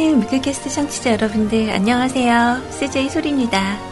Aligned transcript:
사랑하는 0.00 0.20
뮤클캐스트 0.20 0.70
청취자 0.70 1.12
여러분들 1.12 1.70
안녕하세요. 1.70 2.70
CJ 2.70 3.10
소리입니다. 3.10 3.89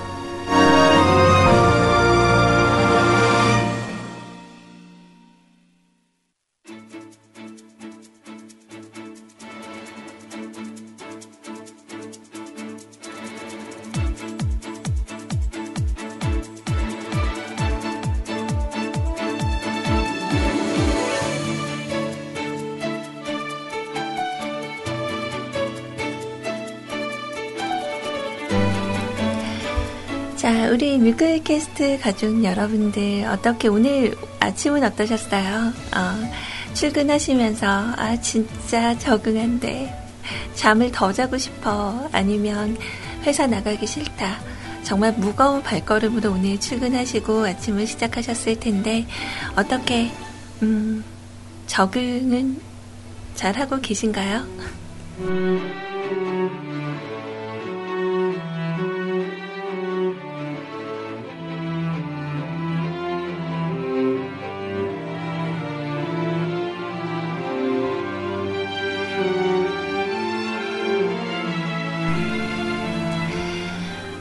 뮤클캐스트 31.58 31.98
가족 32.00 32.44
여러분들, 32.44 33.24
어떻게 33.24 33.68
오늘 33.68 34.16
아침은 34.40 34.84
어떠셨어요? 34.84 35.72
어, 35.96 36.74
출근하시면서, 36.74 37.66
아, 37.96 38.16
진짜 38.20 38.96
적응한데. 38.98 39.92
잠을 40.54 40.92
더 40.92 41.12
자고 41.12 41.36
싶어. 41.36 42.08
아니면 42.12 42.76
회사 43.22 43.46
나가기 43.46 43.86
싫다. 43.86 44.38
정말 44.82 45.12
무거운 45.14 45.62
발걸음으로 45.62 46.32
오늘 46.32 46.58
출근하시고 46.60 47.46
아침을 47.46 47.86
시작하셨을 47.86 48.60
텐데, 48.60 49.06
어떻게, 49.56 50.10
음, 50.62 51.04
적응은 51.66 52.60
잘 53.34 53.58
하고 53.58 53.80
계신가요? 53.80 54.46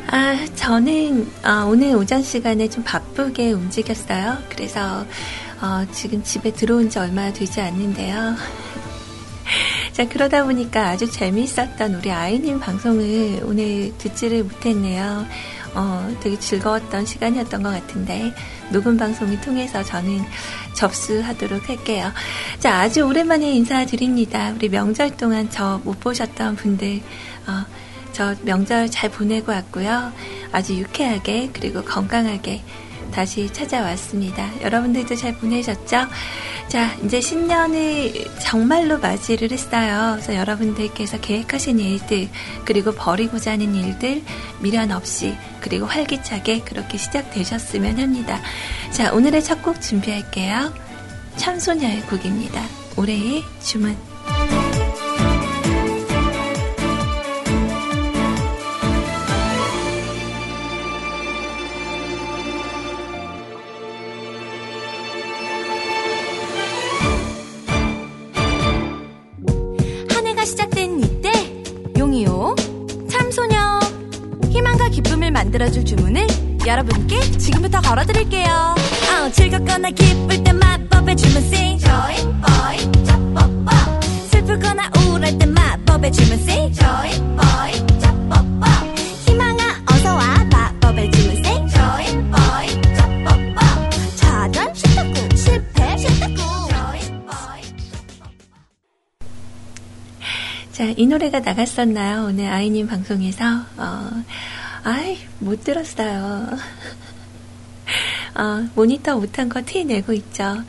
아, 0.09 0.45
저는 0.55 1.29
어, 1.43 1.65
오늘 1.67 1.95
오전 1.95 2.23
시간에 2.23 2.69
좀 2.69 2.83
바쁘게 2.83 3.51
움직였어요. 3.51 4.37
그래서 4.49 5.05
어, 5.61 5.85
지금 5.91 6.23
집에 6.23 6.51
들어온 6.53 6.89
지 6.89 6.99
얼마 6.99 7.31
되지 7.33 7.59
않는데요. 7.59 8.35
자, 9.91 10.07
그러다 10.07 10.45
보니까 10.45 10.89
아주 10.89 11.09
재미있었던 11.11 11.95
우리 11.95 12.11
아이님 12.11 12.59
방송을 12.59 13.41
오늘 13.43 13.93
듣지를 13.97 14.43
못했네요. 14.43 15.25
어, 15.73 16.15
되게 16.21 16.39
즐거웠던 16.39 17.05
시간이었던 17.05 17.61
것 17.61 17.69
같은데, 17.69 18.33
녹음 18.71 18.97
방송을 18.97 19.41
통해서 19.41 19.83
저는 19.83 20.23
접수하도록 20.73 21.67
할게요. 21.69 22.11
자, 22.59 22.79
아주 22.79 23.03
오랜만에 23.03 23.51
인사드립니다. 23.51 24.53
우리 24.55 24.69
명절 24.69 25.17
동안 25.17 25.49
저 25.49 25.81
못 25.83 25.99
보셨던 25.99 26.55
분들, 26.55 27.01
어, 27.47 27.65
저 28.17 28.33
명절 28.41 28.89
잘 28.89 29.11
보내고 29.11 29.51
왔고요. 29.51 30.11
아주 30.51 30.73
유쾌하게 30.73 31.51
그리고 31.53 31.83
건강하게 31.83 32.63
다시 33.13 33.47
찾아왔습니다. 33.53 34.59
여러분들도 34.63 35.15
잘 35.15 35.37
보내셨죠? 35.37 36.07
자, 36.67 36.95
이제 37.03 37.21
신년을 37.21 38.11
정말로 38.39 38.97
맞이를 38.97 39.51
했어요. 39.51 40.13
그래서 40.15 40.35
여러분들께서 40.35 41.19
계획하신 41.19 41.77
일들, 41.77 42.27
그리고 42.65 42.91
버리고자 42.91 43.51
하는 43.51 43.75
일들, 43.75 44.23
미련 44.61 44.91
없이, 44.91 45.35
그리고 45.61 45.85
활기차게 45.85 46.61
그렇게 46.61 46.97
시작되셨으면 46.97 47.99
합니다. 47.99 48.41
자, 48.89 49.13
오늘의 49.13 49.43
첫 49.43 49.61
곡 49.61 49.79
준비할게요. 49.79 50.73
참소녀의 51.35 52.01
곡입니다. 52.07 52.63
올해의 52.97 53.43
주문. 53.61 53.95
여러분께 76.67 77.19
지금부터 77.37 77.79
걸어드릴게요. 77.79 78.45
아, 78.45 79.31
즐겁거나 79.31 79.89
기쁠 79.91 80.43
때 80.43 80.51
마법의 80.51 81.15
주문 81.15 81.37
sing 81.43 81.79
joy 81.81 82.15
boy 82.41 83.05
짜뽀뽀 83.05 83.71
슬프거나 84.31 84.91
우울할 84.97 85.37
때 85.37 85.45
마법의 85.45 86.11
주문 86.11 86.33
sing 86.33 86.77
joy 86.77 87.09
boy 87.37 87.99
짜뽀뽀 88.01 88.65
희망아 89.25 89.63
어서 89.91 90.13
와 90.13 90.43
마법의 90.51 91.11
주문 91.11 91.37
sing 91.37 91.73
joy 91.73 92.05
boy 92.31 92.81
짜뽀뽀 92.97 93.89
좌절 94.17 94.75
실패 94.75 95.35
실패 95.37 95.97
실패 95.97 96.35
joy 96.35 96.99
boy 97.21 97.61
자, 100.73 100.83
이 100.97 101.07
노래가 101.07 101.39
나갔었나요? 101.39 102.25
오늘 102.25 102.51
아이님 102.51 102.87
방송에서. 102.87 103.45
어, 103.77 104.09
아이, 104.87 105.17
못 105.39 105.65
들었어요. 105.65 106.47
어, 108.35 108.69
모니터 108.73 109.17
못한 109.17 109.49
거 109.49 109.61
티 109.61 109.83
내고 109.83 110.13
있죠. 110.13 110.63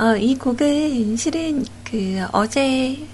어, 0.00 0.16
이 0.16 0.34
곡은 0.34 1.16
실은 1.16 1.64
그 1.84 2.26
어제 2.32 3.06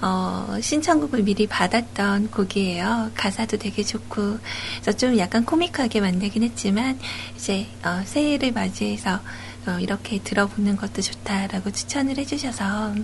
어, 0.00 0.56
신청곡을 0.58 1.22
미리 1.22 1.46
받았던 1.46 2.30
곡이에요. 2.30 3.10
가사도 3.14 3.58
되게 3.58 3.84
좋고, 3.84 4.38
그래서 4.80 4.96
좀 4.98 5.16
약간 5.18 5.44
코믹하게 5.44 6.00
만들긴 6.00 6.42
했지만, 6.42 6.98
이제, 7.36 7.68
어, 7.84 8.02
새해를 8.04 8.50
맞이해서, 8.52 9.20
어, 9.66 9.78
이렇게 9.80 10.18
들어보는 10.18 10.76
것도 10.76 11.02
좋다라고 11.02 11.70
추천을 11.70 12.16
해주셔서, 12.18 12.94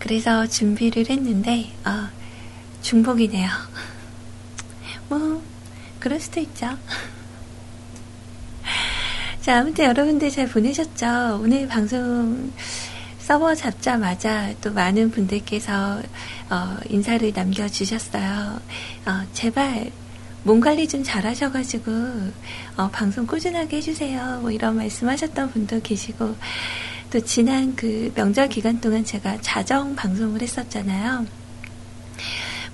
그래서 0.00 0.48
준비를 0.48 1.08
했는데, 1.10 1.70
어, 1.84 2.08
중복이네요. 2.82 3.48
뭐, 5.10 5.42
그럴 5.98 6.20
수도 6.20 6.40
있죠. 6.40 6.68
자, 9.42 9.58
아무튼 9.58 9.86
여러분들 9.86 10.30
잘 10.30 10.46
보내셨죠? 10.46 11.40
오늘 11.42 11.66
방송 11.66 12.52
서버 13.18 13.54
잡자마자 13.54 14.54
또 14.60 14.72
많은 14.72 15.10
분들께서 15.10 16.00
어, 16.48 16.76
인사를 16.88 17.32
남겨주셨어요. 17.34 18.60
어, 19.06 19.26
제발 19.32 19.90
몸 20.44 20.60
관리 20.60 20.86
좀 20.86 21.02
잘하셔가지고 21.02 21.90
어, 22.76 22.88
방송 22.90 23.26
꾸준하게 23.26 23.78
해주세요. 23.78 24.38
뭐 24.42 24.52
이런 24.52 24.76
말씀하셨던 24.76 25.50
분도 25.50 25.80
계시고 25.80 26.36
또 27.10 27.20
지난 27.20 27.74
그 27.74 28.12
명절 28.14 28.48
기간 28.48 28.80
동안 28.80 29.04
제가 29.04 29.38
자정 29.40 29.96
방송을 29.96 30.40
했었잖아요. 30.40 31.26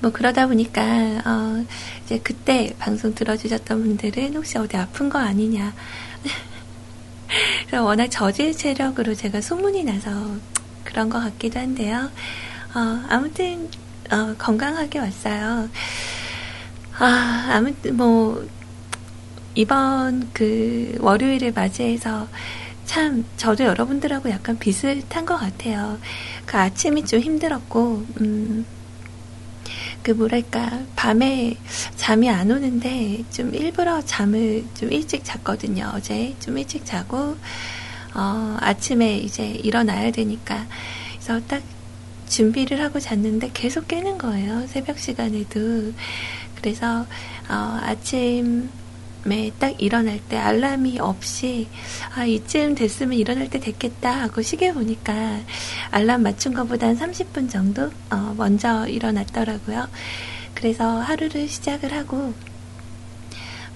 뭐 0.00 0.12
그러다 0.12 0.46
보니까 0.46 0.82
어, 1.24 1.64
이제 2.04 2.18
그때 2.22 2.74
방송 2.78 3.14
들어주셨던 3.14 3.82
분들은 3.82 4.36
혹시 4.36 4.58
어디 4.58 4.76
아픈 4.76 5.08
거 5.08 5.18
아니냐. 5.18 5.72
그래서 7.66 7.84
워낙 7.84 8.08
저질 8.08 8.56
체력으로 8.56 9.14
제가 9.14 9.40
소문이 9.40 9.84
나서 9.84 10.10
그런 10.84 11.08
것 11.08 11.20
같기도 11.20 11.58
한데요. 11.58 12.10
어, 12.74 13.04
아무튼 13.08 13.68
어, 14.10 14.34
건강하게 14.38 14.98
왔어요. 14.98 15.68
아, 16.98 17.48
아무튼 17.52 17.96
뭐 17.96 18.46
이번 19.54 20.28
그 20.32 20.96
월요일을 21.00 21.52
맞이해서 21.52 22.28
참 22.84 23.24
저도 23.36 23.64
여러분들하고 23.64 24.30
약간 24.30 24.58
비슷한 24.58 25.26
것 25.26 25.36
같아요. 25.36 25.98
그 26.46 26.56
아침이 26.56 27.04
좀 27.04 27.20
힘들었고, 27.20 28.06
음, 28.20 28.64
그 30.06 30.12
뭐랄까 30.12 30.84
밤에 30.94 31.56
잠이 31.96 32.30
안 32.30 32.48
오는데 32.48 33.24
좀 33.32 33.52
일부러 33.52 34.00
잠을 34.02 34.64
좀 34.74 34.92
일찍 34.92 35.24
잤거든요. 35.24 35.90
어제 35.96 36.32
좀 36.38 36.56
일찍 36.56 36.86
자고 36.86 37.36
어, 38.14 38.56
아침에 38.60 39.16
이제 39.16 39.48
일어나야 39.48 40.12
되니까 40.12 40.64
그래서 41.10 41.44
딱 41.48 41.60
준비를 42.28 42.80
하고 42.80 43.00
잤는데 43.00 43.50
계속 43.52 43.88
깨는 43.88 44.18
거예요. 44.18 44.68
새벽 44.68 45.00
시간에도 45.00 45.92
그래서 46.54 47.00
어, 47.48 47.80
아침 47.82 48.70
딱 49.58 49.74
일어날 49.80 50.20
때 50.28 50.36
알람이 50.36 50.98
없이 51.00 51.68
아 52.14 52.24
이쯤 52.24 52.74
됐으면 52.74 53.18
일어날 53.18 53.50
때 53.50 53.58
됐겠다 53.58 54.22
하고 54.22 54.42
시계 54.42 54.72
보니까 54.72 55.40
알람 55.90 56.22
맞춘 56.22 56.54
것보다 56.54 56.86
한 56.86 56.96
30분 56.96 57.50
정도 57.50 57.90
어, 58.10 58.34
먼저 58.36 58.86
일어났더라고요. 58.86 59.88
그래서 60.54 61.00
하루를 61.00 61.48
시작을 61.48 61.92
하고 61.92 62.34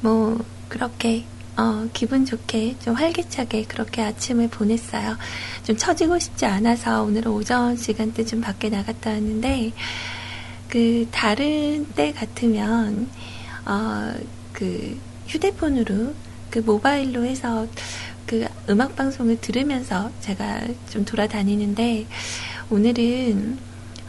뭐 0.00 0.38
그렇게 0.69 1.25
어, 1.56 1.88
기분 1.93 2.25
좋게 2.25 2.76
좀 2.79 2.94
활기차게 2.94 3.64
그렇게 3.64 4.02
아침을 4.02 4.49
보냈어요. 4.49 5.17
좀 5.64 5.76
처지고 5.76 6.19
싶지 6.19 6.47
않아서 6.47 7.02
오늘은 7.02 7.31
오전 7.32 7.76
시간대 7.76 8.25
좀 8.25 8.41
밖에 8.41 8.70
나갔다 8.70 9.11
왔는데 9.11 9.73
그 10.69 11.06
다른 11.11 11.85
때 11.94 12.12
같으면 12.12 13.11
어, 13.67 14.14
그 14.52 14.99
휴대폰으로 15.30 16.14
그 16.50 16.58
모바일로 16.58 17.24
해서 17.24 17.66
그 18.26 18.46
음악 18.68 18.96
방송을 18.96 19.40
들으면서 19.40 20.10
제가 20.20 20.60
좀 20.90 21.04
돌아다니는데 21.04 22.06
오늘은 22.70 23.58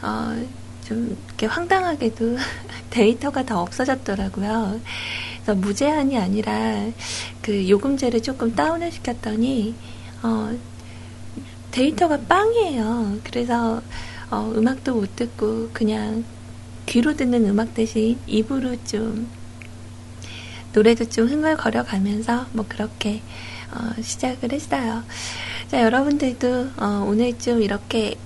어, 0.02 0.46
좀 0.84 1.16
이렇게 1.28 1.46
황당하게도 1.46 2.36
데이터가 2.90 3.44
다 3.44 3.60
없어졌더라고요. 3.60 4.80
그래서 5.34 5.54
무제한이 5.54 6.18
아니라 6.18 6.86
그 7.40 7.68
요금제를 7.68 8.22
조금 8.22 8.54
다운을 8.54 8.90
시켰더니 8.90 9.74
어, 10.22 10.52
데이터가 11.70 12.18
빵이에요. 12.20 13.18
그래서 13.24 13.80
어, 14.30 14.52
음악도 14.56 14.94
못 14.94 15.14
듣고 15.14 15.70
그냥 15.72 16.24
귀로 16.86 17.14
듣는 17.14 17.46
음악 17.46 17.74
대신 17.74 18.18
입으로 18.26 18.76
좀 18.84 19.28
노래도 20.72 21.04
좀 21.08 21.28
흥얼거려 21.28 21.84
가면서 21.84 22.46
뭐 22.52 22.64
그렇게 22.68 23.20
어, 23.72 24.02
시작을 24.02 24.52
했어요. 24.52 25.02
자, 25.70 25.82
여러분들도 25.82 26.70
어, 26.76 27.06
오늘 27.08 27.38
좀 27.38 27.62
이렇게 27.62 28.16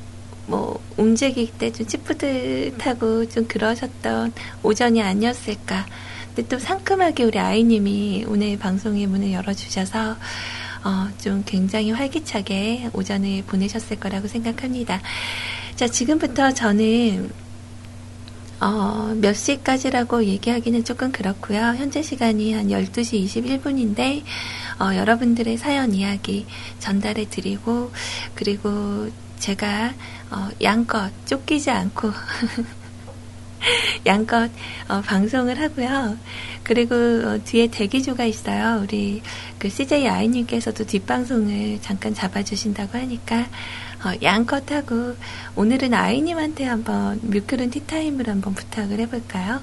뭐 0.47 0.81
움직일 0.97 1.51
때 1.59 1.71
좀 1.73 1.87
찌뿌듯하고 1.87 3.29
좀 3.29 3.47
그러셨던 3.47 4.33
오전이 4.63 5.03
아니었을까. 5.03 5.87
근데 6.35 6.49
또 6.49 6.59
상큼하게 6.59 7.25
우리 7.25 7.39
아이님이 7.39 8.27
오늘 8.29 8.59
방송의 8.59 9.07
문을 9.07 9.33
열어주셔서 9.33 10.17
어, 10.85 11.09
좀 11.21 11.43
굉장히 11.45 11.91
활기차게 11.91 12.91
오전을 12.93 13.43
보내셨을 13.47 13.99
거라고 13.99 14.29
생각합니다. 14.29 15.01
자, 15.75 15.89
지금부터 15.89 16.53
저는 16.53 17.31
어, 18.61 19.13
몇 19.17 19.35
시까지라고 19.35 20.25
얘기하기는 20.25 20.85
조금 20.85 21.13
그렇고요. 21.13 21.59
현재 21.59 22.03
시간이 22.03 22.55
한 22.55 22.69
12시 22.69 23.25
21분인데 23.27 24.23
어, 24.81 24.95
여러분들의 24.95 25.57
사연 25.59 25.93
이야기 25.93 26.47
전달해 26.79 27.29
드리고 27.29 27.93
그리고 28.35 29.11
제가 29.39 29.93
어, 30.31 30.49
양껏 30.63 31.13
쫓기지 31.27 31.71
않고 31.71 32.11
양껏 34.07 34.51
어, 34.89 35.01
방송을 35.03 35.61
하고요. 35.61 36.17
그리고 36.63 36.95
어, 36.95 37.39
뒤에 37.45 37.69
대기조가 37.69 38.25
있어요. 38.25 38.81
우리 38.83 39.23
그 39.59 39.69
CJ 39.69 40.09
아이님께서도 40.09 40.85
뒷방송을 40.87 41.81
잠깐 41.83 42.15
잡아주신다고 42.15 42.99
하니까 42.99 43.47
어, 44.07 44.13
양껏 44.23 44.71
하고 44.71 45.17
오늘은 45.57 45.93
아이님한테 45.93 46.65
한번 46.65 47.19
뮤클은 47.23 47.71
티타임을 47.71 48.29
한번 48.29 48.55
부탁을 48.55 49.01
해볼까요? 49.01 49.61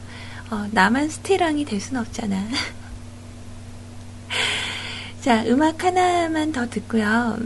어, 0.51 0.67
나만 0.71 1.09
스티랑이 1.09 1.63
될 1.63 1.79
순 1.79 1.97
없잖아. 1.97 2.45
자, 5.21 5.45
음악 5.45 5.83
하나만 5.83 6.51
더 6.51 6.69
듣고요. 6.69 7.37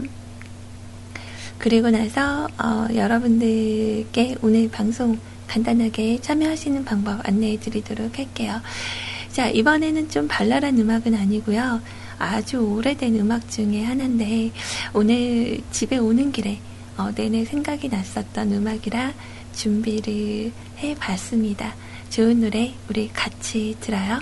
그리고 1.58 1.90
나서 1.90 2.48
어, 2.58 2.88
여러분들께 2.92 4.36
오늘 4.42 4.68
방송 4.68 5.18
간단하게 5.46 6.20
참여하시는 6.20 6.84
방법 6.84 7.26
안내해 7.26 7.60
드리도록 7.60 8.18
할게요. 8.18 8.60
자, 9.32 9.48
이번에는 9.48 10.10
좀 10.10 10.26
발랄한 10.26 10.76
음악은 10.76 11.14
아니고요. 11.14 11.80
아주 12.18 12.58
오래된 12.58 13.14
음악 13.20 13.48
중에 13.48 13.84
하나인데 13.84 14.50
오늘 14.92 15.60
집에 15.70 15.98
오는 15.98 16.32
길에 16.32 16.58
어, 16.98 17.12
내내 17.14 17.44
생각이 17.44 17.88
났었던 17.88 18.52
음악이라 18.52 19.14
준비를 19.54 20.52
해봤습니다. 20.78 21.74
좋은 22.10 22.40
노래 22.40 22.74
우리 22.90 23.08
같이 23.12 23.76
들어요. 23.80 24.18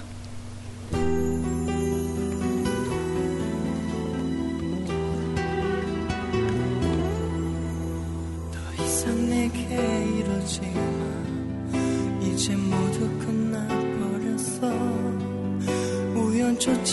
더 8.52 8.84
이상 8.84 9.28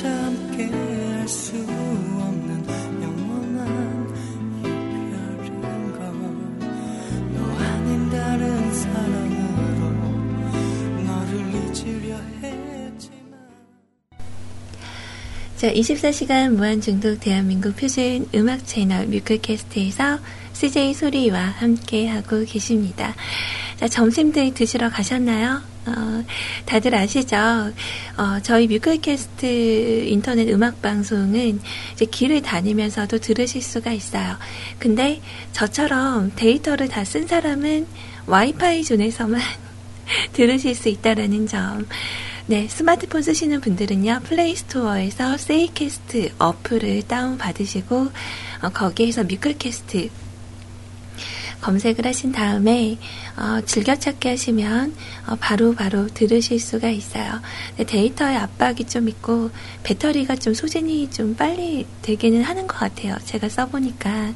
함께 0.06 0.69
할수 0.71 1.72
자, 15.63 15.71
24시간 15.71 16.55
무한중독 16.55 17.21
대한민국 17.21 17.77
표준 17.77 18.27
음악 18.35 18.67
채널 18.67 19.07
뮤클캐스트에서 19.07 20.19
CJ 20.51 20.93
소리와 20.93 21.39
함께 21.39 22.05
하고 22.09 22.43
계십니다. 22.43 23.15
자, 23.77 23.87
점심들 23.87 24.53
드시러 24.53 24.89
가셨나요? 24.89 25.61
어, 25.85 26.23
다들 26.65 26.93
아시죠? 26.93 27.37
어, 27.37 28.39
저희 28.43 28.67
뮤클캐스트 28.67 29.45
인터넷 30.09 30.49
음악 30.49 30.81
방송은 30.81 31.61
이제 31.93 32.03
길을 32.03 32.41
다니면서도 32.41 33.19
들으실 33.19 33.61
수가 33.61 33.93
있어요. 33.93 34.35
근데 34.79 35.21
저처럼 35.53 36.33
데이터를 36.35 36.89
다 36.89 37.05
쓴 37.05 37.25
사람은 37.25 37.87
와이파이 38.27 38.83
존에서만 38.83 39.39
들으실 40.33 40.75
수 40.75 40.89
있다라는 40.89 41.47
점. 41.47 41.87
네, 42.45 42.68
스마트폰 42.68 43.21
쓰시는 43.21 43.62
분들은요, 43.62 44.19
플레이스토어에서 44.26 45.38
세이캐스트 45.38 46.33
어플을 46.38 47.04
다운받으시고, 47.04 48.12
어, 48.64 48.69
거기에서 48.69 49.23
뮤클캐스트 49.23 50.09
검색을 51.62 52.06
하신 52.06 52.33
다음에 52.33 52.97
어, 53.38 53.62
즐겨찾기 53.66 54.28
하시면 54.28 54.94
어, 55.28 55.38
바로 55.40 55.73
바로 55.73 56.07
들으실 56.07 56.59
수가 56.59 56.90
있어요. 56.90 57.40
데이터의 57.88 58.35
압박이 58.35 58.83
좀 58.90 59.07
있고 59.07 59.50
배터리가 59.83 60.35
좀 60.35 60.54
소진이 60.54 61.12
좀 61.12 61.35
빨리 61.35 61.88
되기는 62.02 62.44
하는 62.44 62.68
것 62.68 62.78
같아요. 62.78 63.16
제가 63.23 63.47
써보니까. 63.47 64.33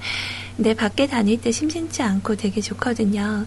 근데 0.56 0.74
밖에 0.74 1.08
다닐 1.08 1.42
때 1.42 1.52
심심치 1.52 2.02
않고 2.02 2.38
되게 2.38 2.62
좋거든요. 2.62 3.46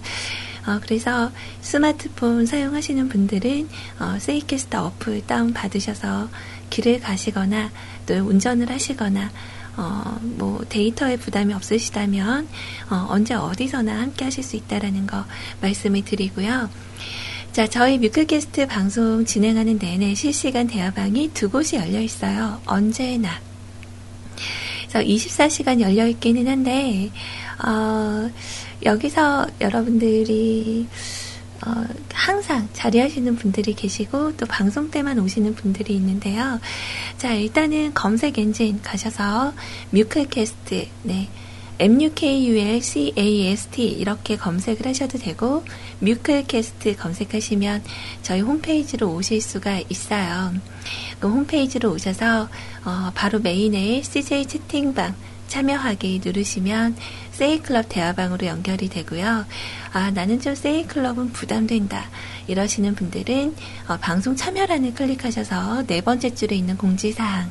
어, 0.67 0.79
그래서 0.83 1.31
스마트폰 1.61 2.47
사용하시는 2.47 3.09
분들은 3.09 3.69
어, 3.99 4.17
세이캐스터 4.19 4.87
어플 4.87 5.26
다운 5.26 5.52
받으셔서 5.52 6.29
길을 6.71 7.00
가시거나 7.00 7.71
또 8.07 8.14
운전을 8.14 8.71
하시거나 8.71 9.31
어, 9.76 10.19
뭐 10.21 10.64
데이터에 10.69 11.17
부담이 11.17 11.55
없으시다면 11.55 12.49
어, 12.90 13.07
언제 13.09 13.35
어디서나 13.35 14.00
함께 14.00 14.25
하실 14.25 14.45
수 14.45 14.57
있다라는 14.57 15.07
거 15.07 15.25
말씀을 15.61 16.05
드리고요. 16.05 16.69
자, 17.52 17.67
저희 17.67 17.99
뮤클캐스트 17.99 18.69
방송 18.69 19.25
진행하는 19.25 19.79
내내 19.79 20.14
실시간 20.14 20.69
대화방이 20.69 21.31
두 21.35 21.50
곳이 21.50 21.76
열려 21.76 22.00
있어요. 22.00 22.61
언제나. 22.64 23.40
그래서 24.88 25.07
24시간 25.07 25.81
열려 25.81 26.07
있기는 26.07 26.47
한데 26.47 27.11
어, 27.64 28.31
여기서 28.84 29.46
여러분들이 29.60 30.87
어, 31.66 31.84
항상 32.12 32.68
자리하시는 32.72 33.37
분들이 33.37 33.75
계시고 33.75 34.37
또 34.37 34.46
방송 34.46 34.90
때만 34.90 35.18
오시는 35.18 35.54
분들이 35.54 35.94
있는데요. 35.94 36.58
자, 37.18 37.34
일단은 37.34 37.92
검색 37.92 38.38
엔진 38.38 38.80
가셔서 38.82 39.52
뮤클캐스트, 39.90 40.87
네. 41.02 41.28
MUKULCAST 41.80 43.12
이렇게 43.82 44.37
검색을 44.37 44.87
하셔도 44.87 45.16
되고 45.16 45.64
뮤클캐스트 46.00 46.96
검색하시면 46.96 47.82
저희 48.20 48.42
홈페이지로 48.42 49.14
오실 49.14 49.40
수가 49.40 49.80
있어요. 49.88 50.52
그 51.20 51.28
홈페이지로 51.28 51.92
오셔서 51.92 52.50
어, 52.84 53.10
바로 53.14 53.38
메인에 53.38 54.02
CJ 54.02 54.44
채팅방 54.44 55.14
참여하기 55.50 56.23
누르시면 56.25 56.97
세이클럽 57.33 57.87
대화방으로 57.88 58.47
연결이 58.47 58.88
되고요. 58.88 59.45
아, 59.92 60.11
나는 60.12 60.40
좀 60.40 60.54
세이클럽은 60.54 61.33
부담된다. 61.33 62.09
이러시는 62.47 62.95
분들은 62.95 63.54
어, 63.88 63.97
방송 64.00 64.37
참여란을 64.37 64.95
클릭하셔서 64.95 65.85
네 65.87 66.00
번째 66.00 66.35
줄에 66.35 66.57
있는 66.57 66.76
공지사항, 66.78 67.50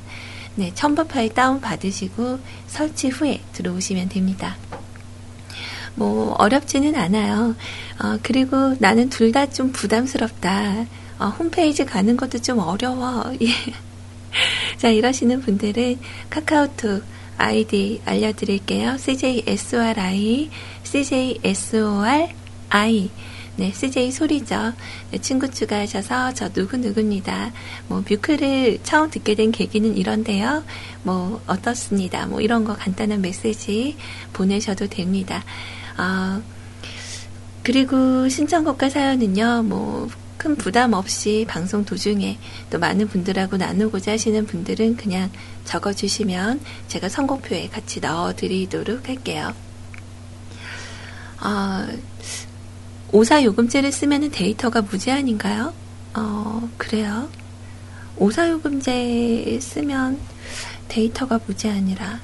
네, 0.55 0.71
첨부 0.73 1.05
파일 1.05 1.33
다운 1.33 1.61
받으시고 1.61 2.39
설치 2.67 3.09
후에 3.09 3.41
들어오시면 3.53 4.09
됩니다. 4.09 4.55
뭐, 5.95 6.33
어렵지는 6.37 6.95
않아요. 6.95 7.55
어, 8.01 8.17
그리고 8.23 8.75
나는 8.79 9.09
둘 9.09 9.31
다 9.33 9.45
좀 9.47 9.71
부담스럽다. 9.73 10.85
어, 11.19 11.25
홈페이지 11.37 11.85
가는 11.85 12.15
것도 12.15 12.39
좀 12.39 12.59
어려워. 12.59 13.33
예. 13.41 13.47
자, 14.77 14.87
이러시는 14.87 15.41
분들은 15.41 15.99
카카오톡, 16.29 17.03
아이디 17.39 18.01
알려드릴게요. 18.03 18.97
CJSORI, 18.97 20.49
CJSORI. 20.83 22.29
네, 23.55 23.71
CJ 23.73 24.11
소리죠. 24.11 24.73
네, 25.11 25.17
친구 25.19 25.49
추가하셔서 25.49 26.33
저 26.33 26.49
누구누구입니다. 26.53 27.51
뭐, 27.87 28.03
뮤클을 28.07 28.79
처음 28.83 29.09
듣게 29.09 29.35
된 29.35 29.51
계기는 29.51 29.95
이런데요. 29.97 30.65
뭐, 31.03 31.41
어떻습니다. 31.47 32.25
뭐, 32.25 32.41
이런 32.41 32.65
거 32.65 32.75
간단한 32.75 33.21
메시지 33.21 33.95
보내셔도 34.33 34.87
됩니다. 34.87 35.43
어, 35.97 36.41
그리고 37.63 38.27
신청곡과 38.27 38.89
사연은요, 38.89 39.63
뭐, 39.63 40.09
큰 40.39 40.55
부담 40.55 40.93
없이 40.93 41.45
방송 41.49 41.83
도중에 41.83 42.39
또 42.69 42.79
많은 42.79 43.09
분들하고 43.09 43.57
나누고자 43.57 44.13
하시는 44.13 44.45
분들은 44.45 44.95
그냥 44.95 45.29
적어주시면 45.65 46.61
제가 46.87 47.09
선곡표에 47.09 47.67
같이 47.67 47.99
넣어드리도록 47.99 49.09
할게요. 49.09 49.53
어, 51.41 51.85
오사 53.11 53.43
요금제를 53.43 53.91
쓰면 53.91 54.31
데이터가 54.31 54.81
무제한인가요? 54.81 55.73
어, 56.15 56.69
그래요. 56.77 57.29
오사 58.15 58.49
요금제 58.49 59.59
쓰면 59.61 60.21
데이터가 60.87 61.41
무제한이라. 61.45 62.21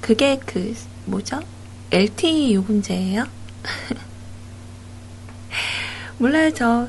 그게 0.00 0.40
그, 0.46 0.74
뭐죠? 1.04 1.38
LTE 1.90 2.54
요금제예요? 2.54 3.26
몰라요. 6.18 6.52
저 6.54 6.88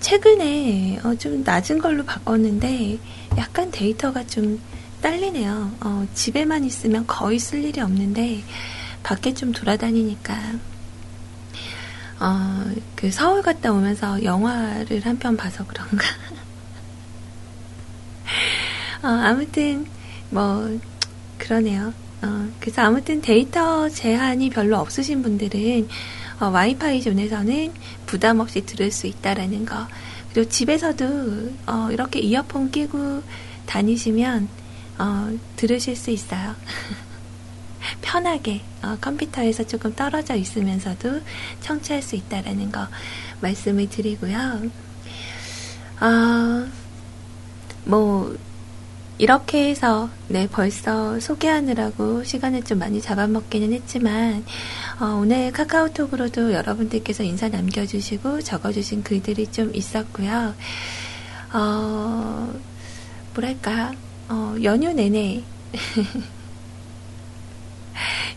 최근에 0.00 1.00
어, 1.04 1.14
좀 1.16 1.42
낮은 1.42 1.78
걸로 1.78 2.04
바꿨는데 2.04 2.98
약간 3.38 3.70
데이터가 3.70 4.26
좀 4.26 4.60
딸리네요. 5.00 5.72
어, 5.80 6.06
집에만 6.14 6.64
있으면 6.64 7.06
거의 7.06 7.38
쓸 7.38 7.64
일이 7.64 7.80
없는데 7.80 8.42
밖에 9.02 9.32
좀 9.34 9.52
돌아다니니까 9.52 10.34
어, 12.20 12.64
그 12.96 13.10
서울 13.10 13.42
갔다 13.42 13.72
오면서 13.72 14.22
영화를 14.22 15.04
한 15.04 15.18
편 15.18 15.36
봐서 15.36 15.64
그런가. 15.66 16.06
어, 19.02 19.08
아무튼 19.08 19.86
뭐 20.30 20.78
그러네요. 21.38 21.92
어, 22.24 22.48
그래서 22.58 22.82
아무튼 22.82 23.20
데이터 23.20 23.88
제한이 23.90 24.48
별로 24.48 24.78
없으신 24.78 25.22
분들은 25.22 25.88
어, 26.40 26.46
와이파이 26.46 27.02
존에서는 27.02 27.72
부담 28.06 28.40
없이 28.40 28.64
들을 28.64 28.90
수 28.90 29.06
있다라는 29.06 29.66
거. 29.66 29.86
그리고 30.32 30.48
집에서도 30.48 31.04
어, 31.66 31.88
이렇게 31.92 32.20
이어폰 32.20 32.70
끼고 32.70 33.22
다니시면 33.66 34.48
어, 34.98 35.38
들으실 35.56 35.96
수 35.96 36.10
있어요. 36.10 36.54
편하게 38.00 38.62
어, 38.82 38.96
컴퓨터에서 39.00 39.66
조금 39.66 39.94
떨어져 39.94 40.34
있으면서도 40.34 41.20
청취할 41.60 42.00
수 42.00 42.16
있다라는 42.16 42.72
거 42.72 42.88
말씀을 43.40 43.90
드리고요. 43.90 44.70
어, 46.00 46.66
뭐 47.84 48.34
이렇게 49.16 49.70
해서 49.70 50.08
네 50.28 50.48
벌써 50.48 51.20
소개하느라고 51.20 52.24
시간을 52.24 52.64
좀 52.64 52.80
많이 52.80 53.00
잡아먹기는 53.00 53.72
했지만 53.72 54.44
어, 55.00 55.18
오늘 55.20 55.52
카카오톡으로도 55.52 56.52
여러분들께서 56.52 57.22
인사 57.22 57.48
남겨주시고 57.48 58.42
적어주신 58.42 59.04
글들이 59.04 59.46
좀 59.52 59.72
있었고요. 59.74 60.54
어, 61.52 62.54
뭐랄까 63.34 63.92
어, 64.28 64.56
연휴 64.64 64.92
내내 64.92 65.44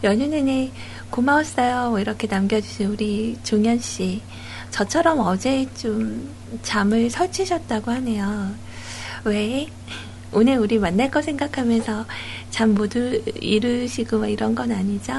연휴 0.03 0.27
내내 0.27 0.71
고마웠어요. 1.09 1.89
뭐 1.89 1.99
이렇게 1.99 2.27
남겨주신 2.27 2.87
우리 2.87 3.39
종현 3.43 3.79
씨. 3.79 4.21
저처럼 4.69 5.19
어제 5.21 5.67
좀 5.73 6.35
잠을 6.61 7.09
설치셨다고 7.09 7.89
하네요. 7.89 8.51
왜? 9.23 9.67
오늘 10.31 10.57
우리 10.57 10.77
만날 10.77 11.09
거 11.09 11.21
생각하면서 11.21 12.05
잠 12.49 12.73
모두 12.73 13.21
이루시고 13.39 14.19
막 14.19 14.27
이런 14.27 14.55
건 14.55 14.71
아니죠? 14.71 15.13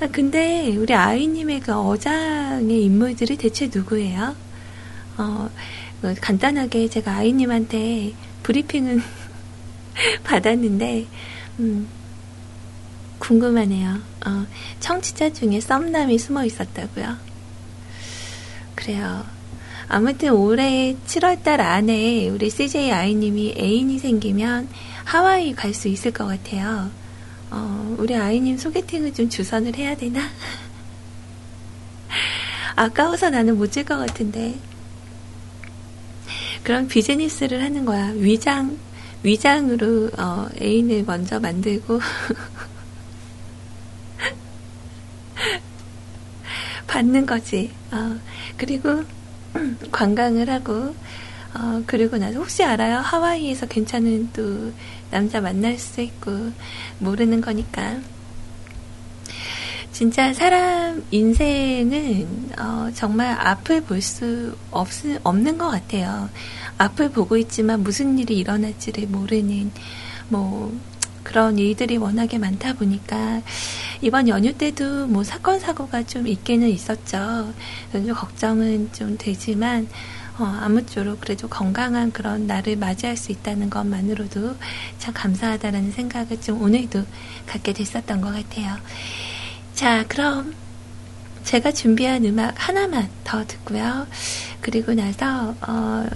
아, 0.00 0.06
근데 0.12 0.76
우리 0.76 0.94
아이님의 0.94 1.60
그 1.60 1.72
어장의 1.74 2.84
인물들이 2.84 3.36
대체 3.36 3.68
누구예요? 3.72 4.36
어, 5.16 5.50
뭐 6.00 6.14
간단하게 6.20 6.88
제가 6.88 7.16
아이님한테 7.16 8.14
브리핑은 8.44 9.02
받았는데, 10.22 11.06
음, 11.58 11.88
궁금하네요. 13.18 13.98
어, 14.26 14.46
청취자 14.78 15.32
중에 15.32 15.60
썸남이 15.60 16.18
숨어 16.18 16.44
있었다고요? 16.44 17.16
그래요. 18.76 19.37
아무튼 19.88 20.32
올해 20.32 20.94
7월달 21.06 21.60
안에 21.60 22.28
우리 22.28 22.50
CJ 22.50 22.92
아이님이 22.92 23.54
애인이 23.58 23.98
생기면 23.98 24.68
하와이 25.04 25.54
갈 25.54 25.72
수 25.72 25.88
있을 25.88 26.12
것 26.12 26.26
같아요. 26.26 26.90
어, 27.50 27.96
우리 27.98 28.14
아이님 28.14 28.58
소개팅을 28.58 29.14
좀 29.14 29.28
주선을 29.30 29.74
해야 29.76 29.96
되나? 29.96 30.20
아까워서 32.76 33.30
나는 33.30 33.56
못 33.56 33.70
질 33.70 33.84
것 33.84 33.96
같은데. 33.96 34.54
그럼 36.62 36.86
비즈니스를 36.88 37.62
하는 37.62 37.84
거야. 37.86 38.08
위장, 38.14 38.76
위장으로, 39.22 40.10
어, 40.18 40.48
애인을 40.60 41.04
먼저 41.06 41.40
만들고. 41.40 42.00
받는 46.86 47.26
거지. 47.26 47.70
어, 47.90 48.18
그리고 48.56 49.04
관광을 49.92 50.48
하고 50.50 50.94
어, 51.54 51.82
그리고 51.86 52.18
나서 52.18 52.38
혹시 52.38 52.62
알아요? 52.62 52.98
하와이에서 52.98 53.66
괜찮은 53.66 54.30
또 54.32 54.72
남자 55.10 55.40
만날 55.40 55.78
수 55.78 56.00
있고 56.00 56.52
모르는 56.98 57.40
거니까. 57.40 57.96
진짜 59.92 60.32
사람 60.32 61.02
인생은 61.10 62.50
어, 62.58 62.90
정말 62.94 63.32
앞을 63.40 63.82
볼 63.82 64.00
수 64.00 64.56
없는 64.70 65.58
것 65.58 65.68
같아요. 65.70 66.28
앞을 66.76 67.10
보고 67.10 67.36
있지만 67.36 67.82
무슨 67.82 68.18
일이 68.18 68.38
일어날지를 68.38 69.08
모르는 69.08 69.72
뭐 70.28 70.72
그런 71.28 71.58
일들이 71.58 71.98
워낙에 71.98 72.38
많다 72.38 72.72
보니까 72.72 73.42
이번 74.00 74.28
연휴 74.28 74.54
때도 74.54 75.06
뭐 75.08 75.22
사건 75.22 75.60
사고가 75.60 76.04
좀 76.04 76.26
있기는 76.26 76.66
있었죠. 76.70 77.52
좀 77.92 78.14
걱정은 78.14 78.90
좀 78.94 79.18
되지만 79.18 79.88
어, 80.38 80.44
아무쪼록 80.44 81.20
그래도 81.20 81.46
건강한 81.46 82.12
그런 82.12 82.46
날을 82.46 82.76
맞이할 82.76 83.18
수 83.18 83.30
있다는 83.30 83.68
것만으로도 83.68 84.56
참 84.96 85.12
감사하다라는 85.12 85.92
생각을 85.92 86.40
좀 86.40 86.62
오늘도 86.62 87.04
갖게 87.46 87.74
됐었던 87.74 88.22
것 88.22 88.32
같아요. 88.32 88.76
자, 89.74 90.06
그럼 90.08 90.54
제가 91.44 91.72
준비한 91.72 92.24
음악 92.24 92.54
하나만 92.56 93.10
더 93.24 93.46
듣고요. 93.46 94.06
그리고 94.60 94.94
나서 94.94 95.54
어, 95.66 96.06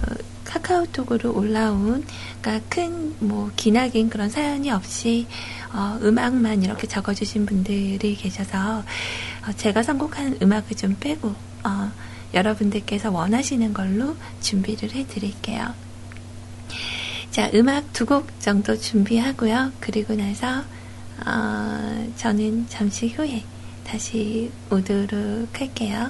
카카오톡으로 0.45 1.33
올라온 1.33 2.05
그러니까 2.41 2.65
큰 2.69 3.03
뭐 3.19 3.49
기나긴 3.55 4.09
그런 4.09 4.29
사연이 4.29 4.69
없이 4.69 5.27
어, 5.73 5.97
음악만 6.01 6.63
이렇게 6.63 6.87
적어주신 6.87 7.45
분들이 7.45 8.15
계셔서 8.15 8.79
어, 8.79 9.51
제가 9.55 9.81
선곡한 9.83 10.39
음악을 10.41 10.75
좀 10.75 10.95
빼고 10.99 11.29
어, 11.63 11.91
여러분들께서 12.33 13.11
원하시는 13.11 13.73
걸로 13.73 14.15
준비를 14.41 14.91
해드릴게요. 14.91 15.73
자, 17.31 17.49
음악 17.53 17.91
두 17.93 18.05
곡 18.05 18.39
정도 18.39 18.75
준비하고요. 18.77 19.71
그리고 19.79 20.13
나서, 20.15 20.63
어, 21.25 22.07
저는 22.17 22.67
잠시 22.69 23.07
후에 23.09 23.43
다시 23.83 24.51
오도록 24.69 25.47
할게요. 25.59 26.09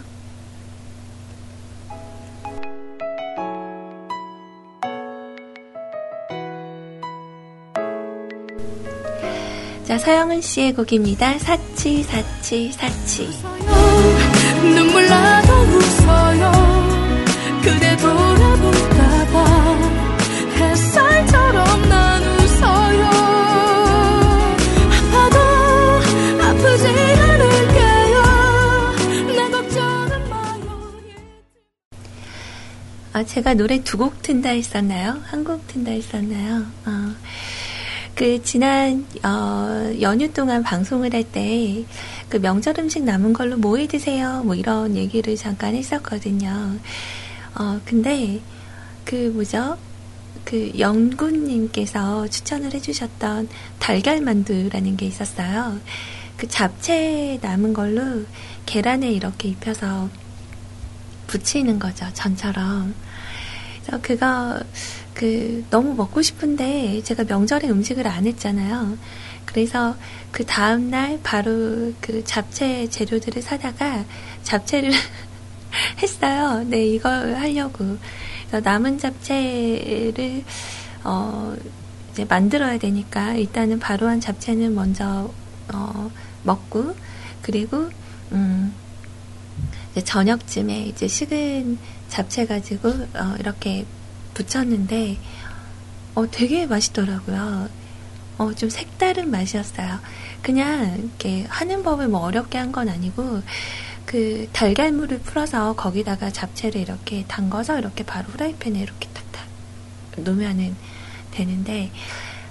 자, 9.85 9.97
서영은 9.97 10.41
씨의 10.41 10.73
곡입니다. 10.75 11.37
사치, 11.39 12.03
사치, 12.03 12.71
사치. 12.71 13.29
눈물 14.61 15.07
나도 15.07 15.53
웃어요. 15.53 16.51
그대 17.61 17.95
돌아볼까봐 17.97 19.77
햇살처럼 20.55 21.89
난 21.89 22.23
웃어요. 22.23 23.03
아파도 25.11 25.37
아프지 26.43 26.87
않을게요. 26.87 28.23
내 29.35 29.49
걱정은 29.51 30.29
마요. 30.29 30.91
아, 33.11 33.23
제가 33.25 33.53
노래 33.53 33.83
두 33.83 33.97
곡 33.97 34.21
튼다 34.21 34.49
했었나요? 34.49 35.19
한 35.25 35.43
곡 35.43 35.67
튼다 35.67 35.91
했었나요? 35.91 36.63
어. 36.85 37.13
그 38.15 38.41
지난 38.43 39.05
어, 39.24 39.91
연휴 40.01 40.32
동안 40.32 40.62
방송을 40.63 41.13
할 41.13 41.24
때 41.32 41.86
그 42.29 42.38
명절 42.38 42.75
음식 42.79 43.03
남은 43.03 43.34
걸로 43.34 43.58
뭐 43.58 43.77
해 43.77 43.88
드세요? 43.88 44.41
뭐 44.43 44.55
이런 44.55 44.96
얘기를 44.96 45.36
잠깐 45.36 45.75
했었거든요. 45.75 46.77
어 47.55 47.79
근데 47.86 48.39
그 49.05 49.32
뭐죠? 49.34 49.77
그 50.46 50.72
영구님께서 50.77 52.27
추천을 52.27 52.74
해주셨던 52.74 53.50
달걀 53.79 54.22
만두라는 54.22 54.98
게 54.98 55.05
있었어요. 55.05 55.79
그 56.38 56.48
잡채 56.48 57.39
남은 57.41 57.74
걸로 57.74 58.25
계란에 58.65 59.12
이렇게 59.12 59.50
입혀서 59.50 60.10
붙이는 61.27 61.77
거죠. 61.79 62.08
전처럼. 62.13 62.93
그래서 63.85 64.01
그거 64.01 64.59
그 65.13 65.63
너무 65.69 65.93
먹고 65.93 66.21
싶은데 66.21 67.01
제가 67.03 67.23
명절에 67.25 67.69
음식을 67.69 68.07
안 68.07 68.25
했잖아요. 68.25 68.97
그래서 69.45 69.95
그 70.31 70.45
다음 70.45 70.89
날 70.89 71.19
바로 71.21 71.93
그 72.01 72.23
잡채 72.23 72.89
재료들을 72.89 73.41
사다가 73.41 74.05
잡채를 74.43 74.91
했어요. 76.01 76.63
네, 76.65 76.87
이걸 76.87 77.35
하려고. 77.35 77.97
그래서 78.47 78.61
남은 78.63 78.97
잡채를 78.97 80.43
어 81.03 81.55
이제 82.11 82.25
만들어야 82.25 82.77
되니까 82.77 83.33
일단은 83.33 83.79
바로 83.79 84.07
한 84.07 84.21
잡채는 84.21 84.73
먼저 84.75 85.31
어 85.73 86.11
먹고 86.43 86.95
그리고 87.41 87.89
음 88.31 88.73
이제 89.91 90.03
저녁쯤에 90.03 90.85
이제 90.85 91.07
식은 91.07 91.77
잡채 92.13 92.46
가지고 92.46 92.89
어 92.89 93.36
이렇게 93.39 93.88
붙였는데 94.36 95.17
어, 96.13 96.29
되게 96.29 96.67
맛있더라고요. 96.67 97.67
어, 98.38 98.53
좀 98.53 98.70
색다른 98.70 99.32
맛이었어요. 99.32 100.00
그냥 100.43 100.96
이렇게 101.00 101.46
하는 101.50 101.82
법을 101.82 102.08
뭐 102.10 102.22
어렵게 102.22 102.60
한 102.60 102.72
건 102.72 102.88
아니고 102.89 103.41
그 104.05 104.48
달걀물을 104.53 105.22
풀어서 105.22 105.74
거기다가 105.74 106.29
잡채를 106.29 106.82
이렇게 106.82 107.25
담궈서 107.27 107.79
이렇게 107.79 108.03
바로 108.03 108.27
후라이팬에 108.29 108.79
이렇게 108.79 109.10
탁탁 109.10 109.48
놓으면은 110.17 110.75
되는데 111.31 111.92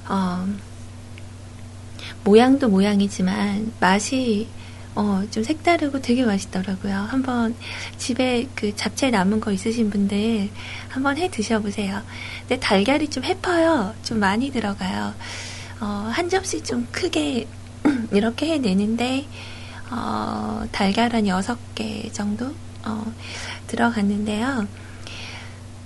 어, 0.08 0.44
모양도 2.24 2.68
모양이지만 2.68 3.72
맛이 3.78 4.48
어, 4.94 5.22
좀 5.30 5.42
색다르고 5.42 6.02
되게 6.02 6.24
맛있더라고요. 6.24 6.94
한번 6.94 7.54
집에 7.96 8.46
그 8.54 8.76
잡채 8.76 9.10
남은 9.10 9.40
거 9.40 9.52
있으신 9.52 9.90
분들 9.90 10.50
한번 10.88 11.16
해 11.16 11.30
드셔보세요. 11.30 12.02
근데 12.40 12.60
달걀이 12.60 13.08
좀 13.08 13.24
해퍼요. 13.24 13.94
좀 14.02 14.18
많이 14.20 14.50
들어가요. 14.50 15.14
어, 15.80 15.84
한 16.12 16.28
접시 16.28 16.62
좀 16.62 16.86
크게 16.92 17.48
이렇게 18.12 18.52
해내는데, 18.52 19.26
어, 19.90 20.64
달걀 20.70 21.12
한 21.14 21.24
6개 21.24 22.12
정도, 22.12 22.54
어, 22.84 23.12
들어갔는데요. 23.66 24.68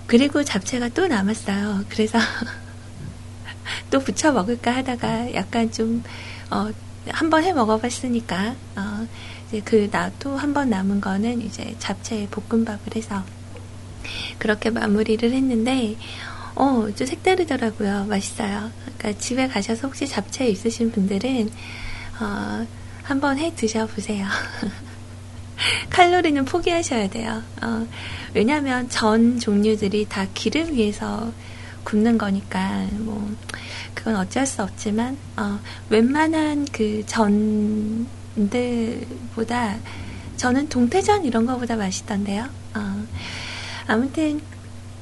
그리고 0.07 0.45
잡채가 0.45 0.90
또 0.90 1.07
남았어요. 1.07 1.85
그래서 1.88 2.19
또 3.90 4.01
부쳐 4.01 4.33
먹을까 4.33 4.75
하다가 4.77 5.33
약간 5.35 5.71
좀, 5.71 6.03
어, 6.51 6.71
한번 7.09 7.45
해 7.45 7.53
먹어봤으니까 7.53 8.55
어, 8.77 9.07
이제 9.49 9.61
그 9.64 9.88
나도 9.90 10.37
한 10.37 10.53
번 10.55 10.71
남은 10.71 11.01
거는 11.01 11.40
이제 11.42 11.75
잡채 11.79 12.29
볶음밥을 12.31 12.97
해서 12.97 13.23
그렇게 14.38 14.71
마무리를 14.71 15.31
했는데 15.33 15.97
어, 16.55 16.88
좀 16.97 17.07
색다르더라고요. 17.07 18.07
맛있어요. 18.07 18.71
그러니까 18.99 19.21
집에 19.21 19.47
가셔서 19.49 19.88
혹시 19.88 20.07
잡채 20.07 20.49
있으신 20.49 20.90
분들은 20.90 21.51
어, 22.21 22.66
한번 23.03 23.38
해 23.38 23.55
드셔보세요. 23.55 24.27
칼로리는 25.90 26.45
포기하셔야 26.45 27.09
돼요. 27.09 27.42
어, 27.62 27.87
왜냐하면 28.35 28.88
전 28.88 29.38
종류들이 29.38 30.07
다 30.09 30.27
기름 30.35 30.73
위에서 30.75 31.33
굽는 31.87 32.18
거니까 32.18 32.87
뭐 32.99 33.35
그건 33.94 34.16
어쩔 34.16 34.44
수 34.44 34.62
없지만 34.62 35.16
어, 35.37 35.59
웬만한 35.88 36.66
그 36.72 37.05
전들보다 38.66 39.77
저는 40.37 40.68
동태전 40.68 41.25
이런 41.25 41.46
거보다 41.46 41.77
맛있던데요. 41.77 42.49
어, 42.75 43.07
아무튼 43.87 44.40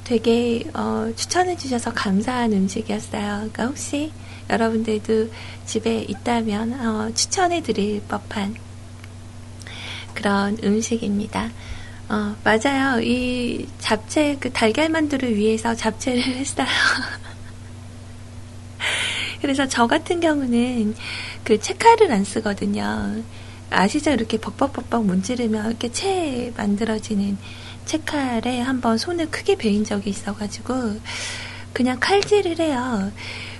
되게 0.03 0.63
어, 0.75 1.11
추천해 1.15 1.57
주셔서 1.57 1.91
감사한 1.91 2.53
음식이었어요. 2.53 3.49
그러니까 3.51 3.65
혹시 3.65 4.11
여러분들도 4.49 5.31
집에 5.65 6.01
있다면 6.03 6.73
어, 6.87 7.11
추천해 7.15 7.63
드릴 7.63 8.03
법한 8.07 8.55
그런 10.13 10.57
음식입니다. 10.63 11.49
어, 12.09 12.35
맞아요. 12.43 13.01
이 13.01 13.67
잡채, 13.79 14.37
그 14.39 14.51
달걀 14.51 14.89
만두를 14.89 15.35
위해서 15.35 15.73
잡채를 15.75 16.21
했어요. 16.37 16.67
그래서 19.41 19.67
저 19.67 19.87
같은 19.87 20.19
경우는 20.19 20.95
그 21.43 21.59
채칼을 21.59 22.11
안 22.11 22.23
쓰거든요. 22.23 23.23
아시죠? 23.69 24.11
이렇게 24.11 24.37
벅벅벅벅 24.37 25.05
문지르면 25.05 25.67
이렇게 25.67 25.91
채 25.91 26.53
만들어지는 26.55 27.37
채칼에 27.85 28.61
한번 28.61 28.97
손을 28.97 29.29
크게 29.29 29.55
베인 29.55 29.83
적이 29.83 30.11
있어가지고 30.11 30.99
그냥 31.73 31.99
칼질을 31.99 32.59
해요. 32.59 33.11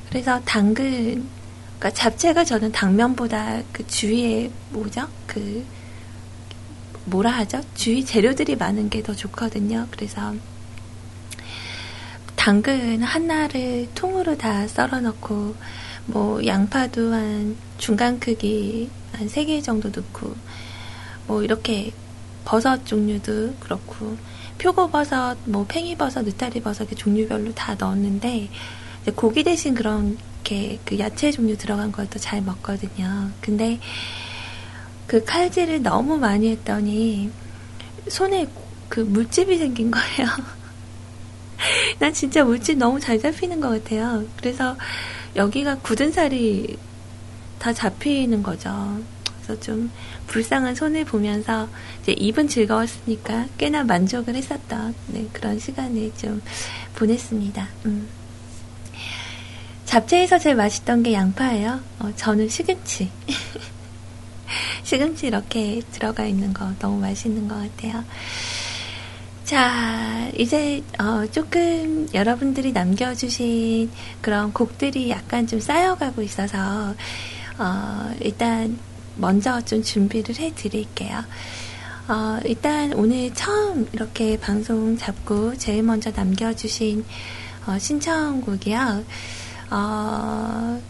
그래서 0.09 0.39
당근, 0.45 1.27
그러니까 1.77 1.91
잡채가 1.91 2.43
저는 2.45 2.71
당면보다 2.71 3.61
그 3.71 3.85
주위에 3.85 4.49
뭐죠? 4.69 5.07
그 5.27 5.65
뭐라 7.05 7.31
하죠? 7.31 7.61
주위 7.75 8.03
재료들이 8.03 8.55
많은 8.55 8.89
게 8.89 9.01
더 9.01 9.13
좋거든요. 9.13 9.87
그래서 9.91 10.33
당근 12.35 13.01
하나를 13.03 13.87
통으로 13.95 14.37
다 14.37 14.67
썰어 14.67 15.01
넣고 15.01 15.55
뭐 16.07 16.45
양파도 16.45 17.13
한 17.13 17.55
중간 17.77 18.19
크기 18.19 18.89
한 19.13 19.27
3개 19.27 19.63
정도 19.63 19.89
넣고 19.89 20.35
뭐 21.27 21.43
이렇게 21.43 21.91
버섯 22.43 22.85
종류도 22.85 23.55
그렇고 23.59 24.17
표고버섯, 24.59 25.37
뭐 25.45 25.65
팽이버섯, 25.67 26.23
느타리버섯 26.25 26.87
종류별로 26.95 27.53
다 27.53 27.75
넣었는데 27.75 28.49
고기 29.15 29.43
대신 29.43 29.73
그런 29.73 30.17
게그 30.43 30.99
야채 30.99 31.31
종류 31.31 31.57
들어간 31.57 31.91
것도 31.91 32.19
잘 32.19 32.41
먹거든요. 32.41 33.31
근데 33.41 33.79
그 35.07 35.23
칼질을 35.23 35.81
너무 35.83 36.17
많이 36.17 36.49
했더니 36.49 37.31
손에 38.07 38.47
그 38.89 38.99
물집이 38.99 39.57
생긴 39.57 39.91
거예요. 39.91 40.27
난 41.99 42.13
진짜 42.13 42.43
물집 42.43 42.77
너무 42.77 42.99
잘 42.99 43.19
잡히는 43.19 43.59
것 43.59 43.69
같아요. 43.69 44.25
그래서 44.37 44.75
여기가 45.35 45.79
굳은 45.79 46.11
살이 46.11 46.77
다 47.59 47.73
잡히는 47.73 48.43
거죠. 48.43 48.99
그래서 49.43 49.59
좀 49.61 49.91
불쌍한 50.27 50.75
손을 50.75 51.05
보면서 51.05 51.67
이제 52.01 52.13
입은 52.13 52.47
즐거웠으니까 52.47 53.47
꽤나 53.57 53.83
만족을 53.83 54.35
했었던 54.35 54.95
네, 55.07 55.27
그런 55.31 55.59
시간을 55.59 56.11
좀 56.17 56.41
보냈습니다. 56.95 57.67
음. 57.85 58.07
잡채에서 59.85 60.39
제일 60.39 60.55
맛있던 60.55 61.03
게 61.03 61.13
양파예요. 61.13 61.79
어, 61.99 62.11
저는 62.15 62.49
시금치. 62.49 63.09
시금치 64.83 65.27
이렇게 65.27 65.81
들어가 65.91 66.25
있는 66.25 66.53
거 66.53 66.71
너무 66.79 66.99
맛있는 66.99 67.47
것 67.47 67.55
같아요. 67.55 68.03
자, 69.43 70.27
이제 70.35 70.83
어, 70.97 71.25
조금 71.31 72.07
여러분들이 72.13 72.71
남겨주신 72.71 73.91
그런 74.19 74.51
곡들이 74.51 75.11
약간 75.11 75.45
좀 75.45 75.59
쌓여가고 75.59 76.23
있어서 76.23 76.95
어, 77.59 78.15
일단 78.21 78.77
먼저 79.17 79.61
좀 79.61 79.83
준비를 79.83 80.35
해드릴게요. 80.35 81.23
어, 82.07 82.39
일단 82.43 82.93
오늘 82.93 83.33
처음 83.33 83.87
이렇게 83.93 84.39
방송 84.39 84.97
잡고 84.97 85.57
제일 85.57 85.83
먼저 85.83 86.11
남겨주신 86.11 87.05
어, 87.67 87.77
신청곡이요. 87.77 89.05
어, 89.71 90.81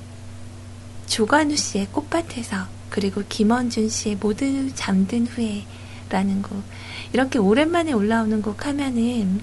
조관우 1.08 1.56
씨의 1.56 1.88
꽃밭에서 1.92 2.68
그리고 2.96 3.22
김원준 3.28 3.90
씨의 3.90 4.16
모두 4.22 4.74
잠든 4.74 5.28
후에라는 5.28 6.42
곡 6.42 6.64
이렇게 7.12 7.40
오랜만에 7.40 7.92
올라오는 7.92 8.42
곡 8.42 8.66
하면은 8.66 9.42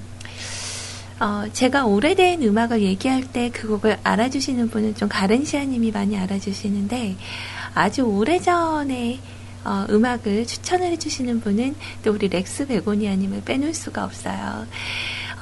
어, 1.20 1.44
제가 1.52 1.84
오래된 1.84 2.42
음악을 2.42 2.80
얘기할 2.80 3.30
때 3.30 3.50
그 3.50 3.68
곡을 3.68 3.98
알아주시는 4.02 4.70
분은 4.70 4.94
좀 4.94 5.08
가른시아님이 5.10 5.90
많이 5.90 6.16
알아주시는데 6.16 7.16
아주 7.74 8.02
오래전에 8.02 9.20
어, 9.64 9.86
음악을 9.90 10.46
추천을 10.46 10.86
해주시는 10.92 11.42
분은 11.42 11.76
또 12.02 12.12
우리 12.12 12.28
렉스 12.28 12.68
베고니아님을 12.68 13.42
빼놓을 13.44 13.74
수가 13.74 14.04
없어요. 14.04 14.66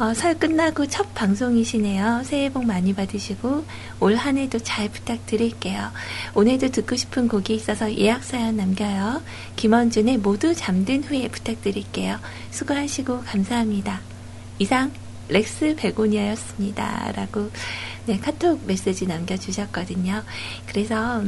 어, 0.01 0.15
설 0.15 0.39
끝나고 0.39 0.87
첫 0.87 1.13
방송이시네요. 1.15 2.23
새해 2.25 2.51
복 2.51 2.65
많이 2.65 2.95
받으시고 2.95 3.67
올 4.01 4.15
한 4.17 4.39
해도 4.39 4.59
잘 4.59 4.89
부탁드릴게요. 4.89 5.91
오늘도 6.35 6.71
듣고 6.71 6.97
싶은 6.97 7.29
곡이 7.29 7.55
있어서 7.55 7.95
예약 7.99 8.25
사연 8.25 8.57
남겨요. 8.57 9.21
김원준의 9.57 10.19
모두 10.19 10.55
잠든 10.55 11.05
후에 11.05 11.29
부탁드릴게요. 11.29 12.19
수고하시고 12.51 13.25
감사합니다. 13.25 14.01
이상 14.59 14.91
렉스 15.29 15.77
베고니아였습니다. 15.77 17.13
라고 17.13 17.51
네, 18.07 18.19
카톡 18.19 18.65
메시지 18.67 19.07
남겨주셨거든요. 19.07 20.23
그래서 20.67 21.23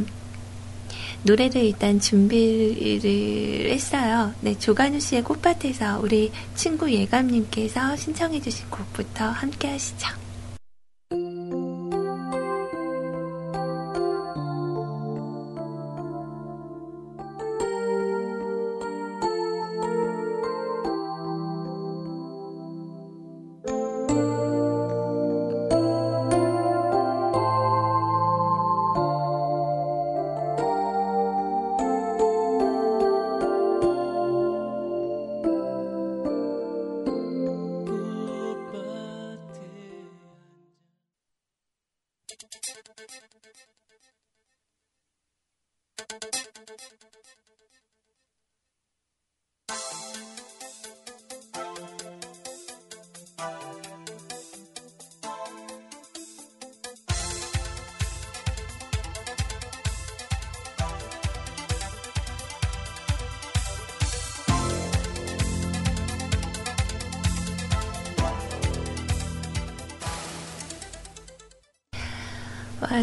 노래를 1.24 1.62
일단 1.62 2.00
준비를 2.00 3.70
했어요. 3.70 4.32
네, 4.40 4.58
조간우 4.58 4.98
씨의 4.98 5.22
꽃밭에서 5.22 6.00
우리 6.00 6.32
친구 6.54 6.90
예감님께서 6.92 7.96
신청해 7.96 8.40
주신 8.40 8.68
곡부터 8.70 9.26
함께 9.26 9.68
하시죠. 9.68 10.31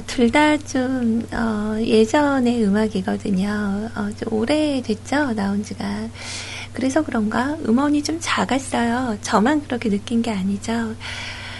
둘다 0.06 0.58
좀, 0.58 1.26
어, 1.32 1.78
예전의 1.82 2.64
음악이거든요. 2.64 3.90
어, 3.96 4.10
좀 4.18 4.34
오래됐죠? 4.34 5.34
나온 5.34 5.64
지가. 5.64 6.08
그래서 6.74 7.04
그런가? 7.04 7.58
음원이 7.68 8.04
좀 8.04 8.20
작았어요. 8.22 9.18
저만 9.22 9.64
그렇게 9.64 9.90
느낀 9.90 10.22
게 10.22 10.30
아니죠. 10.32 10.96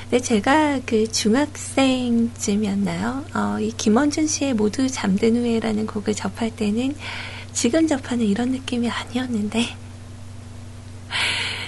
근데 0.10 0.24
제가 0.24 0.80
그 0.86 1.12
중학생쯤이었나요? 1.12 3.26
어, 3.34 3.58
이 3.60 3.72
김원준 3.72 4.28
씨의 4.28 4.54
모두 4.54 4.88
잠든 4.88 5.36
후에라는 5.36 5.88
곡을 5.88 6.14
접할 6.14 6.56
때는 6.56 6.96
지금 7.54 7.88
접하는 7.88 8.26
이런 8.26 8.52
느낌이 8.52 8.88
아니었는데. 8.90 9.66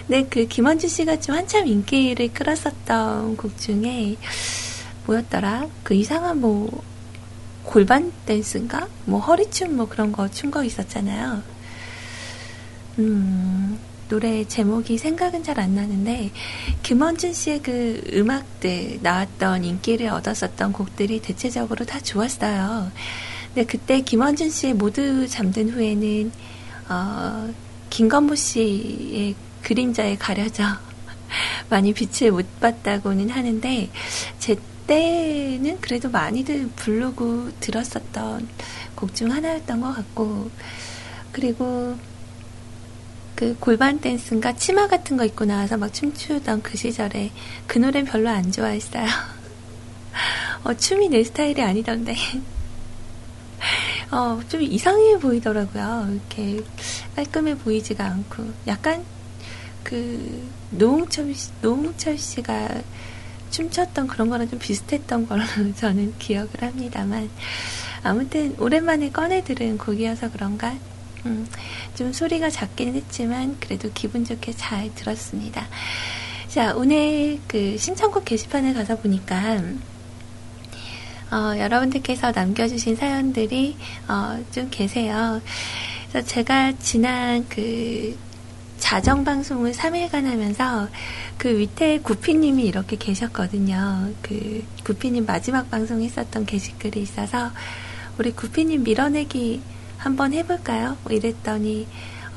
네, 0.08 0.26
그 0.30 0.48
김원준 0.48 0.90
씨가 0.90 1.20
좀 1.20 1.36
한참 1.36 1.68
인기를 1.68 2.34
끌었었던 2.34 3.38
곡 3.38 3.58
중에 3.58 4.18
뭐였더라? 5.06 5.68
그 5.84 5.94
이상한 5.94 6.40
뭐 6.42 6.84
골반 7.64 8.12
댄스인가? 8.26 8.88
뭐 9.06 9.20
허리춤 9.20 9.76
뭐 9.76 9.88
그런 9.88 10.12
거 10.12 10.28
춘 10.30 10.52
거 10.52 10.64
있었잖아요. 10.64 11.42
음, 13.00 13.80
노래 14.10 14.44
제목이 14.46 14.98
생각은 14.98 15.44
잘 15.44 15.60
안 15.60 15.76
나는데 15.76 16.32
김원준 16.84 17.34
씨의 17.34 17.62
그 17.62 18.02
음악들 18.14 19.00
나왔던 19.02 19.64
인기를 19.64 20.08
얻었었던 20.10 20.74
곡들이 20.74 21.22
대체적으로 21.22 21.86
다 21.86 22.00
좋았어요. 22.00 22.92
근데 23.54 23.66
그때 23.66 24.02
김원준 24.02 24.50
씨의 24.50 24.74
모두 24.74 25.28
잠든 25.28 25.70
후에는 25.70 26.32
어, 26.90 27.54
김건모 27.90 28.36
씨의 28.36 29.36
그림자에 29.64 30.18
가려져 30.18 30.64
많이 31.70 31.94
빛을 31.94 32.32
못 32.32 32.46
봤다고는 32.60 33.30
하는데 33.30 33.90
제 34.40 34.56
때는 34.92 35.80
그래도 35.80 36.10
많이들 36.10 36.68
부르고 36.76 37.52
들었었던 37.62 38.50
곡 38.94 39.16
중 39.16 39.32
하나였던 39.32 39.80
것 39.80 39.96
같고, 39.96 40.52
그리고 41.32 41.96
그 43.36 43.56
골반 43.58 44.02
댄스인가 44.02 44.54
치마 44.58 44.88
같은 44.90 45.16
거 45.16 45.24
입고 45.24 45.46
나와서 45.46 45.78
막 45.78 45.94
춤추던 45.94 46.62
그 46.62 46.76
시절에 46.76 47.32
그 47.68 47.80
노래 47.80 48.04
별로 48.04 48.30
안 48.30 48.52
좋아했어요. 48.52 49.06
어, 50.66 50.74
춤이 50.74 51.08
내 51.08 51.24
스타일이 51.24 51.62
아니던데. 51.62 52.14
어, 54.12 54.42
좀 54.50 54.62
이상해 54.62 55.18
보이더라고요. 55.20 56.10
이렇게 56.12 56.62
깔끔해 57.16 57.58
보이지가 57.60 58.04
않고. 58.04 58.46
약간 58.68 59.06
그 59.84 60.50
노홍철, 60.72 61.34
씨, 61.34 61.50
노홍철 61.62 62.18
씨가 62.18 62.82
춤췄던 63.52 64.08
그런 64.08 64.30
거랑 64.30 64.50
좀 64.50 64.60
비슷했던 64.60 65.28
걸로 65.28 65.44
저는 65.78 66.16
기억을 66.18 66.50
합니다만 66.62 67.30
아무튼 68.04 68.56
오랜만에 68.58 69.12
꺼내 69.12 69.44
들은 69.44 69.78
곡이어서 69.78 70.32
그런가 70.32 70.76
음, 71.26 71.48
좀 71.96 72.12
소리가 72.12 72.50
작긴 72.50 72.96
했지만 72.96 73.58
그래도 73.60 73.92
기분 73.94 74.26
좋게 74.26 74.54
잘 74.54 74.94
들었습니다. 74.96 75.68
자 76.48 76.74
오늘 76.76 77.40
그 77.48 77.78
신청곡 77.78 78.26
게시판에 78.26 78.74
가서 78.74 78.98
보니까 78.98 79.62
어, 81.32 81.58
여러분들께서 81.58 82.32
남겨주신 82.32 82.96
사연들이 82.96 83.78
어, 84.08 84.44
좀 84.52 84.68
계세요. 84.70 85.42
그래서 86.10 86.28
제가 86.28 86.74
지난 86.80 87.48
그 87.48 88.18
자정 88.82 89.24
방송을 89.24 89.72
3일간 89.72 90.26
하면서 90.26 90.90
그 91.38 91.48
밑에 91.48 92.00
구피님이 92.00 92.64
이렇게 92.64 92.98
계셨거든요. 92.98 94.10
그 94.22 94.66
구피님 94.84 95.26
마지막 95.26 95.70
방송 95.70 96.02
했었던 96.02 96.46
게시글이 96.46 97.02
있어서 97.04 97.52
우리 98.18 98.32
구피님 98.32 98.84
밀어내기 98.84 99.62
한번 99.98 100.34
해볼까요? 100.34 100.98
뭐 101.04 101.14
이랬더니 101.14 101.88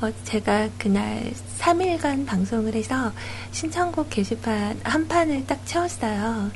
어, 0.01 0.11
제가 0.23 0.69
그날 0.77 1.33
3일간 1.57 2.27
방송을 2.27 2.75
해서 2.75 3.11
신청곡 3.51 4.11
게시판 4.11 4.79
한 4.83 5.07
판을 5.07 5.47
딱 5.47 5.65
채웠어요. 5.65 6.51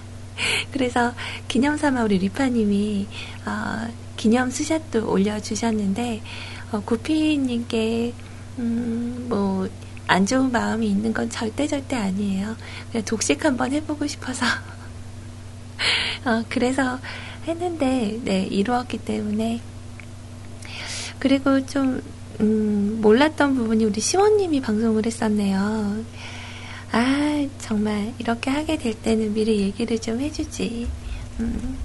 그래서 0.70 1.14
기념 1.48 1.78
삼아 1.78 2.04
우리 2.04 2.18
리파님이 2.18 3.08
어, 3.46 3.88
기념 4.16 4.50
스샷도 4.50 5.10
올려주셨는데 5.10 6.22
어, 6.72 6.82
구피님께 6.84 8.12
음, 8.58 9.26
뭐, 9.28 9.68
안 10.06 10.24
좋은 10.24 10.52
마음이 10.52 10.88
있는 10.88 11.12
건 11.12 11.28
절대 11.30 11.66
절대 11.66 11.96
아니에요. 11.96 12.56
그냥 12.90 13.04
독식 13.04 13.44
한번 13.44 13.72
해보고 13.72 14.06
싶어서. 14.06 14.46
어, 16.24 16.44
그래서 16.48 16.98
했는데, 17.46 18.18
네, 18.22 18.42
이루었기 18.42 18.98
때문에. 18.98 19.60
그리고 21.18 21.64
좀, 21.66 22.02
음, 22.40 22.98
몰랐던 23.00 23.54
부분이 23.54 23.84
우리 23.84 24.00
시원님이 24.00 24.60
방송을 24.60 25.06
했었네요. 25.06 26.04
정말 27.66 28.14
이렇게 28.18 28.48
하게 28.48 28.78
될 28.78 28.94
때는 28.94 29.34
미리 29.34 29.60
얘기를 29.60 29.98
좀 29.98 30.20
해주지. 30.20 30.88
음. 31.40 31.76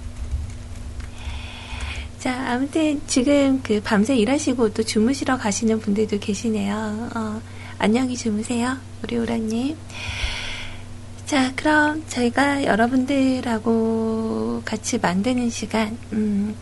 자, 2.22 2.52
아무튼 2.52 3.00
지금 3.08 3.60
그 3.64 3.80
밤새 3.82 4.14
일하시고 4.14 4.74
또 4.74 4.84
주무시러 4.84 5.38
가시는 5.38 5.80
분들도 5.80 6.20
계시네요. 6.20 7.10
어, 7.16 7.42
안녕히 7.78 8.16
주무세요. 8.16 8.78
우리 9.02 9.18
오라님. 9.18 9.76
자, 11.26 11.52
그럼 11.56 12.04
저희가 12.06 12.62
여러분들하고 12.62 14.62
같이 14.64 14.98
만드는 14.98 15.50
시간, 15.50 15.98
음, 16.12 16.54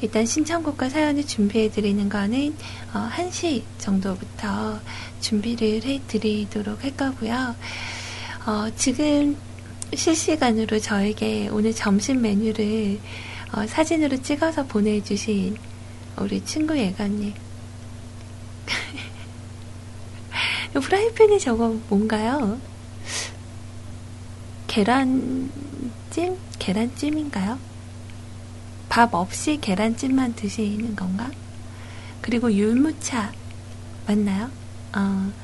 일단 0.00 0.24
신청곡과 0.24 0.88
사연을 0.88 1.26
준비해 1.26 1.70
드리는 1.70 2.08
거는 2.08 2.56
어, 2.94 3.10
1시 3.14 3.64
정도부터 3.76 4.80
준비를 5.20 5.84
해 5.84 6.00
드리도록 6.08 6.84
할 6.84 6.96
거고요. 6.96 7.54
어, 8.46 8.66
지금 8.76 9.36
실시간으로 9.94 10.78
저에게 10.78 11.50
오늘 11.52 11.74
점심 11.74 12.22
메뉴를 12.22 12.98
어, 13.52 13.66
사진으로 13.66 14.22
찍어서 14.22 14.64
보내주신 14.64 15.58
우리 16.16 16.42
친구 16.42 16.78
예감님. 16.78 17.34
프라이팬에 20.72 21.38
저거 21.38 21.76
뭔가요? 21.90 22.58
계란찜? 24.68 25.50
계란찜인가요? 26.58 27.58
밥 28.88 29.14
없이 29.14 29.58
계란찜만 29.60 30.34
드시는 30.34 30.96
건가? 30.96 31.30
그리고 32.22 32.50
율무차 32.50 33.32
맞나요? 34.06 34.50
어. 34.96 35.30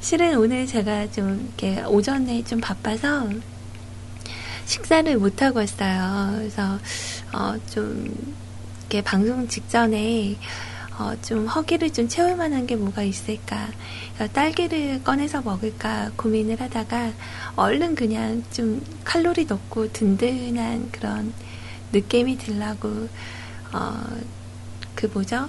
실은 0.00 0.38
오늘 0.38 0.66
제가 0.66 1.10
좀 1.10 1.52
이렇게 1.58 1.82
오전에 1.82 2.42
좀 2.44 2.62
바빠서 2.62 3.28
식사를 4.66 5.16
못 5.18 5.42
하고 5.42 5.58
왔어요. 5.60 6.36
그래서 6.38 6.78
어, 7.32 7.54
좀 7.70 8.14
이렇게 8.80 9.02
방송 9.02 9.48
직전에 9.48 10.36
어, 10.98 11.12
좀 11.22 11.46
허기를 11.46 11.92
좀 11.92 12.06
채울 12.06 12.36
만한 12.36 12.66
게 12.66 12.76
뭐가 12.76 13.02
있을까. 13.02 13.68
딸기를 14.32 15.02
꺼내서 15.02 15.42
먹을까 15.42 16.12
고민을 16.16 16.60
하다가 16.60 17.12
얼른 17.56 17.96
그냥 17.96 18.44
좀 18.52 18.80
칼로리 19.02 19.46
높고 19.46 19.92
든든한 19.92 20.90
그런 20.92 21.32
느낌이 21.92 22.38
들라고, 22.38 23.08
어, 23.72 24.04
그 24.94 25.10
뭐죠? 25.12 25.48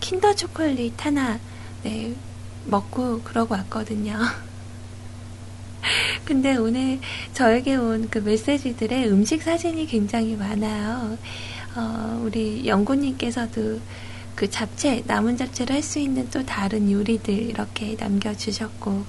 킨더 0.00 0.34
초콜릿 0.34 1.04
하나, 1.04 1.38
네, 1.82 2.14
먹고 2.66 3.22
그러고 3.22 3.54
왔거든요. 3.54 4.18
근데 6.24 6.56
오늘 6.56 7.00
저에게 7.34 7.76
온 7.76 8.08
그 8.10 8.18
메시지들의 8.18 9.08
음식 9.10 9.42
사진이 9.42 9.86
굉장히 9.86 10.36
많아요. 10.36 11.18
어, 11.76 12.20
우리 12.24 12.66
연구님께서도 12.66 13.80
그 14.34 14.48
잡채, 14.50 15.02
남은 15.06 15.36
잡채를 15.36 15.76
할 15.76 15.82
수 15.82 15.98
있는 15.98 16.28
또 16.30 16.44
다른 16.44 16.90
요리들 16.90 17.32
이렇게 17.34 17.96
남겨주셨고, 17.98 19.04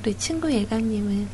우리 0.00 0.16
친구 0.18 0.52
예감님은 0.52 1.28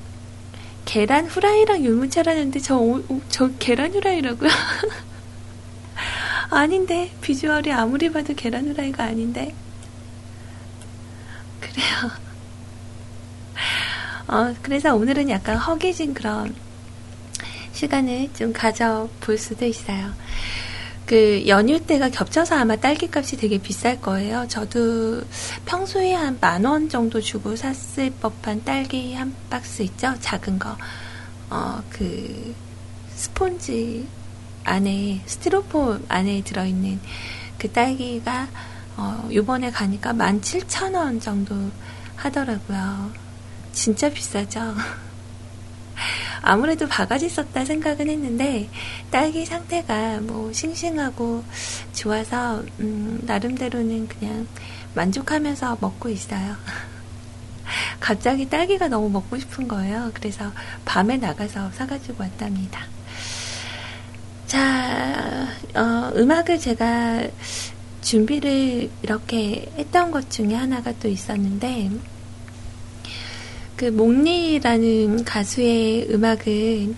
계란 0.85 1.27
후라이랑 1.27 1.85
유무차라는데 1.85 2.61
저, 2.61 3.03
저 3.29 3.51
계란 3.59 3.93
후라이라고요? 3.95 4.51
아닌데, 6.51 7.11
비주얼이 7.21 7.73
아무리 7.73 8.11
봐도 8.13 8.35
계란 8.35 8.69
후라이가 8.69 9.05
아닌데. 9.05 9.55
그래요. 11.61 12.24
어, 14.29 14.55
그래서 14.63 14.95
오늘은 14.95 15.29
약간 15.31 15.57
허기진 15.57 16.15
그런 16.15 16.55
시간을 17.73 18.31
좀 18.35 18.53
가져볼 18.53 19.37
수도 19.39 19.67
있어요. 19.67 20.13
그 21.07 21.45
연휴 21.47 21.79
때가 21.81 22.09
겹쳐서 22.09 22.57
아마 22.57 22.77
딸기 22.77 23.11
값이 23.15 23.37
되게 23.37 23.59
비쌀 23.59 24.01
거예요. 24.01 24.47
저도 24.49 25.23
평소에 25.67 26.15
한 26.15 26.39
만 26.41 26.65
원 26.65 26.89
정도 26.89 27.21
주고 27.21 27.55
샀을 27.57 28.11
법한 28.21 28.65
딸기 28.65 29.13
한 29.15 29.35
박스 29.51 29.83
있죠? 29.83 30.15
작은 30.21 30.59
거. 30.59 30.77
어, 31.51 31.83
그 31.91 32.55
스폰지 33.15 34.07
안에 34.65 35.23
스티로폼 35.27 36.07
안에 36.09 36.43
들어있는 36.43 37.01
그 37.59 37.71
딸기가 37.71 38.49
어, 38.97 39.29
요번에 39.33 39.71
가니까 39.71 40.13
17,000원 40.13 41.21
정도 41.21 41.55
하더라고요. 42.17 43.11
진짜 43.75 44.09
비싸죠? 44.09 44.61
아무래도 46.43 46.87
바가지 46.89 47.29
썼다 47.29 47.65
생각은 47.65 48.09
했는데 48.09 48.69
딸기 49.11 49.45
상태가 49.45 50.21
뭐 50.21 50.53
싱싱하고 50.53 51.45
좋아서 51.93 52.63
음, 52.81 53.21
나름대로는 53.25 54.09
그냥 54.09 54.47
만족하면서 54.95 55.79
먹고 55.81 56.09
있어요. 56.09 56.57
갑자기 57.99 58.49
딸기가 58.49 58.89
너무 58.89 59.09
먹고 59.09 59.39
싶은 59.39 59.67
거예요. 59.67 60.11
그래서 60.15 60.53
밤에 60.85 61.17
나가서 61.17 61.73
사가지고 61.73 62.23
왔답니다. 62.23 62.87
자, 64.47 65.49
어, 65.75 66.13
음악을 66.15 66.59
제가 66.59 67.27
준비를 68.03 68.91
이렇게 69.03 69.73
했던 69.79 70.11
것 70.11 70.31
중에 70.31 70.55
하나가 70.55 70.93
또 71.01 71.09
있었는데, 71.09 71.91
그 73.77 73.87
몽니라는 73.87 75.25
가수의 75.25 76.09
음악은 76.11 76.97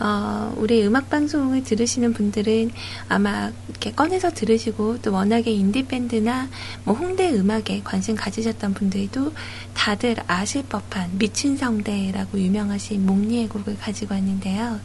어, 0.00 0.54
우리 0.56 0.82
음악 0.86 1.10
방송을 1.10 1.62
들으시는 1.62 2.14
분들은 2.14 2.70
아마 3.08 3.52
이렇게 3.68 3.92
꺼내서 3.92 4.30
들으시고 4.30 5.02
또 5.02 5.12
워낙에 5.12 5.50
인디 5.50 5.86
밴드나 5.86 6.48
뭐 6.84 6.94
홍대 6.94 7.30
음악에 7.30 7.82
관심 7.84 8.16
가지셨던 8.16 8.72
분들도 8.72 9.32
다들 9.74 10.16
아실 10.26 10.64
법한 10.64 11.18
미친 11.18 11.58
성대라고 11.58 12.38
유명하신 12.38 13.04
몽니의 13.04 13.48
곡을 13.48 13.76
가지고 13.78 14.14
왔는데요. 14.14 14.80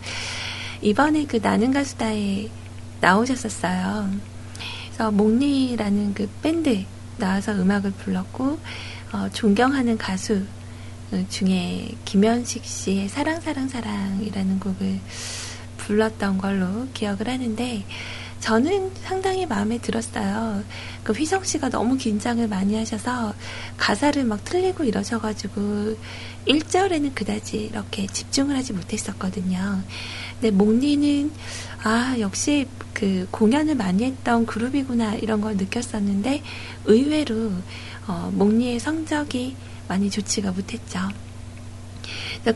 이번에 0.82 1.26
그 1.26 1.40
나는 1.42 1.72
가수다에 1.72 2.50
나오셨었어요. 3.00 4.10
그래서 4.88 5.12
몽니라는 5.12 6.14
그 6.14 6.30
밴드 6.42 6.84
나와서 7.18 7.54
음악을 7.54 7.92
불렀고 7.92 8.60
어, 9.14 9.30
존경하는 9.32 9.98
가수 9.98 10.34
그 10.40 10.65
중에 11.30 11.92
김현식 12.06 12.66
씨의 12.66 13.10
사랑 13.10 13.42
사랑 13.42 13.68
사랑이라는 13.68 14.60
곡을 14.60 15.00
불렀던 15.78 16.38
걸로 16.38 16.88
기억을 16.94 17.28
하는데 17.28 17.86
저는 18.40 18.92
상당히 19.02 19.46
마음에 19.48 19.80
들었어요. 19.80 20.64
그 21.04 21.14
휘성 21.14 21.44
씨가 21.44 21.70
너무 21.70 21.98
긴장을 21.98 22.48
많이 22.48 22.76
하셔서 22.76 23.34
가사를 23.78 24.24
막 24.24 24.44
틀리고 24.44 24.84
이러셔가지고 24.84 25.98
1절에는 26.48 27.16
그다지 27.16 27.58
이렇게 27.72 28.06
집중을 28.06 28.56
하지 28.56 28.74
못했었거든요. 28.74 29.82
근데 30.34 30.52
몽니는 30.52 31.32
아 31.84 32.16
역시 32.20 32.68
그 32.94 33.28
공연을 33.32 33.74
많이 33.76 34.04
했던 34.04 34.46
그룹이구나 34.46 35.16
이런 35.16 35.42
걸 35.42 35.58
느꼈었는데 35.58 36.44
의외로 36.86 37.52
어, 38.08 38.32
몽니의 38.34 38.80
성적이 38.80 39.56
많이 39.88 40.10
좋지가 40.10 40.52
못했죠. 40.52 41.00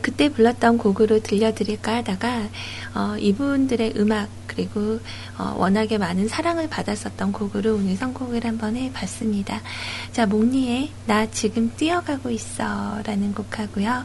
그때 0.02 0.28
불렀던 0.28 0.78
곡으로 0.78 1.20
들려드릴까 1.22 1.96
하다가 1.96 2.48
어, 2.94 3.16
이분들의 3.18 3.94
음악 3.96 4.28
그리고 4.46 5.00
어, 5.38 5.54
워낙에 5.58 5.98
많은 5.98 6.28
사랑을 6.28 6.68
받았었던 6.68 7.32
곡으로 7.32 7.74
오늘 7.74 7.96
선곡을 7.96 8.44
한번 8.44 8.76
해봤습니다. 8.76 9.60
자 10.12 10.26
몽니의 10.26 10.90
나 11.06 11.28
지금 11.30 11.72
뛰어가고 11.76 12.30
있어 12.30 13.02
라는 13.04 13.34
곡하고요. 13.34 14.04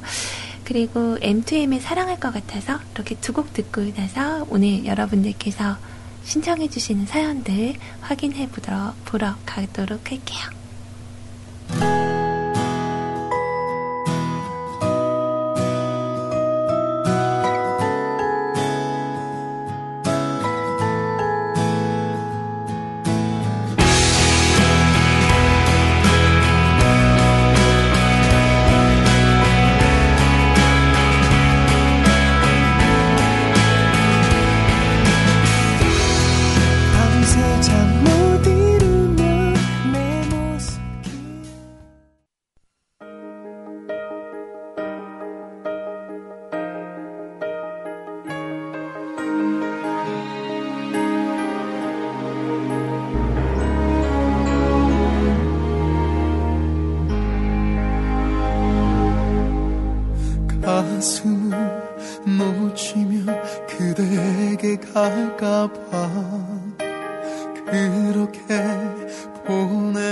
그리고 0.63 1.17
M2M의 1.19 1.79
사랑할 1.81 2.19
것 2.19 2.33
같아서 2.33 2.79
이렇게 2.95 3.15
두 3.15 3.33
곡 3.33 3.53
듣고 3.53 3.93
나서 3.95 4.47
오늘 4.49 4.85
여러분들께서 4.85 5.77
신청해 6.23 6.69
주시는 6.69 7.05
사연들 7.05 7.75
확인해 8.01 8.49
보러 8.49 9.35
가도록 9.45 10.09
할게요. 10.09 12.04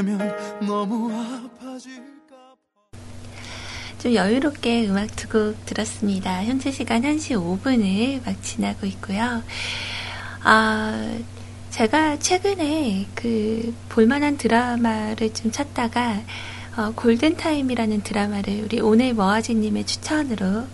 보내면 0.03 0.35
너무 0.67 1.11
아파질까 1.13 2.55
좀 3.99 4.13
여유롭게 4.13 4.89
음악 4.89 5.15
두 5.15 5.29
곡 5.29 5.65
들었습니다. 5.65 6.43
현재 6.43 6.71
시간 6.71 7.01
1시 7.03 7.31
5분을 7.61 8.25
막 8.25 8.43
지나고 8.43 8.85
있고요. 8.87 9.41
아, 10.43 11.17
제가 11.69 12.19
최근에 12.19 13.07
그 13.15 13.73
볼만한 13.89 14.37
드라마를 14.37 15.33
좀 15.33 15.51
찾다가 15.51 16.21
어, 16.75 16.91
골든타임이라는 16.95 18.03
드라마를 18.03 18.63
우리 18.65 18.79
오늘 18.81 19.13
머아지님의 19.13 19.85
추천으로 19.85 20.67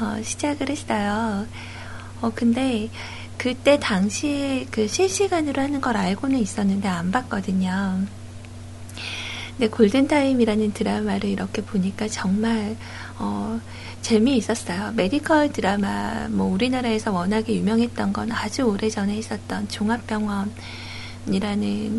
어, 0.00 0.22
시작을 0.22 0.68
했어요. 0.68 1.46
어, 2.20 2.32
근데 2.34 2.88
그때 3.38 3.78
당시에 3.78 4.66
그 4.70 4.88
실시간으로 4.88 5.62
하는 5.62 5.80
걸 5.80 5.96
알고는 5.96 6.38
있었는데 6.38 6.88
안 6.88 7.10
봤거든요. 7.12 8.04
근데 9.56 9.68
골든타임이라는 9.68 10.72
드라마를 10.72 11.30
이렇게 11.30 11.62
보니까 11.62 12.08
정말 12.08 12.76
어, 13.18 13.60
재미있었어요. 14.02 14.92
medical 14.96 15.52
드라마, 15.52 16.26
뭐 16.28 16.46
우리나라에서 16.52 17.12
워낙에 17.12 17.54
유명했던 17.54 18.12
건 18.12 18.32
아주 18.32 18.62
오래 18.62 18.90
전에 18.90 19.16
있었던 19.16 19.68
종합병원이라는 19.68 20.50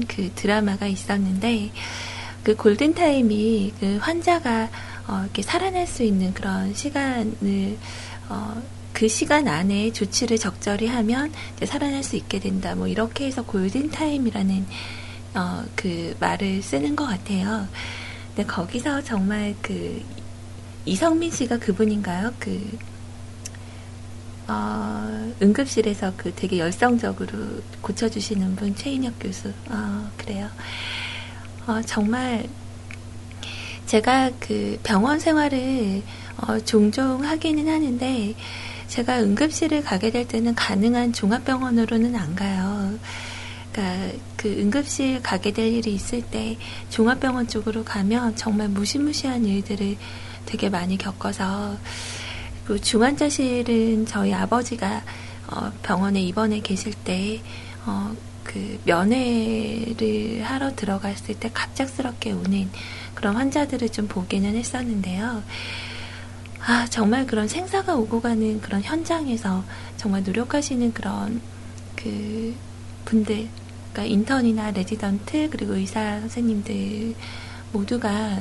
그 0.08 0.32
드라마가 0.36 0.88
있었는데 0.88 1.72
그 2.44 2.56
골든타임이 2.56 3.74
그 3.80 3.98
환자가 4.02 4.70
어, 5.08 5.22
이렇게 5.24 5.42
살아날 5.42 5.88
수 5.88 6.04
있는 6.04 6.34
그런 6.34 6.74
시간을 6.74 7.78
어, 8.30 8.62
그 8.92 9.08
시간 9.08 9.48
안에 9.48 9.92
조치를 9.92 10.38
적절히 10.38 10.88
하면 10.88 11.32
살아날 11.64 12.04
수 12.04 12.16
있게 12.16 12.40
된다. 12.40 12.76
뭐 12.76 12.88
이렇게 12.88 13.26
해서 13.26 13.44
골든 13.44 13.92
타임이라는 13.92 14.66
어, 15.36 15.64
그 15.76 16.16
말을 16.20 16.62
쓰는 16.62 16.96
것 16.96 17.06
같아요. 17.06 17.68
근데 18.36 18.48
거기서 18.48 19.04
정말 19.04 19.56
그 19.62 20.02
이성민 20.86 21.32
씨가 21.32 21.60
그분인가요? 21.60 22.34
그 22.40 22.78
어, 24.48 25.34
응급실에서 25.42 26.14
그 26.18 26.34
되게 26.36 26.60
열성적으로 26.60 27.62
고쳐주시는 27.82 28.56
분 28.56 28.76
최인혁 28.76 29.16
교수. 29.20 29.52
어, 29.70 30.10
그래요. 30.18 30.50
어, 31.68 31.82
정말 31.86 32.48
제가 33.88 34.32
그 34.40 34.80
병원 34.84 35.20
생활을 35.20 36.04
어, 36.38 36.60
종종 36.60 37.24
하기는 37.24 37.68
하는데 37.68 38.36
제가 38.88 39.20
응급실을 39.22 39.84
가게 39.84 40.12
될 40.12 40.28
때는 40.28 40.54
가능한 40.54 41.14
종합병원으로는 41.14 42.16
안 42.16 42.36
가요. 42.36 42.98
그러니까 43.76 44.18
그 44.38 44.48
응급실 44.50 45.22
가게 45.22 45.52
될 45.52 45.68
일이 45.74 45.94
있을 45.94 46.22
때 46.22 46.58
종합병원 46.90 47.48
쪽으로 47.48 47.84
가면 47.84 48.36
정말 48.36 48.70
무시무시한 48.70 49.46
일들을 49.46 49.98
되게 50.46 50.70
많이 50.70 50.98
겪어서 50.98 51.78
그 52.66 52.80
중환자실은 52.80 54.06
저희 54.06 54.34
아버지가 54.34 55.04
어 55.48 55.72
병원에 55.84 56.22
입원해 56.22 56.60
계실 56.62 56.94
때 56.94 57.42
어 57.86 58.16
그 58.46 58.80
면회를 58.86 60.44
하러 60.44 60.74
들어갔을 60.76 61.36
때 61.38 61.50
갑작스럽게 61.54 62.32
오는 62.32 62.70
그런 63.14 63.36
환자들을 63.36 63.90
좀 63.90 64.08
보기는 64.08 64.56
했었는데요. 64.56 65.44
아, 66.66 66.88
정말 66.90 67.28
그런 67.28 67.48
생사가 67.48 67.96
오고 67.96 68.22
가는 68.22 68.62
그런 68.62 68.82
현장에서 68.82 69.64
정말 69.98 70.24
노력하시는 70.24 70.94
그런 70.94 71.42
그 71.96 72.56
분들, 73.04 73.50
그러니까 73.96 74.04
인턴이나 74.04 74.72
레지던트, 74.72 75.50
그리고 75.52 75.76
의사 75.76 76.20
선생님들 76.20 77.16
모두가 77.72 78.40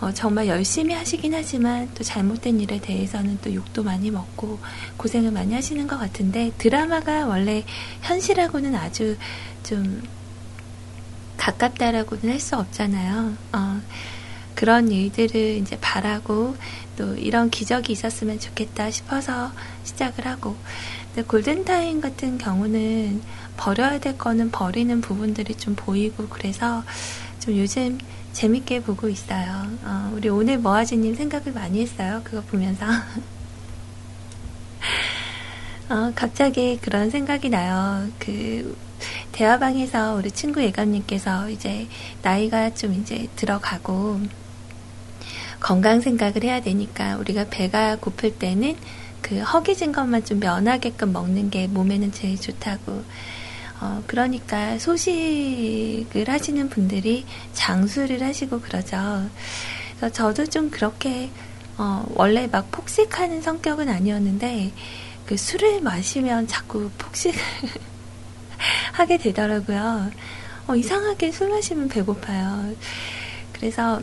어, 0.00 0.12
정말 0.12 0.46
열심히 0.46 0.94
하시긴 0.94 1.34
하지만 1.34 1.90
또 1.94 2.04
잘못된 2.04 2.60
일에 2.60 2.80
대해서는 2.80 3.38
또 3.42 3.52
욕도 3.52 3.82
많이 3.82 4.10
먹고 4.10 4.58
고생을 4.96 5.32
많이 5.32 5.52
하시는 5.54 5.86
것 5.86 5.98
같은데 5.98 6.52
드라마가 6.58 7.26
원래 7.26 7.64
현실하고는 8.02 8.74
아주 8.74 9.16
좀 9.64 10.02
가깝다라고는 11.36 12.30
할 12.30 12.40
수 12.40 12.56
없잖아요. 12.56 13.36
어, 13.52 13.80
그런 14.54 14.90
일들을 14.90 15.56
이제 15.56 15.76
바라고 15.80 16.56
또 16.96 17.14
이런 17.16 17.50
기적이 17.50 17.92
있었으면 17.92 18.38
좋겠다 18.38 18.90
싶어서 18.90 19.50
시작을 19.82 20.26
하고 20.26 20.56
골든타임 21.22 22.00
같은 22.00 22.38
경우는 22.38 23.22
버려야 23.56 24.00
될 24.00 24.18
거는 24.18 24.50
버리는 24.50 25.00
부분들이 25.00 25.54
좀 25.54 25.76
보이고 25.76 26.26
그래서 26.28 26.82
좀 27.38 27.56
요즘 27.56 27.98
재밌게 28.32 28.82
보고 28.82 29.08
있어요. 29.08 29.66
어, 29.84 30.12
우리 30.14 30.28
오늘 30.28 30.58
머아지님 30.58 31.14
생각을 31.14 31.52
많이 31.52 31.80
했어요. 31.80 32.20
그거 32.24 32.40
보면서. 32.42 32.84
어, 35.88 36.12
갑자기 36.14 36.78
그런 36.82 37.10
생각이 37.10 37.48
나요. 37.48 38.08
그, 38.18 38.76
대화방에서 39.32 40.14
우리 40.14 40.30
친구 40.30 40.62
예감님께서 40.62 41.50
이제 41.50 41.86
나이가 42.22 42.74
좀 42.74 42.94
이제 42.94 43.28
들어가고, 43.36 44.20
건강 45.60 46.00
생각을 46.00 46.42
해야 46.42 46.60
되니까 46.60 47.16
우리가 47.16 47.46
배가 47.50 47.96
고플 47.96 48.38
때는 48.38 48.76
그 49.24 49.40
허기진 49.40 49.90
것만 49.90 50.26
좀 50.26 50.38
면하게끔 50.38 51.14
먹는 51.14 51.48
게 51.48 51.66
몸에는 51.66 52.12
제일 52.12 52.38
좋다고. 52.38 53.02
어, 53.80 54.02
그러니까 54.06 54.78
소식을 54.78 56.28
하시는 56.28 56.68
분들이 56.68 57.24
장수를 57.54 58.22
하시고 58.22 58.60
그러죠. 58.60 59.26
그래서 59.96 60.12
저도 60.12 60.44
좀 60.44 60.68
그렇게, 60.68 61.30
어, 61.78 62.04
원래 62.10 62.46
막 62.48 62.70
폭식하는 62.70 63.40
성격은 63.40 63.88
아니었는데, 63.88 64.72
그 65.24 65.38
술을 65.38 65.80
마시면 65.80 66.46
자꾸 66.46 66.90
폭식을 66.98 67.40
하게 68.92 69.16
되더라고요. 69.16 70.10
어, 70.66 70.76
이상하게 70.76 71.32
술 71.32 71.48
마시면 71.48 71.88
배고파요. 71.88 72.74
그래서 73.54 74.02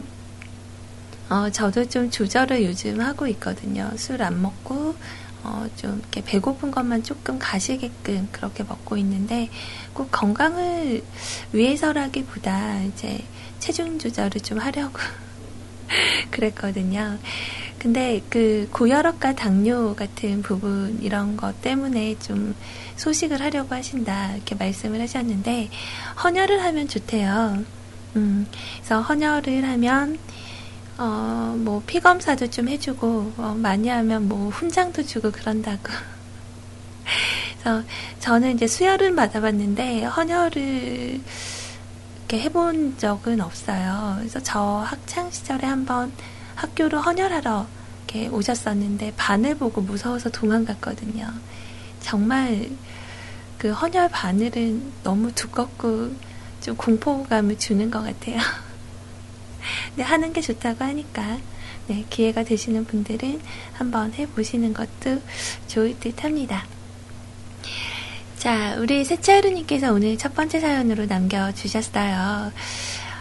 어, 1.31 1.49
저도 1.49 1.87
좀 1.87 2.11
조절을 2.11 2.65
요즘 2.65 2.99
하고 2.99 3.25
있거든요. 3.27 3.89
술 3.95 4.21
안 4.21 4.41
먹고, 4.41 4.95
어, 5.43 5.65
좀 5.77 5.99
이렇게 5.99 6.21
배고픈 6.23 6.71
것만 6.71 7.03
조금 7.03 7.39
가시게끔 7.39 8.27
그렇게 8.33 8.63
먹고 8.63 8.97
있는데, 8.97 9.49
꼭 9.93 10.09
건강을 10.11 11.01
위해서라기보다 11.53 12.81
이제 12.83 13.23
체중 13.59 13.97
조절을 13.97 14.41
좀 14.41 14.57
하려고 14.59 14.99
그랬거든요. 16.31 17.17
근데 17.79 18.21
그 18.29 18.67
고혈압과 18.71 19.35
당뇨 19.35 19.95
같은 19.95 20.41
부분 20.41 20.99
이런 21.01 21.37
것 21.37 21.61
때문에 21.61 22.19
좀 22.19 22.55
소식을 22.97 23.41
하려고 23.41 23.73
하신다 23.73 24.33
이렇게 24.35 24.53
말씀을 24.55 25.01
하셨는데 25.01 25.69
헌혈을 26.23 26.61
하면 26.63 26.87
좋대요. 26.87 27.63
음, 28.17 28.45
그래서 28.77 29.01
헌혈을 29.01 29.67
하면 29.67 30.19
어, 31.01 31.55
뭐, 31.57 31.81
피 31.87 31.99
검사도 31.99 32.51
좀 32.51 32.69
해주고, 32.69 33.33
어, 33.37 33.55
많이 33.57 33.89
하면 33.89 34.27
뭐, 34.27 34.49
훈장도 34.49 35.01
주고 35.03 35.31
그런다고. 35.31 35.81
그래서 37.59 37.83
저는 38.19 38.53
이제 38.53 38.67
수혈은 38.67 39.15
받아봤는데, 39.15 40.03
헌혈을 40.03 41.19
이렇게 42.19 42.39
해본 42.41 42.99
적은 42.99 43.41
없어요. 43.41 44.17
그래서 44.19 44.39
저 44.43 44.59
학창시절에 44.85 45.65
한번 45.65 46.11
학교로 46.53 47.01
헌혈하러 47.01 47.65
이렇게 48.05 48.27
오셨었는데, 48.27 49.13
바늘 49.17 49.55
보고 49.55 49.81
무서워서 49.81 50.29
도망갔거든요. 50.29 51.27
정말 51.99 52.69
그 53.57 53.71
헌혈 53.71 54.09
바늘은 54.09 54.91
너무 55.01 55.31
두껍고 55.31 56.11
좀 56.61 56.75
공포감을 56.77 57.57
주는 57.57 57.89
것 57.89 58.03
같아요. 58.03 58.37
네, 59.95 60.03
하는 60.03 60.33
게 60.33 60.41
좋다고 60.41 60.83
하니까 60.83 61.37
네, 61.87 62.05
기회가 62.09 62.43
되시는 62.43 62.85
분들은 62.85 63.41
한번 63.73 64.13
해보시는 64.13 64.73
것도 64.73 65.21
좋을 65.67 65.99
듯 65.99 66.23
합니다. 66.23 66.65
자, 68.37 68.75
우리 68.79 69.05
세차하루님께서 69.05 69.93
오늘 69.93 70.17
첫 70.17 70.33
번째 70.33 70.59
사연으로 70.59 71.05
남겨주셨어요. 71.05 72.51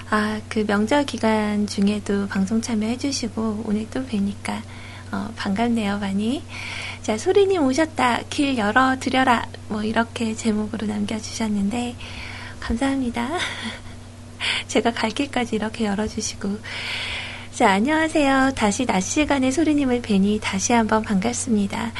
아, 0.08 0.40
그 0.48 0.64
명절 0.66 1.04
기간 1.04 1.66
중에도 1.66 2.26
방송 2.26 2.62
참여해주시고, 2.62 3.64
오늘 3.66 3.86
또 3.90 4.04
뵈니까, 4.06 4.62
어, 5.12 5.28
반갑네요, 5.36 5.98
많이. 5.98 6.42
자, 7.02 7.18
소리님 7.18 7.62
오셨다. 7.62 8.22
길 8.30 8.56
열어드려라. 8.56 9.46
뭐, 9.68 9.82
이렇게 9.82 10.34
제목으로 10.34 10.86
남겨주셨는데, 10.86 11.96
감사합니다. 12.60 13.28
제가 14.68 14.92
갈 14.92 15.10
길까지 15.10 15.56
이렇게 15.56 15.86
열어주시고. 15.86 16.58
자, 17.52 17.70
안녕하세요. 17.70 18.52
다시 18.54 18.86
낮 18.86 19.00
시간에 19.00 19.50
소리님을 19.50 20.02
뵈니 20.02 20.40
다시 20.42 20.72
한번 20.72 21.02
반갑습니다. 21.02 21.92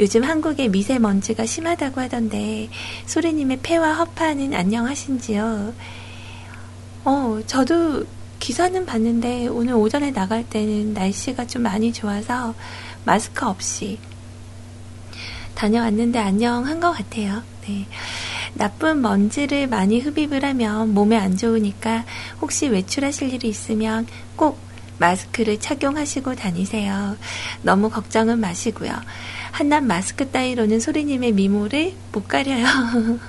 요즘 0.00 0.24
한국에 0.24 0.68
미세먼지가 0.68 1.46
심하다고 1.46 2.00
하던데, 2.00 2.68
소리님의 3.06 3.60
폐와 3.62 3.94
허파는 3.94 4.52
안녕하신지요? 4.52 5.72
어, 7.04 7.40
저도 7.46 8.04
기사는 8.40 8.84
봤는데, 8.84 9.46
오늘 9.46 9.74
오전에 9.74 10.10
나갈 10.10 10.46
때는 10.46 10.92
날씨가 10.92 11.46
좀 11.46 11.62
많이 11.62 11.92
좋아서 11.92 12.54
마스크 13.04 13.46
없이 13.46 13.98
다녀왔는데 15.56 16.18
안녕한 16.18 16.78
것 16.78 16.92
같아요. 16.92 17.42
네. 17.66 17.86
나쁜 18.56 19.02
먼지를 19.02 19.66
많이 19.66 20.00
흡입을 20.00 20.44
하면 20.44 20.94
몸에 20.94 21.16
안 21.16 21.36
좋으니까 21.36 22.04
혹시 22.40 22.68
외출하실 22.68 23.34
일이 23.34 23.48
있으면 23.48 24.06
꼭 24.34 24.58
마스크를 24.98 25.60
착용하시고 25.60 26.36
다니세요. 26.36 27.16
너무 27.62 27.90
걱정은 27.90 28.40
마시고요. 28.40 28.92
한낱 29.52 29.84
마스크 29.84 30.30
따위로는 30.30 30.80
소리님의 30.80 31.32
미모를 31.32 31.92
못 32.12 32.26
가려요. 32.28 32.66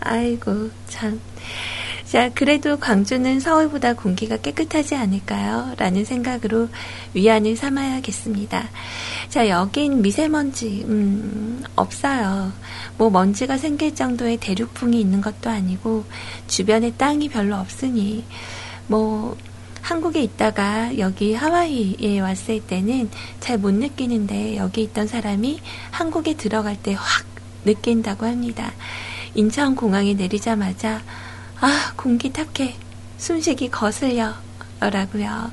아이고, 0.00 0.70
참. 0.88 1.20
자, 2.10 2.30
그래도 2.34 2.78
광주는 2.78 3.38
서울보다 3.38 3.92
공기가 3.92 4.38
깨끗하지 4.38 4.94
않을까요? 4.94 5.74
라는 5.76 6.06
생각으로 6.06 6.68
위안을 7.12 7.54
삼아야겠습니다. 7.54 8.66
자, 9.28 9.48
여긴 9.50 10.00
미세먼지, 10.00 10.86
음, 10.88 11.62
없어요. 11.76 12.50
뭐 12.96 13.10
먼지가 13.10 13.58
생길 13.58 13.94
정도의 13.94 14.38
대륙풍이 14.38 14.98
있는 14.98 15.20
것도 15.20 15.50
아니고, 15.50 16.06
주변에 16.46 16.92
땅이 16.92 17.28
별로 17.28 17.56
없으니, 17.56 18.24
뭐, 18.86 19.36
한국에 19.82 20.22
있다가 20.22 20.96
여기 20.98 21.34
하와이에 21.34 22.20
왔을 22.20 22.60
때는 22.60 23.10
잘 23.40 23.58
못 23.58 23.74
느끼는데, 23.74 24.56
여기 24.56 24.82
있던 24.84 25.06
사람이 25.08 25.60
한국에 25.90 26.34
들어갈 26.34 26.74
때 26.76 26.94
확 26.94 27.26
느낀다고 27.66 28.24
합니다. 28.24 28.72
인천공항에 29.34 30.14
내리자마자, 30.14 31.02
아, 31.60 31.92
공기 31.96 32.32
탁해. 32.32 32.76
숨쉬기 33.16 33.70
거슬려. 33.70 34.34
라고요. 34.80 35.50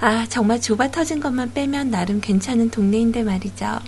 아, 0.00 0.26
정말 0.28 0.60
좁아 0.60 0.90
터진 0.90 1.20
것만 1.20 1.52
빼면 1.52 1.90
나름 1.90 2.20
괜찮은 2.20 2.70
동네인데 2.70 3.22
말이죠. 3.22 3.78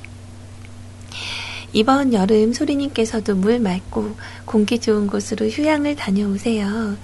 이번 1.75 2.13
여름 2.13 2.53
소리님께서도 2.53 3.35
물 3.35 3.59
맑고 3.59 4.15
공기 4.45 4.79
좋은 4.79 5.07
곳으로 5.07 5.47
휴양을 5.49 5.97
다녀오세요. 5.97 6.97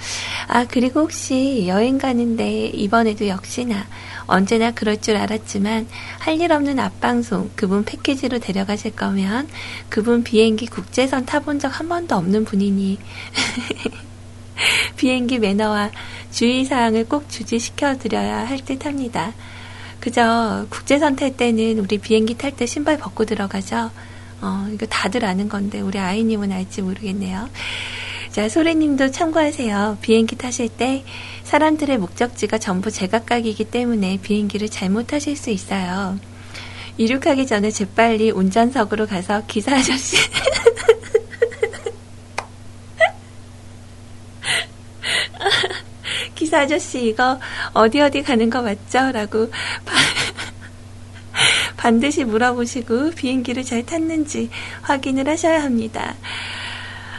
아, 0.46 0.66
그리고 0.66 1.00
혹시 1.00 1.64
여행 1.66 1.96
가는데 1.98 2.66
이번에도 2.66 3.26
역시나 3.28 3.86
언제나 4.26 4.70
그럴 4.72 5.00
줄 5.00 5.16
알았지만 5.16 5.88
할 6.18 6.38
일 6.38 6.52
없는 6.52 6.78
앞방송 6.78 7.50
그분 7.56 7.84
패키지로 7.84 8.38
데려가실 8.40 8.94
거면 8.94 9.48
그분 9.88 10.22
비행기 10.22 10.66
국제선 10.66 11.24
타본 11.26 11.58
적 11.58 11.68
한 11.72 11.88
번도 11.88 12.14
없는 12.14 12.44
분이니 12.44 12.98
비행기 14.96 15.38
매너와 15.38 15.90
주의사항을 16.30 17.08
꼭 17.08 17.28
주지시켜 17.28 17.98
드려야 17.98 18.46
할 18.46 18.60
듯 18.64 18.84
합니다. 18.86 19.32
그저 20.00 20.66
국제선 20.70 21.16
탈 21.16 21.36
때는 21.36 21.78
우리 21.78 21.98
비행기 21.98 22.36
탈 22.38 22.52
때 22.52 22.66
신발 22.66 22.98
벗고 22.98 23.24
들어가죠. 23.24 23.90
어, 24.40 24.68
이거 24.72 24.86
다들 24.86 25.24
아는 25.24 25.48
건데 25.48 25.80
우리 25.80 25.98
아이님은 25.98 26.52
알지 26.52 26.82
모르겠네요. 26.82 27.48
자, 28.30 28.48
소리님도 28.48 29.10
참고하세요. 29.10 29.98
비행기 30.00 30.36
타실 30.36 30.68
때 30.68 31.04
사람들의 31.44 31.98
목적지가 31.98 32.58
전부 32.58 32.90
제각각이기 32.90 33.64
때문에 33.64 34.18
비행기를 34.22 34.68
잘못 34.68 35.08
타실 35.08 35.36
수 35.36 35.50
있어요. 35.50 36.18
이륙하기 36.98 37.46
전에 37.46 37.70
재빨리 37.70 38.30
운전석으로 38.30 39.06
가서 39.06 39.42
기사 39.46 39.74
아저씨 39.76 40.16
기사 46.48 46.60
아저씨 46.60 47.08
이거 47.08 47.38
어디 47.74 48.00
어디 48.00 48.22
가는 48.22 48.48
거 48.48 48.62
맞죠? 48.62 49.12
라고 49.12 49.50
반드시 51.76 52.24
물어보시고 52.24 53.10
비행기를 53.10 53.64
잘 53.64 53.84
탔는지 53.84 54.48
확인을 54.80 55.28
하셔야 55.28 55.62
합니다. 55.62 56.14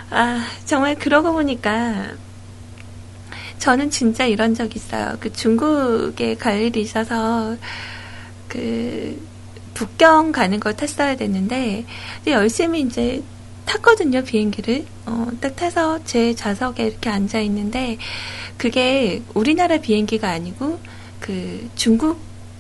아, 0.10 0.44
정말 0.66 0.96
그러고 0.96 1.32
보니까 1.32 2.08
저는 3.60 3.92
진짜 3.92 4.26
이런 4.26 4.56
적 4.56 4.76
있어요. 4.76 5.16
그 5.20 5.32
중국에 5.32 6.34
갈 6.34 6.62
일이 6.62 6.82
있어서 6.82 7.56
그 8.48 9.24
북경 9.76 10.32
가는 10.32 10.60
걸 10.60 10.76
탔어야 10.76 11.16
됐는데 11.18 11.86
열심히 12.26 12.82
이제 12.82 13.22
탔거든요 13.70 14.24
비행기를 14.24 14.86
어, 15.06 15.28
딱 15.40 15.56
타서 15.56 16.04
제 16.04 16.34
좌석에 16.34 16.88
이렇게 16.88 17.10
앉아 17.10 17.40
있는데 17.42 18.00
그게 18.58 19.22
우리나라 19.36 19.78
비행기가 19.78 20.30
아니고 20.30 20.80
그 21.20 21.70
중국 21.76 22.20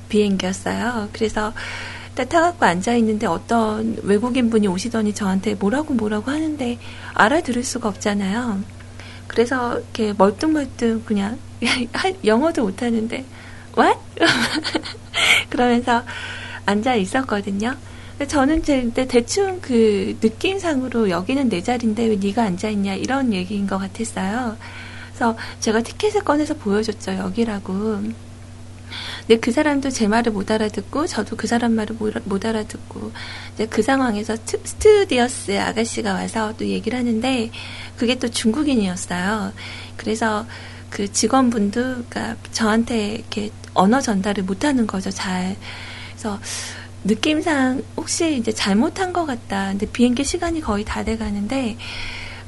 비행기였어요. 0.10 1.10
그래서 1.12 1.51
딱 2.14 2.30
타갖고 2.30 2.64
앉아 2.64 2.93
있는데 2.95 3.26
어떤 3.26 3.97
외국인 4.03 4.51
분이 4.51 4.68
오시더니 4.68 5.16
저한테 5.16 5.55
뭐라고 5.55 5.95
뭐라고 5.95 6.30
하는데 6.30 6.78
알아들을 7.16 7.64
수가 7.64 7.89
없잖아요. 7.89 8.64
그래서 9.28 9.80
이렇게 9.80 10.14
멀뚱멀뚱 10.16 11.03
그냥 11.05 11.39
영어도 12.24 12.64
못하는데 12.64 13.26
what? 13.76 13.99
그러면서 15.49 16.03
앉아 16.66 16.95
있었거든요. 16.95 17.76
저는 18.28 18.63
제 18.63 18.91
대충 19.07 19.61
그 19.61 20.17
느낌상으로 20.22 21.09
여기는 21.09 21.49
내 21.49 21.63
자리인데 21.63 22.05
왜 22.05 22.15
네가 22.17 22.43
앉아 22.43 22.70
있냐 22.70 22.93
이런 22.93 23.34
얘기인 23.34 23.65
것 23.65 23.78
같았어요. 23.78 24.57
그래서 25.09 25.38
제가 25.59 25.82
티켓을 25.82 26.24
꺼내서 26.24 26.55
보여줬죠. 26.55 27.13
여기라고. 27.13 28.01
근데 29.22 29.39
그 29.39 29.51
사람도 29.51 29.89
제 29.89 30.07
말을 30.07 30.32
못 30.32 30.49
알아듣고 30.49 31.07
저도 31.07 31.36
그 31.36 31.47
사람 31.47 31.74
말을 31.74 31.95
못 32.26 32.45
알아듣고 32.45 33.11
이제 33.53 33.65
그 33.67 33.82
상황에서 33.82 34.36
스튜디오스 34.36 35.59
아가씨가 35.59 36.13
와서 36.13 36.53
또 36.57 36.65
얘기를 36.65 36.97
하는데 36.97 37.51
그게 37.95 38.15
또 38.15 38.28
중국인이었어요. 38.28 39.53
그래서 39.97 40.45
그 40.89 41.11
직원분도 41.11 41.82
그러니까 42.09 42.36
저한테 42.51 43.15
이렇게 43.15 43.51
언어 43.74 44.01
전달을 44.01 44.43
못하는 44.43 44.88
거죠. 44.88 45.11
잘. 45.11 45.55
그래서 46.11 46.39
느낌상 47.03 47.83
혹시 47.97 48.37
이제 48.37 48.51
잘못한 48.51 49.13
것 49.13 49.25
같다. 49.25 49.69
근데 49.69 49.85
비행기 49.85 50.23
시간이 50.23 50.61
거의 50.61 50.83
다 50.83 51.03
돼가는데 51.03 51.77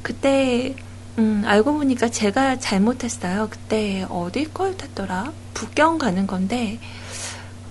그때 0.02 0.74
음, 1.18 1.42
알고 1.44 1.74
보니까 1.74 2.08
제가 2.08 2.58
잘못했어요. 2.58 3.48
그때 3.50 4.06
어디 4.08 4.44
걸 4.44 4.76
탔더라? 4.76 5.32
북경 5.52 5.98
가는 5.98 6.26
건데, 6.26 6.78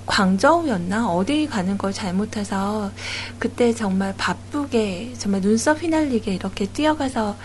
광저우였나? 0.06 1.10
어디 1.10 1.48
가는 1.48 1.78
걸 1.78 1.92
잘못해서, 1.92 2.92
그때 3.40 3.74
정말 3.74 4.14
바쁘게, 4.16 5.14
정말 5.18 5.42
눈썹 5.42 5.82
휘날리게 5.82 6.36
이렇게 6.36 6.68
뛰어가서, 6.68 7.36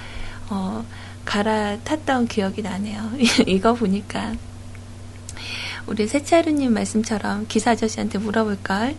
어, 0.50 0.84
갈아탔던 1.24 2.28
기억이 2.28 2.60
나네요. 2.62 3.12
이거 3.46 3.74
보니까. 3.74 4.34
우리 5.86 6.06
세차루님 6.06 6.72
말씀처럼 6.74 7.46
기사 7.48 7.72
아저씨한테 7.72 8.18
물어볼걸. 8.18 8.96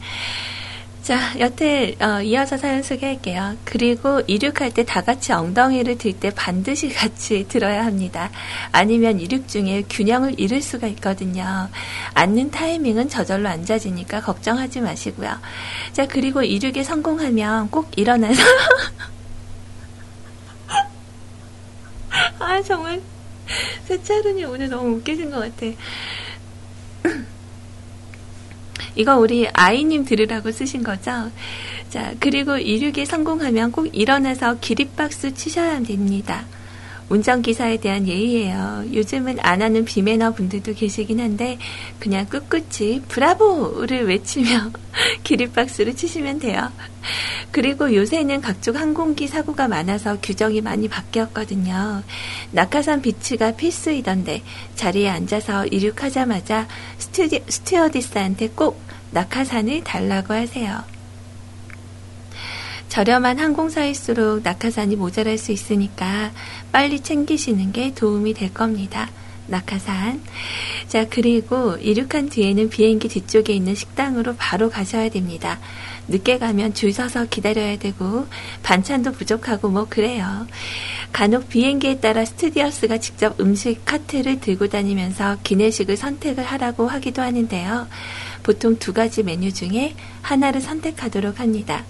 자, 1.03 1.17
여태 1.39 1.95
어, 2.01 2.21
이어서 2.21 2.57
사연 2.57 2.83
소개할게요. 2.83 3.55
그리고 3.63 4.21
이륙할 4.27 4.71
때 4.73 4.83
다 4.83 5.01
같이 5.01 5.31
엉덩이를 5.31 5.97
들 5.97 6.11
때 6.19 6.31
반드시 6.31 6.89
같이 6.89 7.45
들어야 7.47 7.85
합니다. 7.85 8.29
아니면 8.73 9.19
이륙 9.21 9.47
중에 9.47 9.83
균형을 9.89 10.37
잃을 10.39 10.61
수가 10.61 10.87
있거든요. 10.87 11.69
앉는 12.13 12.51
타이밍은 12.51 13.07
저절로 13.09 13.47
앉아지니까 13.47 14.21
걱정하지 14.21 14.81
마시고요. 14.81 15.37
자, 15.93 16.05
그리고 16.07 16.41
이륙에 16.43 16.83
성공하면 16.83 17.69
꼭 17.69 17.89
일어나서 17.95 18.43
아, 22.39 22.61
정말 22.63 23.01
세차르니 23.85 24.43
오늘 24.45 24.69
너무 24.69 24.95
웃기신 24.97 25.29
것 25.31 25.39
같아. 25.39 25.65
이거 28.95 29.17
우리 29.17 29.47
아이님 29.53 30.05
들으라고 30.05 30.51
쓰신 30.51 30.83
거죠? 30.83 31.31
자, 31.89 32.13
그리고 32.19 32.57
이륙에 32.57 33.05
성공하면 33.05 33.71
꼭 33.71 33.89
일어나서 33.93 34.59
기립박수 34.59 35.33
치셔야 35.33 35.81
됩니다. 35.81 36.45
운전기사에 37.09 37.77
대한 37.77 38.07
예의예요. 38.07 38.85
요즘은 38.93 39.37
안 39.41 39.61
하는 39.61 39.85
비매너 39.85 40.31
분들도 40.33 40.73
계시긴 40.73 41.19
한데 41.19 41.57
그냥 41.99 42.25
꿋꿋이 42.25 43.03
브라보를 43.07 44.07
외치며 44.07 44.71
기립박수를 45.23 45.95
치시면 45.95 46.39
돼요. 46.39 46.69
그리고 47.51 47.95
요새는 47.95 48.41
각종 48.41 48.75
항공기 48.75 49.27
사고가 49.27 49.67
많아서 49.67 50.17
규정이 50.21 50.61
많이 50.61 50.89
바뀌었거든요. 50.89 52.03
낙하산 52.51 53.01
비치가 53.01 53.51
필수이던데 53.53 54.43
자리에 54.75 55.09
앉아서 55.09 55.67
이륙하자마자 55.67 56.67
스튜디, 56.97 57.43
스튜어디스한테 57.47 58.49
꼭 58.49 58.81
낙하산을 59.11 59.83
달라고 59.83 60.33
하세요. 60.33 60.83
저렴한 62.89 63.37
항공사일수록 63.37 64.41
낙하산이 64.43 64.95
모자랄 64.95 65.37
수 65.37 65.51
있으니까 65.51 66.31
빨리 66.77 66.99
챙기시는 66.99 67.71
게 67.71 67.91
도움이 67.95 68.35
될 68.35 68.53
겁니다. 68.53 69.09
낙하산. 69.47 70.21
자, 70.87 71.07
그리고 71.09 71.75
이륙한 71.77 72.29
뒤에는 72.29 72.69
비행기 72.69 73.07
뒤쪽에 73.07 73.51
있는 73.51 73.73
식당으로 73.73 74.35
바로 74.37 74.69
가셔야 74.69 75.09
됩니다. 75.09 75.59
늦게 76.07 76.37
가면 76.37 76.75
줄 76.75 76.93
서서 76.93 77.25
기다려야 77.29 77.79
되고, 77.79 78.27
반찬도 78.61 79.13
부족하고 79.13 79.69
뭐 79.69 79.87
그래요. 79.89 80.45
간혹 81.11 81.49
비행기에 81.49 81.99
따라 81.99 82.23
스튜디오스가 82.23 82.99
직접 82.99 83.39
음식 83.39 83.83
카트를 83.83 84.39
들고 84.39 84.67
다니면서 84.67 85.37
기내식을 85.41 85.97
선택을 85.97 86.43
하라고 86.43 86.87
하기도 86.87 87.23
하는데요. 87.23 87.87
보통 88.43 88.77
두 88.77 88.93
가지 88.93 89.23
메뉴 89.23 89.51
중에 89.51 89.95
하나를 90.21 90.61
선택하도록 90.61 91.39
합니다. 91.39 91.85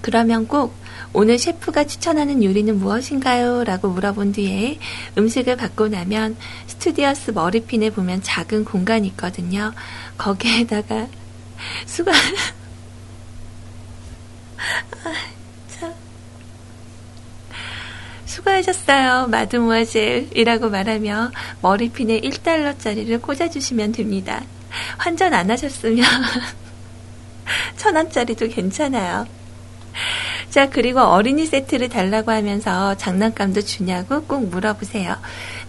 그러면 0.00 0.48
꼭 0.48 0.80
오늘 1.12 1.38
셰프가 1.38 1.84
추천하는 1.84 2.42
요리는 2.44 2.78
무엇인가요? 2.78 3.64
라고 3.64 3.88
물어본 3.88 4.32
뒤에 4.32 4.78
음식을 5.18 5.56
받고 5.56 5.88
나면 5.88 6.36
스튜디오스 6.68 7.32
머리핀에 7.32 7.90
보면 7.90 8.22
작은 8.22 8.64
공간이 8.64 9.08
있거든요. 9.08 9.72
거기에다가 10.16 11.08
수가, 11.86 12.12
아, 12.12 12.14
참. 15.68 15.92
수고하셨어요. 18.24 19.26
마드모아젤이라고 19.26 20.70
말하며 20.70 21.32
머리핀에 21.60 22.20
1달러짜리를 22.20 23.20
꽂아주시면 23.20 23.92
됩니다. 23.92 24.42
환전 24.98 25.34
안 25.34 25.50
하셨으면 25.50 26.06
천원짜리도 27.76 28.48
괜찮아요. 28.48 29.26
자, 30.50 30.68
그리고 30.68 30.98
어린이 31.00 31.46
세트를 31.46 31.88
달라고 31.88 32.32
하면서 32.32 32.96
장난감도 32.96 33.62
주냐고 33.62 34.22
꼭 34.24 34.48
물어보세요. 34.48 35.16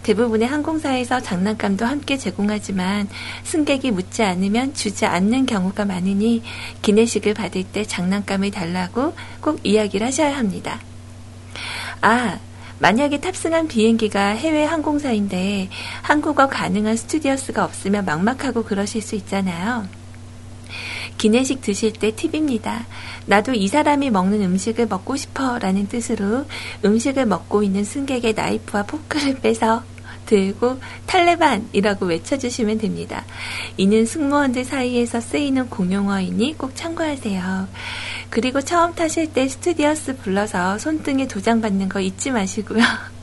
대부분의 0.02 0.48
항공사에서 0.48 1.22
장난감도 1.22 1.86
함께 1.86 2.18
제공하지만 2.18 3.08
승객이 3.44 3.92
묻지 3.92 4.24
않으면 4.24 4.74
주지 4.74 5.06
않는 5.06 5.46
경우가 5.46 5.86
많으니 5.86 6.42
기내식을 6.82 7.36
받을 7.36 7.64
때 7.64 7.86
장난감을 7.86 8.50
달라고 8.50 9.14
꼭 9.40 9.60
이야기를 9.64 10.08
하셔야 10.08 10.36
합니다. 10.36 10.80
아, 12.02 12.40
만약에 12.80 13.20
탑승한 13.20 13.68
비행기가 13.68 14.30
해외 14.30 14.64
항공사인데 14.64 15.70
한국어 16.02 16.48
가능한 16.48 16.98
스튜디오스가 16.98 17.64
없으면 17.64 18.06
막막하고 18.06 18.64
그러실 18.64 19.04
수 19.04 19.14
있잖아요. 19.14 20.01
기내식 21.18 21.62
드실 21.62 21.94
때 21.94 22.16
팁입니다. 22.16 22.86
나도 23.26 23.54
이 23.54 23.68
사람이 23.68 24.10
먹는 24.10 24.42
음식을 24.42 24.88
먹고 24.88 25.16
싶어 25.16 25.60
라는 25.60 25.88
뜻으로 25.88 26.46
음식을 26.84 27.26
먹고 27.26 27.64
있는 27.64 27.84
승객의 27.84 28.34
나이프와 28.34 28.84
포크를 28.84 29.40
빼서 29.40 29.84
들고 30.26 30.80
탈레반이라고 31.08 32.06
외쳐주시면 32.06 32.78
됩니다. 32.78 33.26
이는 33.78 34.06
승무원들 34.06 34.64
사이에서 34.64 35.20
쓰이는 35.20 35.70
공용어이니 35.70 36.58
꼭 36.58 36.76
참고하세요. 36.76 37.68
그리고 38.30 38.62
처음 38.62 38.96
타실 38.96 39.32
때 39.34 39.48
스튜디오스 39.48 40.18
불러서 40.18 40.78
손등에 40.78 41.28
도장 41.28 41.62
받는 41.62 41.90
거 41.90 42.00
잊지 42.00 42.32
마시고요. 42.32 42.82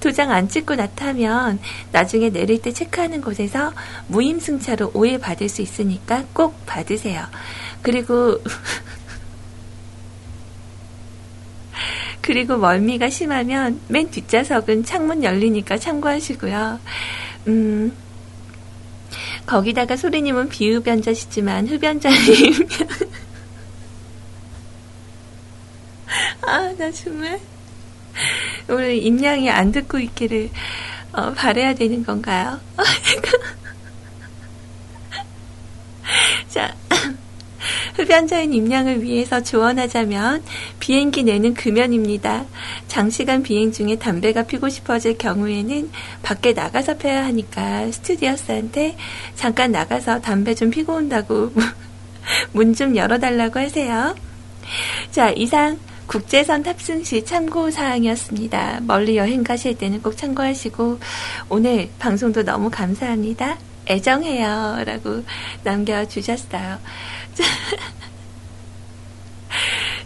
도장 0.00 0.30
안 0.30 0.48
찍고 0.48 0.74
나타면 0.74 1.58
나중에 1.92 2.30
내릴 2.30 2.60
때 2.60 2.72
체크하는 2.72 3.20
곳에서 3.20 3.72
무임승차로 4.08 4.92
오해 4.94 5.18
받을 5.18 5.48
수 5.48 5.62
있으니까 5.62 6.24
꼭 6.32 6.66
받으세요. 6.66 7.24
그리고 7.82 8.38
그리고 12.20 12.56
멀미가 12.56 13.10
심하면 13.10 13.80
맨 13.88 14.10
뒷좌석은 14.10 14.84
창문 14.84 15.24
열리니까 15.24 15.76
참고하시고요. 15.78 16.78
음, 17.48 17.92
거기다가 19.46 19.96
소리님은 19.96 20.48
비흡연자시지만 20.48 21.66
흡연자님. 21.66 22.68
아, 26.46 26.72
나 26.78 26.90
정말. 26.92 27.40
오늘 28.68 28.96
임양이 28.96 29.50
안 29.50 29.72
듣고 29.72 29.98
있기를 29.98 30.50
어, 31.12 31.32
바래야 31.32 31.74
되는 31.74 32.04
건가요? 32.04 32.60
자, 36.48 36.74
흡연자인 37.94 38.52
임양을 38.52 39.02
위해서 39.02 39.42
조언하자면 39.42 40.42
비행기 40.80 41.22
내는 41.24 41.54
금연입니다. 41.54 42.44
장시간 42.88 43.42
비행 43.42 43.72
중에 43.72 43.96
담배가 43.96 44.44
피고 44.44 44.68
싶어질 44.68 45.16
경우에는 45.18 45.90
밖에 46.22 46.52
나가서 46.52 46.98
펴야 46.98 47.24
하니까 47.26 47.90
스튜디오스한테 47.90 48.96
잠깐 49.34 49.72
나가서 49.72 50.20
담배 50.20 50.54
좀 50.54 50.70
피고 50.70 50.94
온다고 50.94 51.52
문 52.52 52.74
좀 52.74 52.96
열어달라고 52.96 53.58
하세요. 53.60 54.14
자, 55.10 55.30
이상 55.30 55.78
국제선 56.06 56.62
탑승 56.62 57.04
시 57.04 57.24
참고 57.24 57.70
사항이었습니다. 57.70 58.80
멀리 58.82 59.16
여행 59.16 59.42
가실 59.44 59.76
때는 59.78 60.02
꼭 60.02 60.16
참고하시고 60.16 60.98
오늘 61.48 61.88
방송도 61.98 62.44
너무 62.44 62.70
감사합니다. 62.70 63.58
애정해요. 63.88 64.82
라고 64.84 65.22
남겨주셨어요. 65.64 66.78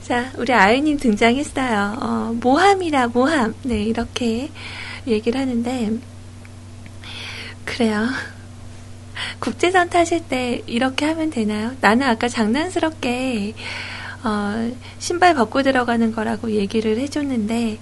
자, 0.03 0.31
우리 0.39 0.53
아이님 0.53 0.99
등장했어요. 0.99 1.99
어, 2.01 2.33
모함이라, 2.41 3.09
모함. 3.09 3.55
네, 3.65 3.83
이렇게 3.83 4.51
얘기를 5.07 5.41
하는데, 5.41 5.99
그래요. 7.65 8.07
국제선 9.41 9.91
타실 9.91 10.23
때 10.29 10.63
이렇게 10.67 11.07
하면 11.07 11.31
되나요? 11.31 11.73
나는 11.81 12.07
아까 12.07 12.29
장난스럽게, 12.29 13.55
어, 14.27 14.73
신발 14.99 15.37
벗고 15.37 15.63
들어가는 15.63 16.13
거라고 16.13 16.51
얘기를 16.51 16.99
해줬는데, 16.99 17.79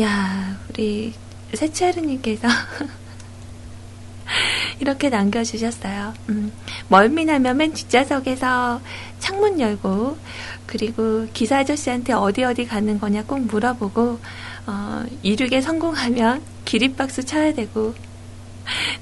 야, 0.00 0.56
우리 0.70 1.12
세차르님께서 1.52 2.48
이렇게 4.80 5.10
남겨주셨어요. 5.10 6.14
음, 6.30 6.52
멀미나면 6.88 7.58
맨 7.58 7.74
뒷좌석에서 7.74 8.80
창문 9.18 9.60
열고, 9.60 10.16
그리고 10.64 11.26
기사 11.34 11.58
아저씨한테 11.58 12.14
어디 12.14 12.44
어디 12.44 12.66
가는 12.66 12.98
거냐 12.98 13.24
꼭 13.24 13.40
물어보고, 13.40 14.20
어, 14.66 15.04
이륙에 15.22 15.60
성공하면 15.60 16.42
기립박수 16.64 17.24
쳐야 17.24 17.52
되고, 17.52 17.94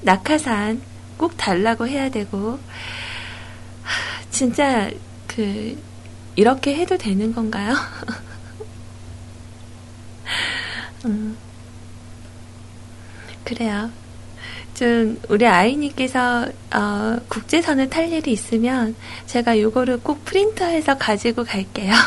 낙하산 0.01 0.81
꼭 1.15 1.37
달라고 1.37 1.87
해야 1.87 2.09
되고, 2.09 2.59
진짜, 4.31 4.91
그, 5.27 5.86
이렇게 6.37 6.75
해도 6.75 6.97
되는 6.97 7.33
건가요? 7.33 7.73
음, 11.05 11.35
그래요. 13.43 13.89
좀 14.75 15.19
우리 15.29 15.47
아이님께서 15.47 16.45
어, 16.75 17.19
국제선을 17.27 17.89
탈 17.89 18.13
일이 18.13 18.31
있으면 18.31 18.95
제가 19.25 19.59
요거를 19.59 20.01
꼭 20.01 20.23
프린터해서 20.25 20.99
가지고 20.99 21.43
갈게요. 21.43 21.91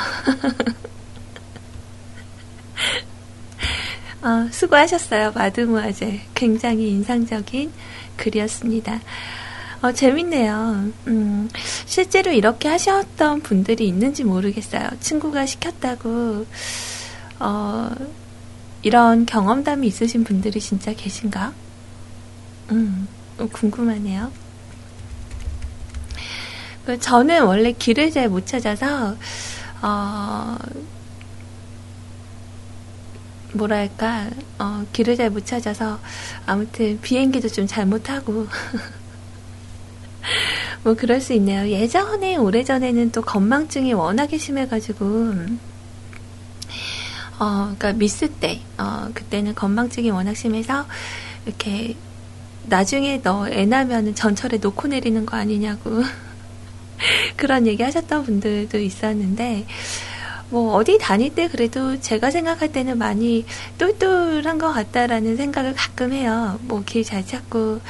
어, 4.23 4.47
수고하셨어요, 4.53 5.33
마드모아제. 5.33 6.21
굉장히 6.37 6.91
인상적인 6.91 7.73
글이었습니다. 8.17 9.01
어, 9.83 9.93
재밌네요. 9.93 10.91
음, 11.07 11.49
실제로 11.87 12.31
이렇게 12.33 12.69
하셨던 12.69 13.41
분들이 13.41 13.89
있는지 13.89 14.25
모르겠어요. 14.25 14.89
친구가 15.01 15.47
시켰다고, 15.47 16.47
어, 17.39 17.91
이런 18.83 19.25
경험담이 19.27 19.87
있으신 19.87 20.25
분들이 20.25 20.61
진짜 20.61 20.93
계신가? 20.93 21.55
음, 22.73 23.09
어, 23.39 23.47
궁금하네요. 23.53 24.33
그 26.85 26.99
저는 26.99 27.45
원래 27.45 27.73
길을 27.73 28.11
잘 28.11 28.29
못 28.29 28.47
찾아서, 28.47 29.17
어, 29.83 30.57
뭐랄까, 33.53 34.31
어, 34.59 34.85
길을 34.93 35.17
잘 35.17 35.31
못 35.31 35.45
찾아서, 35.47 35.99
아무튼 36.47 36.99
비행기도 37.01 37.49
좀 37.49 37.67
잘못하고, 37.67 38.47
뭐 40.85 40.95
그럴 40.95 41.21
수 41.21 41.33
있네요. 41.35 41.69
예전에, 41.69 42.37
오래전에는 42.37 43.13
또 43.13 43.23
건망증이 43.23 43.93
워낙에 43.95 44.39
심해가지고, 44.39 45.35
어, 47.39 47.67
그니까 47.69 47.93
미스 47.95 48.29
때, 48.29 48.61
어, 48.79 49.09
그때는 49.15 49.55
건망증이 49.55 50.11
워낙 50.11 50.35
심해서, 50.37 50.87
이렇게, 51.47 51.97
나중에 52.65 53.23
너 53.23 53.49
애 53.49 53.65
나면은 53.67 54.15
전철에 54.15 54.59
놓고 54.59 54.89
내리는 54.89 55.25
거 55.27 55.37
아니냐고, 55.37 56.03
그런 57.37 57.67
얘기 57.67 57.83
하셨던 57.83 58.25
분들도 58.25 58.79
있었는데, 58.79 59.67
뭐 60.51 60.75
어디 60.75 60.99
다닐 60.99 61.35
때 61.35 61.49
그래도 61.49 62.01
제가 62.01 62.31
생각할 62.31 62.73
때는 62.73 62.99
많이 62.99 63.47
똘똘한 63.79 64.59
것 64.59 64.73
같다라는 64.73 65.37
생각을 65.37 65.75
가끔 65.75 66.13
해요. 66.13 66.59
뭐 66.63 66.83
길 66.85 67.05
잘 67.05 67.25
찾고 67.27 67.81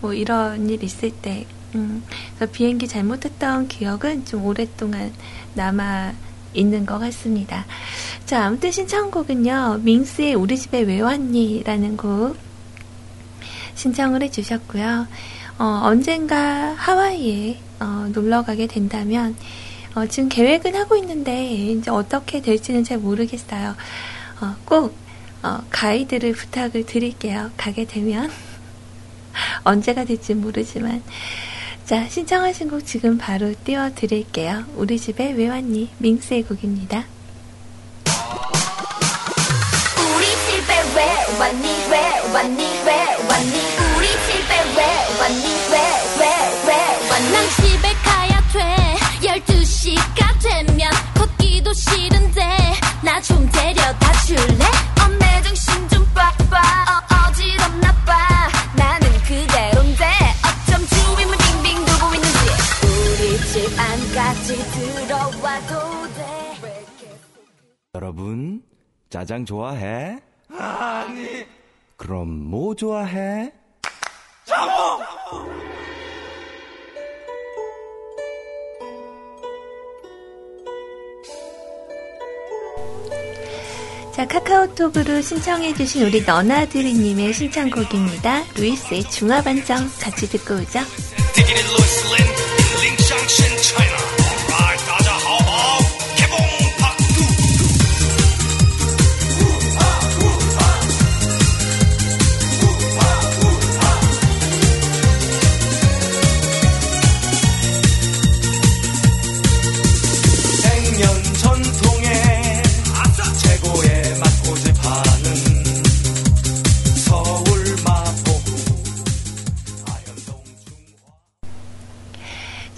뭐 0.00 0.14
이런 0.14 0.68
일 0.70 0.82
있을 0.82 1.10
때. 1.10 1.46
음, 1.76 2.02
그래서 2.36 2.52
비행기 2.52 2.88
잘못했던 2.88 3.68
기억은 3.68 4.24
좀 4.24 4.44
오랫동안 4.44 5.12
남아 5.54 6.14
있는 6.54 6.86
것 6.86 6.98
같습니다. 6.98 7.66
자, 8.24 8.46
아무튼 8.46 8.70
신청곡은요, 8.70 9.80
민스의 9.82 10.34
우리 10.34 10.56
집에 10.56 10.80
왜 10.80 11.00
왔니? 11.00 11.62
라는 11.64 11.96
곡 11.96 12.36
신청을 13.74 14.22
해주셨고요. 14.22 15.06
어, 15.58 15.80
언젠가 15.84 16.74
하와이에 16.76 17.60
어, 17.80 18.08
놀러 18.12 18.42
가게 18.42 18.66
된다면 18.66 19.36
어, 19.94 20.06
지금 20.06 20.28
계획은 20.28 20.74
하고 20.74 20.96
있는데 20.96 21.46
이제 21.46 21.90
어떻게 21.90 22.40
될지는 22.40 22.84
잘 22.84 22.98
모르겠어요. 22.98 23.74
어, 24.40 24.56
꼭 24.64 24.94
어, 25.42 25.62
가이드를 25.70 26.32
부탁을 26.32 26.86
드릴게요. 26.86 27.50
가게 27.56 27.84
되면 27.84 28.30
언제가 29.64 30.04
될지 30.04 30.34
모르지만 30.34 31.02
자 31.86 32.08
신청하신 32.08 32.68
곡 32.68 32.84
지금 32.84 33.16
바로 33.16 33.54
띄워드릴게요. 33.64 34.64
우리 34.74 34.98
집에 34.98 35.30
왜 35.32 35.48
왔니? 35.48 35.90
밍스의 35.98 36.42
곡입니다. 36.44 37.04
우리 40.14 40.26
집에 40.26 40.74
왜 40.96 41.38
왔니 41.38 41.68
왜 41.90 42.32
왔니 42.34 42.62
왜 42.84 42.92
왔니 43.28 43.52
우리 43.96 44.06
집에 44.08 44.50
왜 44.76 45.20
왔니 45.20 45.44
왜 45.70 45.76
왜 46.18 46.26
왜 46.66 47.08
왔니 47.10 47.32
난 47.32 47.48
집에 47.56 47.92
가야 48.02 48.40
돼 48.52 48.96
12시가 49.28 50.66
되면 50.66 50.90
걷기도 51.14 51.72
싫은데 51.72 52.42
나 53.04 53.20
좀 53.20 53.48
데려다 53.52 54.12
줄래? 54.26 54.64
엄내 55.04 55.42
정신 55.42 55.88
좀 55.88 56.04
봐봐 56.14 56.85
여러분, 67.96 68.62
짜장 69.08 69.46
좋아해? 69.46 70.18
아니. 70.50 71.46
그럼 71.96 72.28
뭐 72.28 72.74
좋아해? 72.74 73.50
자, 84.12 84.26
카카오톡으로 84.26 85.22
신청해주신 85.22 86.04
우리 86.06 86.22
너나들이님의 86.22 87.32
신청곡입니다. 87.32 88.44
루이스의 88.58 89.04
중화반점 89.04 89.90
같이 89.98 90.28
듣고 90.28 90.56
오죠. 90.56 90.80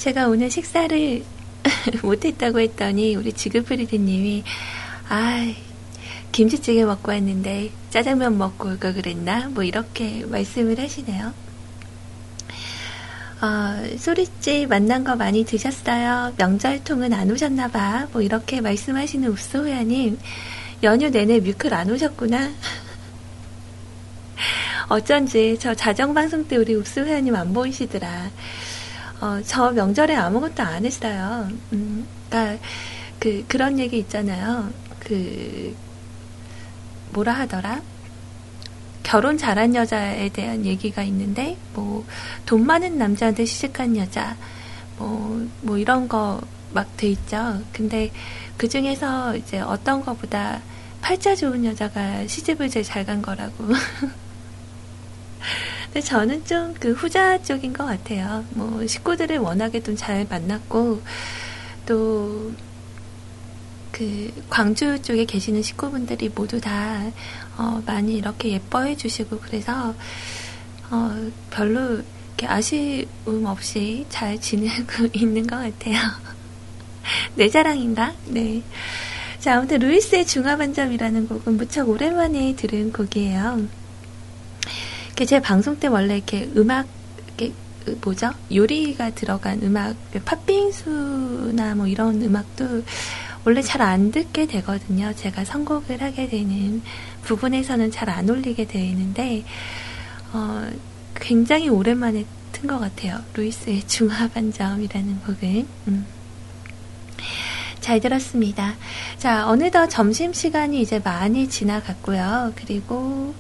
제가 0.08 0.28
오늘 0.28 0.50
식사를 0.50 1.22
못했다고 2.00 2.60
했더니 2.60 3.14
우리 3.14 3.30
지그프리드님이 3.30 4.42
아 5.10 5.52
김치찌개 6.32 6.82
먹고 6.86 7.12
왔는데 7.12 7.70
짜장면 7.90 8.38
먹고 8.38 8.70
올걸 8.70 8.94
그랬나? 8.94 9.50
뭐 9.50 9.64
이렇게 9.64 10.24
말씀을 10.24 10.80
하시네요. 10.80 11.34
어, 13.42 13.96
소리집 13.98 14.70
만난 14.70 15.04
거 15.04 15.14
많이 15.14 15.44
드셨어요? 15.44 16.32
명절통은 16.38 17.12
안 17.12 17.30
오셨나봐. 17.30 18.08
뭐 18.10 18.22
이렇게 18.22 18.62
말씀하시는 18.62 19.30
읍소회원님 19.30 20.18
연휴 20.84 21.10
내내 21.10 21.40
뮤클 21.40 21.74
안 21.74 21.90
오셨구나. 21.90 22.50
어쩐지 24.88 25.58
저 25.60 25.74
자정방송 25.74 26.48
때 26.48 26.56
우리 26.56 26.74
읍소회원님 26.76 27.36
안 27.36 27.52
보이시더라. 27.52 28.30
어, 29.20 29.40
저 29.44 29.70
명절에 29.72 30.14
아무것도 30.14 30.62
안 30.62 30.84
했어요. 30.84 31.48
음, 31.72 32.06
그니까, 32.30 32.56
그, 33.18 33.44
그런 33.48 33.78
얘기 33.78 33.98
있잖아요. 33.98 34.70
그, 35.00 35.74
뭐라 37.10 37.32
하더라? 37.32 37.80
결혼 39.02 39.38
잘한 39.38 39.74
여자에 39.74 40.28
대한 40.30 40.64
얘기가 40.66 41.02
있는데, 41.04 41.56
뭐, 41.74 42.04
돈 42.46 42.66
많은 42.66 42.98
남자한테 42.98 43.44
시집간 43.44 43.96
여자, 43.96 44.36
뭐, 44.98 45.46
뭐 45.62 45.78
이런 45.78 46.08
거 46.08 46.40
막 46.72 46.86
돼 46.96 47.08
있죠. 47.10 47.62
근데 47.72 48.10
그 48.56 48.68
중에서 48.68 49.36
이제 49.36 49.60
어떤 49.60 50.04
거보다 50.04 50.60
팔자 51.00 51.34
좋은 51.36 51.64
여자가 51.64 52.26
시집을 52.26 52.68
제일 52.68 52.84
잘 52.84 53.04
간 53.06 53.22
거라고. 53.22 53.64
근데 55.98 56.06
저는 56.06 56.44
좀 56.44 56.74
그 56.78 56.92
후자 56.92 57.42
쪽인 57.42 57.72
것 57.72 57.84
같아요. 57.84 58.44
뭐 58.50 58.86
식구들을 58.86 59.38
워낙에 59.38 59.82
좀 59.82 59.96
잘 59.96 60.26
만났고 60.30 61.02
또 61.86 62.52
그 63.90 64.30
광주 64.48 65.02
쪽에 65.02 65.24
계시는 65.24 65.62
식구분들이 65.62 66.28
모두 66.28 66.60
다 66.60 67.02
어, 67.56 67.82
많이 67.84 68.14
이렇게 68.16 68.52
예뻐해 68.52 68.96
주시고 68.96 69.40
그래서 69.40 69.92
어, 70.90 71.30
별로 71.50 71.94
이렇게 72.36 72.46
아쉬움 72.46 73.46
없이 73.46 74.06
잘 74.08 74.40
지내고 74.40 75.08
있는 75.14 75.48
것 75.48 75.56
같아요. 75.56 75.98
내 77.34 77.48
자랑인가? 77.48 78.14
네. 78.26 78.62
자, 79.40 79.56
아무튼 79.56 79.80
루이스의 79.80 80.26
중화반점이라는 80.26 81.26
곡은 81.26 81.56
무척 81.56 81.88
오랜만에 81.88 82.54
들은 82.54 82.92
곡이에요. 82.92 83.77
제 85.26 85.40
방송 85.40 85.78
때 85.78 85.88
원래 85.88 86.16
이렇게 86.16 86.50
음악, 86.56 86.86
이렇게 87.26 87.52
그 87.84 87.98
뭐죠? 88.02 88.30
요리가 88.52 89.10
들어간 89.10 89.60
음악, 89.62 89.96
팥빙수나 90.24 91.74
뭐 91.74 91.86
이런 91.86 92.20
음악도 92.22 92.82
원래 93.44 93.62
잘 93.62 93.80
안 93.82 94.10
듣게 94.10 94.46
되거든요. 94.46 95.12
제가 95.14 95.44
선곡을 95.44 96.02
하게 96.02 96.28
되는 96.28 96.82
부분에서는 97.22 97.90
잘 97.90 98.10
안 98.10 98.28
올리게 98.28 98.66
되어 98.66 98.82
있는데, 98.84 99.44
어, 100.32 100.68
굉장히 101.14 101.68
오랜만에 101.68 102.24
튼 102.52 102.68
것 102.68 102.78
같아요. 102.78 103.20
루이스의 103.34 103.86
중화반점이라는 103.86 105.20
곡을. 105.20 105.66
음. 105.88 106.06
잘 107.80 108.00
들었습니다. 108.00 108.74
자, 109.18 109.48
어느덧 109.48 109.88
점심시간이 109.88 110.80
이제 110.82 110.98
많이 110.98 111.48
지나갔고요. 111.48 112.52
그리고, 112.56 113.34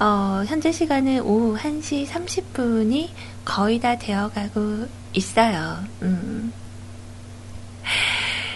어, 0.00 0.42
현재 0.46 0.72
시간은 0.72 1.20
오후 1.20 1.56
1시 1.58 2.06
30분이 2.06 3.10
거의 3.44 3.78
다 3.78 3.98
되어가고 3.98 4.86
있어요. 5.12 5.78
음. 6.02 6.52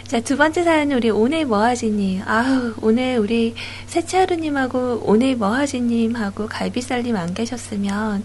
자, 0.07 0.20
두 0.20 0.36
번째 0.36 0.62
사연은 0.62 0.97
우리 0.97 1.11
오늘 1.11 1.45
뭐하지님. 1.45 2.22
아우, 2.26 2.74
오늘 2.80 3.18
우리 3.18 3.55
세차루님하고 3.86 5.03
오늘 5.05 5.36
뭐하지님하고 5.36 6.47
갈비살님 6.47 7.16
안 7.16 7.34
계셨으면 7.34 8.24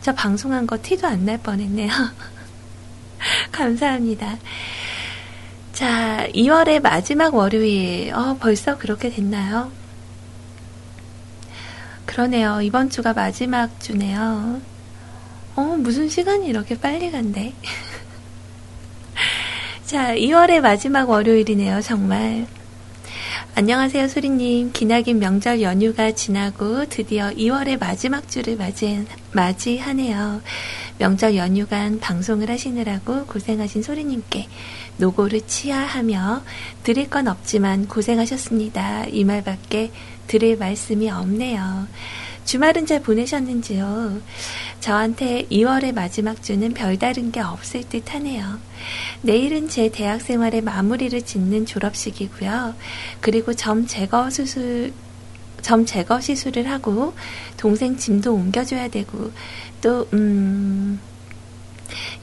저 0.00 0.14
방송한 0.14 0.66
거 0.66 0.78
티도 0.80 1.06
안 1.06 1.24
날 1.24 1.38
뻔했네요. 1.38 1.90
감사합니다. 3.52 4.38
자, 5.72 6.26
2월의 6.34 6.82
마지막 6.82 7.34
월요일. 7.34 8.12
어, 8.14 8.36
벌써 8.38 8.76
그렇게 8.78 9.10
됐나요? 9.10 9.72
그러네요. 12.10 12.60
이번 12.60 12.90
주가 12.90 13.12
마지막 13.12 13.78
주네요. 13.78 14.60
어, 15.54 15.62
무슨 15.78 16.08
시간이 16.08 16.48
이렇게 16.48 16.76
빨리 16.76 17.08
간대. 17.08 17.52
자, 19.86 20.16
2월의 20.16 20.60
마지막 20.60 21.08
월요일이네요, 21.08 21.80
정말. 21.82 22.48
안녕하세요, 23.54 24.08
소리님. 24.08 24.72
기나긴 24.72 25.20
명절 25.20 25.62
연휴가 25.62 26.10
지나고 26.10 26.86
드디어 26.86 27.30
2월의 27.30 27.78
마지막 27.78 28.28
주를 28.28 28.56
맞이, 28.56 29.06
맞이하네요. 29.32 30.42
명절 30.98 31.36
연휴간 31.36 32.00
방송을 32.00 32.50
하시느라고 32.50 33.26
고생하신 33.26 33.84
소리님께 33.84 34.48
노고를 34.96 35.42
치하하며 35.46 36.42
드릴 36.82 37.08
건 37.08 37.28
없지만 37.28 37.86
고생하셨습니다. 37.86 39.06
이 39.06 39.22
말밖에 39.22 39.92
드릴 40.30 40.56
말씀이 40.56 41.10
없네요. 41.10 41.88
주말은 42.44 42.86
잘 42.86 43.02
보내셨는지요? 43.02 44.20
저한테 44.78 45.48
2월의 45.50 45.92
마지막 45.92 46.40
주는 46.40 46.72
별다른 46.72 47.32
게 47.32 47.40
없을 47.40 47.82
듯 47.88 48.14
하네요. 48.14 48.60
내일은 49.22 49.68
제 49.68 49.90
대학 49.90 50.20
생활의 50.20 50.60
마무리를 50.60 51.20
짓는 51.22 51.66
졸업식이고요. 51.66 52.74
그리고 53.20 53.54
점 53.54 53.88
제거 53.88 54.30
수술, 54.30 54.92
점 55.62 55.84
제거 55.84 56.20
시술을 56.20 56.70
하고 56.70 57.12
동생 57.56 57.96
짐도 57.96 58.32
옮겨줘야 58.32 58.86
되고 58.86 59.32
또, 59.82 60.06
음, 60.12 60.89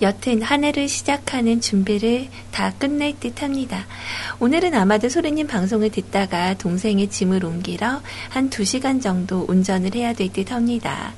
여튼 0.02 0.44
한 0.44 0.64
해를 0.64 0.88
시작하는 0.88 1.60
준비를 1.60 2.28
다 2.52 2.72
끝낼 2.78 3.20
듯 3.20 3.42
합니다. 3.42 3.86
오늘은 4.40 4.76
아마도 4.76 5.10
소리님 5.10 5.48
방송을 5.48 5.90
듣다가 5.90 6.54
동생의 6.54 7.10
짐을 7.10 7.44
옮기러 7.44 8.02
한 8.30 8.50
2시간 8.50 9.02
정도 9.02 9.46
운전을 9.48 9.96
해야 9.96 10.14
될 10.14 10.28
듯 10.28 10.52
합니다. 10.52 11.14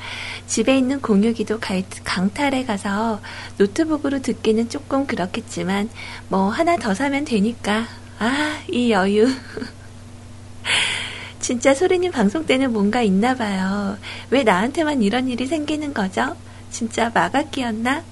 집에 0.47 0.77
있는 0.77 1.01
공유기도 1.01 1.59
강탈에 2.03 2.63
가서 2.63 3.19
노트북으로 3.57 4.21
듣기는 4.21 4.69
조금 4.69 5.07
그렇겠지만 5.07 5.89
뭐 6.29 6.49
하나 6.49 6.77
더 6.77 6.93
사면 6.93 7.25
되니까 7.25 7.87
아, 8.19 8.59
이 8.69 8.91
여유. 8.91 9.27
진짜 11.41 11.73
소리님 11.73 12.11
방송 12.11 12.45
때는 12.45 12.71
뭔가 12.71 13.01
있나 13.01 13.35
봐요. 13.35 13.97
왜 14.29 14.43
나한테만 14.43 15.01
이런 15.01 15.27
일이 15.27 15.47
생기는 15.47 15.93
거죠? 15.93 16.35
진짜 16.69 17.09
마각기였나? 17.13 18.03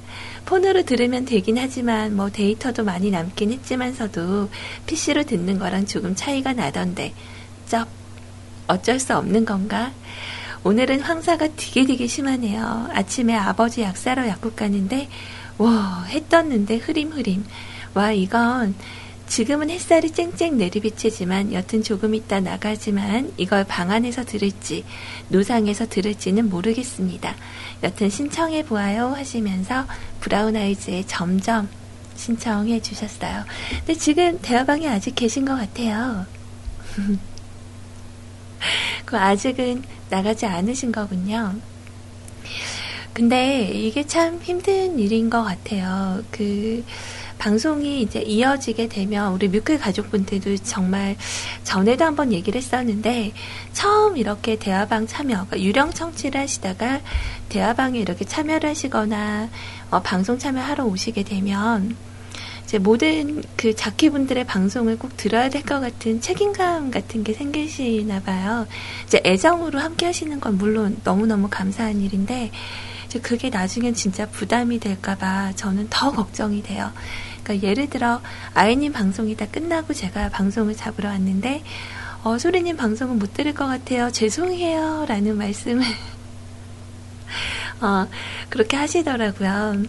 폰으로 0.48 0.84
들으면 0.84 1.26
되긴 1.26 1.58
하지만 1.58 2.16
뭐 2.16 2.30
데이터도 2.30 2.86
많이 2.86 3.12
남긴 3.12 3.52
했지만서도 3.52 4.50
PC로 4.86 5.24
듣는 5.24 5.60
거랑 5.60 5.86
조금 5.86 6.16
차이가 6.16 6.54
나던데 6.54 7.14
쩝 7.68 7.88
어쩔 8.68 8.98
수 9.00 9.16
없는 9.16 9.44
건가? 9.46 9.92
오늘은 10.64 11.02
황사가 11.02 11.50
되게 11.58 11.86
되게 11.86 12.08
심하네요. 12.08 12.90
아침에 12.94 13.36
아버지 13.36 13.82
약 13.82 13.98
사러 13.98 14.26
약국 14.28 14.56
가는데 14.56 15.10
와, 15.58 16.06
해 16.08 16.24
떴는데 16.28 16.78
흐림 16.78 17.12
흐림. 17.12 17.44
와, 17.94 18.14
이건 18.14 18.74
지금은 19.28 19.70
햇살이 19.70 20.12
쨍쨍 20.12 20.58
내리비치지만 20.58 21.54
여튼 21.54 21.84
조금 21.84 22.16
있다 22.16 22.40
나가지만 22.40 23.34
이걸 23.38 23.66
방 23.66 23.92
안에서 23.92 24.24
들을지 24.24 24.86
노상에서 25.28 25.88
들을지는 25.88 26.50
모르겠습니다. 26.50 27.36
여튼 27.84 28.10
신청해 28.10 28.66
보아요 28.66 29.10
하시면서 29.10 29.86
브라운 30.22 30.56
아이즈의 30.56 31.06
점점 31.08 31.68
신청해 32.16 32.82
주셨어요. 32.82 33.44
근데 33.80 33.94
지금 33.96 34.40
대화방에 34.42 34.88
아직 34.88 35.14
계신 35.14 35.46
것 35.46 35.56
같아요. 35.56 36.26
그 39.06 39.18
아직은 39.18 39.84
나가지 40.10 40.46
않으신 40.46 40.92
거군요. 40.92 41.56
근데 43.14 43.72
이게 43.74 44.06
참 44.06 44.40
힘든 44.42 45.00
일인 45.00 45.30
것 45.30 45.44
같아요. 45.44 46.24
그 46.32 46.84
방송이 47.38 48.02
이제 48.02 48.20
이어지게 48.22 48.88
되면 48.90 49.34
우리 49.34 49.48
뮤클 49.48 49.80
가족분들도 49.80 50.58
정말 50.58 51.16
전에도 51.64 52.06
한번 52.06 52.34
얘기를 52.34 52.60
했었는데 52.60 53.34
처음 53.74 54.18
이렇게 54.18 54.58
대화방 54.58 55.08
참여, 55.08 55.46
그러니까 55.46 55.62
유령 55.62 55.94
청취를 55.94 56.42
하시다가 56.42 57.02
대화방에 57.50 58.00
이렇게 58.00 58.26
참여를 58.26 58.70
하시거나 58.70 59.50
어, 59.92 60.02
방송 60.02 60.38
참여하러 60.38 60.86
오시게 60.86 61.24
되면 61.24 61.96
이제 62.66 62.80
모든 62.80 63.44
그 63.56 63.74
자키분들의 63.76 64.44
방송을 64.46 64.98
꼭 64.98 65.16
들어야 65.16 65.50
될 65.50 65.62
것 65.62 65.80
같은 65.80 66.20
책임감 66.20 66.92
같은 66.92 67.24
게 67.24 67.34
생기시나 67.34 68.22
봐요. 68.22 68.68
이제 69.06 69.22
애정으로 69.26 69.80
함께 69.80 70.06
하시는 70.08 70.38
건 70.40 70.58
물론 70.58 70.98
너무너무 71.04 71.48
감사한 71.50 72.02
일인데 72.02 72.52
그게 73.24 73.50
나중엔 73.50 73.96
진짜 73.96 74.28
부담이 74.28 74.80
될까봐 74.80 75.54
저는 75.56 75.88
더 75.90 76.12
걱정이 76.12 76.62
돼요. 76.62 76.92
그러니까 77.48 77.66
예를 77.66 77.90
들어 77.90 78.22
아이님 78.54 78.92
방송이 78.92 79.38
다 79.38 79.48
끝나고 79.48 79.94
제가 79.94 80.30
방송을 80.30 80.76
잡으러 80.76 81.10
왔는데 81.10 81.64
어, 82.24 82.38
소리님 82.38 82.76
방송은 82.76 83.20
못 83.20 83.34
들을 83.34 83.54
것 83.54 83.66
같아요. 83.66 84.12
죄송해요. 84.12 85.06
라는 85.08 85.38
말씀을 85.38 85.86
어, 87.80 88.08
그렇게 88.50 88.76
하시더라고요. 88.76 89.84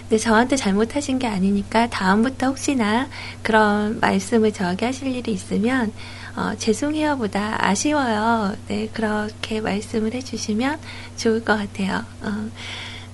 근데 0.00 0.18
저한테 0.18 0.56
잘못하신 0.56 1.20
게 1.20 1.28
아니니까 1.28 1.88
다음부터 1.88 2.48
혹시나 2.48 3.08
그런 3.42 4.00
말씀을 4.00 4.52
저에게 4.52 4.86
하실 4.86 5.14
일이 5.14 5.32
있으면 5.32 5.92
어, 6.34 6.54
죄송해요 6.58 7.16
보다 7.16 7.64
아쉬워요. 7.64 8.56
네, 8.66 8.88
그렇게 8.92 9.60
말씀을 9.60 10.14
해주시면 10.14 10.80
좋을 11.16 11.44
것 11.44 11.56
같아요. 11.56 12.04
어, 12.22 12.50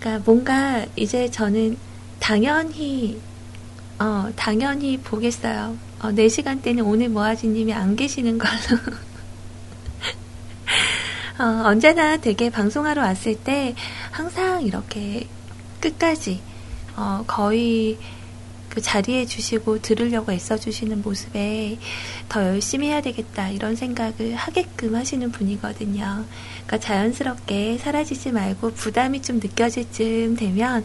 그러니까 0.00 0.22
뭔가 0.24 0.86
이제 0.96 1.30
저는 1.30 1.76
당연히 2.18 3.20
어, 3.98 4.30
당연히 4.36 4.98
보겠어요. 4.98 5.76
어, 6.00 6.08
4시간 6.08 6.62
때는 6.62 6.84
오늘 6.84 7.08
모아지님이 7.08 7.72
안 7.72 7.96
계시는 7.96 8.38
걸로. 8.38 8.52
어, 11.38 11.68
언제나 11.68 12.16
되게 12.16 12.50
방송하러 12.50 13.02
왔을 13.02 13.34
때 13.36 13.74
항상 14.10 14.62
이렇게 14.62 15.26
끝까지 15.80 16.40
어, 16.96 17.24
거의 17.26 17.98
그 18.76 18.82
자리해 18.82 19.24
주시고 19.24 19.80
들으려고 19.80 20.32
애써 20.32 20.58
주시는 20.58 21.00
모습에 21.00 21.78
더 22.28 22.42
열심히 22.42 22.88
해야 22.88 23.00
되겠다 23.00 23.48
이런 23.48 23.74
생각을 23.74 24.34
하게끔 24.34 24.94
하시는 24.94 25.32
분이거든요. 25.32 26.26
그러니까 26.66 26.78
자연스럽게 26.78 27.78
사라지지 27.78 28.32
말고 28.32 28.72
부담이 28.72 29.22
좀 29.22 29.36
느껴질 29.36 29.90
쯤 29.92 30.36
되면 30.36 30.84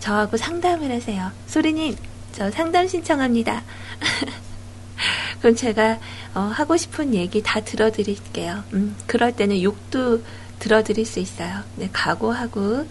저하고 0.00 0.36
상담을 0.36 0.90
하세요. 0.90 1.30
소리님, 1.46 1.96
저 2.32 2.50
상담 2.50 2.88
신청합니다. 2.88 3.62
그럼 5.40 5.56
제가 5.56 5.98
어, 6.34 6.40
하고 6.40 6.76
싶은 6.76 7.14
얘기 7.14 7.42
다 7.42 7.60
들어드릴게요. 7.60 8.64
음, 8.74 8.96
그럴 9.06 9.32
때는 9.32 9.62
욕도 9.62 10.22
들어드릴 10.58 11.06
수 11.06 11.18
있어요. 11.18 11.60
네, 11.76 11.88
각오하고 11.92 12.86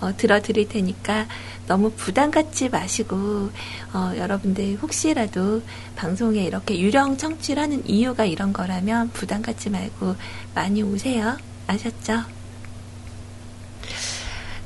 어, 0.00 0.16
들어드릴 0.16 0.68
테니까 0.68 1.26
너무 1.66 1.90
부담 1.90 2.30
갖지 2.30 2.68
마시고 2.68 3.50
어, 3.92 4.12
여러분들 4.16 4.78
혹시라도 4.82 5.62
방송에 5.94 6.42
이렇게 6.42 6.80
유령 6.80 7.18
청취를 7.18 7.62
하는 7.62 7.86
이유가 7.86 8.24
이런 8.24 8.52
거라면 8.52 9.10
부담 9.10 9.42
갖지 9.42 9.70
말고 9.70 10.16
많이 10.54 10.82
오세요. 10.82 11.36
아셨죠? 11.66 12.24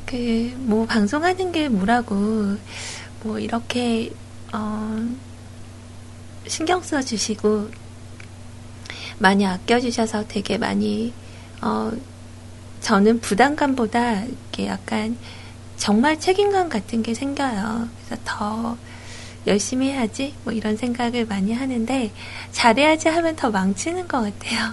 그, 0.06 0.54
뭐, 0.58 0.86
방송하는 0.86 1.50
게 1.50 1.68
뭐라고, 1.68 2.56
뭐, 3.24 3.38
이렇게, 3.38 4.12
어, 4.52 5.08
신경 6.46 6.82
써 6.82 7.00
주시고, 7.02 7.70
많이 9.18 9.46
아껴주셔서 9.46 10.26
되게 10.28 10.58
많이, 10.58 11.12
어, 11.62 11.90
저는 12.80 13.20
부담감보다 13.20 14.24
이렇게 14.24 14.66
약간 14.66 15.16
정말 15.78 16.20
책임감 16.20 16.68
같은 16.68 17.02
게 17.02 17.14
생겨요. 17.14 17.88
그래서 18.06 18.22
더 18.24 18.76
열심히 19.46 19.90
해야지, 19.90 20.34
뭐 20.44 20.52
이런 20.52 20.76
생각을 20.76 21.24
많이 21.26 21.52
하는데, 21.54 22.12
잘해야지 22.52 23.08
하면 23.08 23.36
더 23.36 23.50
망치는 23.50 24.06
것 24.06 24.20
같아요. 24.20 24.72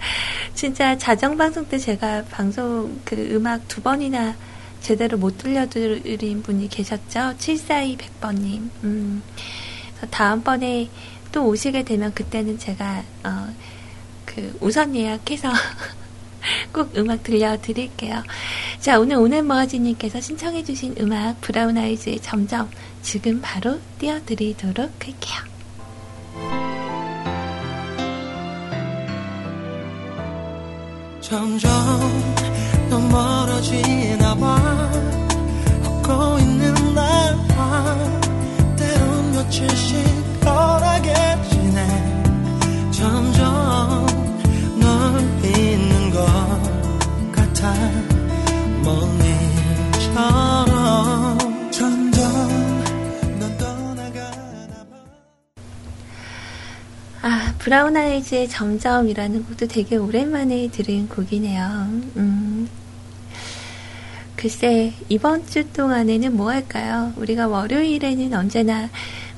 진짜 0.54 0.96
자정 0.96 1.36
방송 1.36 1.66
때 1.68 1.78
제가 1.78 2.24
방송 2.30 3.00
그 3.04 3.16
음악 3.32 3.68
두 3.68 3.82
번이나 3.82 4.34
제대로 4.80 5.18
못 5.18 5.38
들려드린 5.38 6.42
분이 6.42 6.68
계셨죠? 6.68 7.34
74200번님. 7.38 8.70
음, 8.84 9.22
다음번에 10.10 10.88
또 11.32 11.46
오시게 11.46 11.84
되면 11.84 12.12
그때는 12.14 12.58
제가, 12.58 13.02
어, 13.24 13.48
그 14.24 14.56
우선 14.60 14.94
예약해서 14.94 15.50
꼭 16.72 16.96
음악 16.96 17.22
들려드릴게요. 17.22 18.22
자, 18.80 18.98
오늘 18.98 19.16
오늘 19.16 19.42
머아지님께서 19.42 20.20
신청해주신 20.20 20.96
음악 21.00 21.40
브라운 21.40 21.76
아이즈의 21.76 22.20
점점 22.20 22.70
지금 23.02 23.40
바로 23.40 23.78
띄워드리도록 23.98 24.78
할게요. 24.78 25.48
점점 31.20 31.68
더 32.90 32.98
멀어지나 32.98 34.34
봐. 34.36 34.90
걷고 36.02 36.38
있는 36.38 36.94
나와 36.94 37.96
때론 38.76 39.32
며칠씩 39.32 40.40
덜하게 40.40 41.14
지내 41.50 41.86
점점 42.90 44.06
널 44.80 45.20
잊는 45.44 46.10
것 46.10 46.26
같아. 47.32 47.74
넌 48.82 49.18
봐. 50.14 50.78
아, 57.20 57.52
브라운 57.58 57.96
아이즈의 57.96 58.48
점점이라는 58.48 59.44
곡도 59.44 59.66
되게 59.66 59.96
오랜만에 59.96 60.68
들은 60.70 61.08
곡이네요. 61.08 61.62
음. 62.16 62.47
글쎄, 64.38 64.92
이번 65.08 65.44
주 65.48 65.66
동안에는 65.72 66.36
뭐 66.36 66.50
할까요? 66.52 67.12
우리가 67.16 67.48
월요일에는 67.48 68.32
언제나 68.34 68.88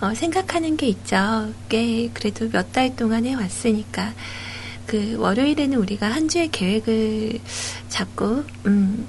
어, 0.03 0.12
생각하는 0.14 0.76
게 0.76 0.88
있죠. 0.88 1.55
꽤 1.70 2.11
그래도 2.12 2.51
몇 2.51 2.70
달 2.72 2.94
동안 2.96 3.24
해왔으니까. 3.24 4.12
그 4.84 5.16
월요일에는 5.18 5.78
우리가 5.78 6.07
한 6.07 6.28
주의 6.28 6.48
계획을 6.51 7.38
잡고, 7.88 8.44
음, 8.66 9.07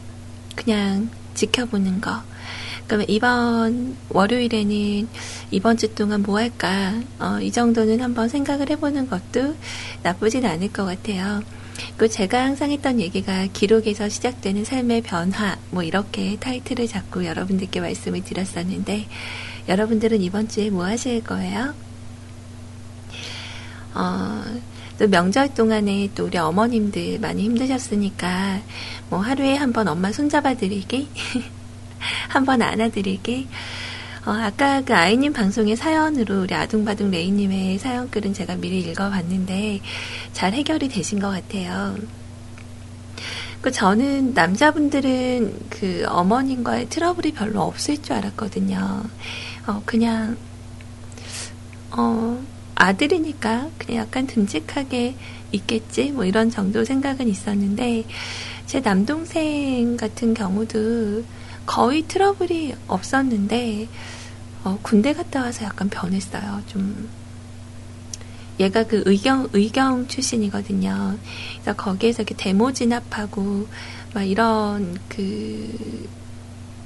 그냥 0.56 1.10
지켜보는 1.34 2.00
거. 2.00 2.24
그러면 2.88 3.06
이번 3.10 3.98
월요일에는 4.10 5.10
이번 5.52 5.76
주 5.76 5.94
동안 5.94 6.22
뭐 6.24 6.40
할까? 6.40 6.94
어, 7.20 7.42
이 7.42 7.52
정도는 7.52 8.00
한번 8.00 8.30
생각을 8.30 8.70
해보는 8.70 9.10
것도 9.10 9.58
나쁘진 10.04 10.46
않을 10.46 10.72
것 10.72 10.86
같아요. 10.86 11.42
그 11.98 12.10
제가 12.10 12.44
항상 12.44 12.72
했던 12.72 13.00
얘기가 13.00 13.48
기록에서 13.54 14.10
시작되는 14.10 14.66
삶의 14.66 15.02
변화 15.04 15.58
뭐 15.70 15.84
이렇게 15.84 16.38
타이틀을 16.40 16.88
잡고 16.88 17.26
여러분들께 17.26 17.80
말씀을 17.82 18.24
드렸었는데 18.24 19.08
여러분들은 19.70 20.22
이번 20.22 20.48
주에 20.48 20.70
뭐 20.70 20.86
하실 20.86 21.24
거예요? 21.24 21.74
어, 23.94 24.44
또 24.98 25.08
명절 25.08 25.54
동안에 25.54 26.10
또 26.16 26.26
우리 26.26 26.38
어머님들 26.38 27.20
많이 27.20 27.44
힘드셨으니까 27.44 28.62
뭐 29.10 29.20
하루에 29.20 29.56
한 29.56 29.74
번 29.74 29.88
엄마 29.88 30.12
손잡아 30.12 30.54
드리기 30.56 31.10
한 32.30 32.46
번 32.46 32.62
안아드리기 32.62 33.48
어, 34.26 34.32
아까 34.32 34.82
그 34.82 34.94
아이님 34.94 35.34
방송의 35.34 35.76
사연으로 35.76 36.42
우리 36.42 36.54
아둥바둥 36.54 37.10
레이님의 37.10 37.80
사연글은 37.80 38.34
제가 38.34 38.56
미리 38.56 38.80
읽어봤는데 38.82 39.82
잘 40.32 40.54
해결이 40.54 40.90
되신 40.90 41.20
것 41.20 41.30
같아요. 41.30 41.96
그 43.62 43.72
저는 43.72 44.34
남자분들은 44.34 45.60
그 45.70 46.06
어머님과의 46.08 46.90
트러블이 46.90 47.34
별로 47.34 47.62
없을 47.62 48.02
줄 48.02 48.14
알았거든요. 48.14 49.04
어, 49.68 49.82
그냥, 49.86 50.38
어, 51.92 52.44
아들이니까 52.76 53.70
그냥 53.78 54.04
약간 54.04 54.26
듬직하게 54.26 55.16
있겠지? 55.52 56.12
뭐 56.12 56.26
이런 56.26 56.50
정도 56.50 56.84
생각은 56.84 57.28
있었는데, 57.28 58.06
제 58.66 58.82
남동생 58.82 59.96
같은 59.98 60.34
경우도 60.34 61.24
거의 61.72 62.02
트러블이 62.02 62.76
없었는데, 62.90 63.88
어, 64.66 64.78
군대 64.82 65.14
갔다 65.14 65.44
와서 65.44 65.64
약간 65.64 65.88
변했어요. 65.88 66.62
좀, 66.68 67.08
얘가 68.60 68.84
그 68.84 69.04
의경, 69.06 69.48
의경 69.54 70.06
출신이거든요. 70.10 71.18
그래서 71.54 71.78
거기에서 71.78 72.24
이렇게 72.24 72.36
데모 72.36 72.74
진압하고, 72.74 73.70
막 74.14 74.24
이런 74.24 75.00
그, 75.08 76.10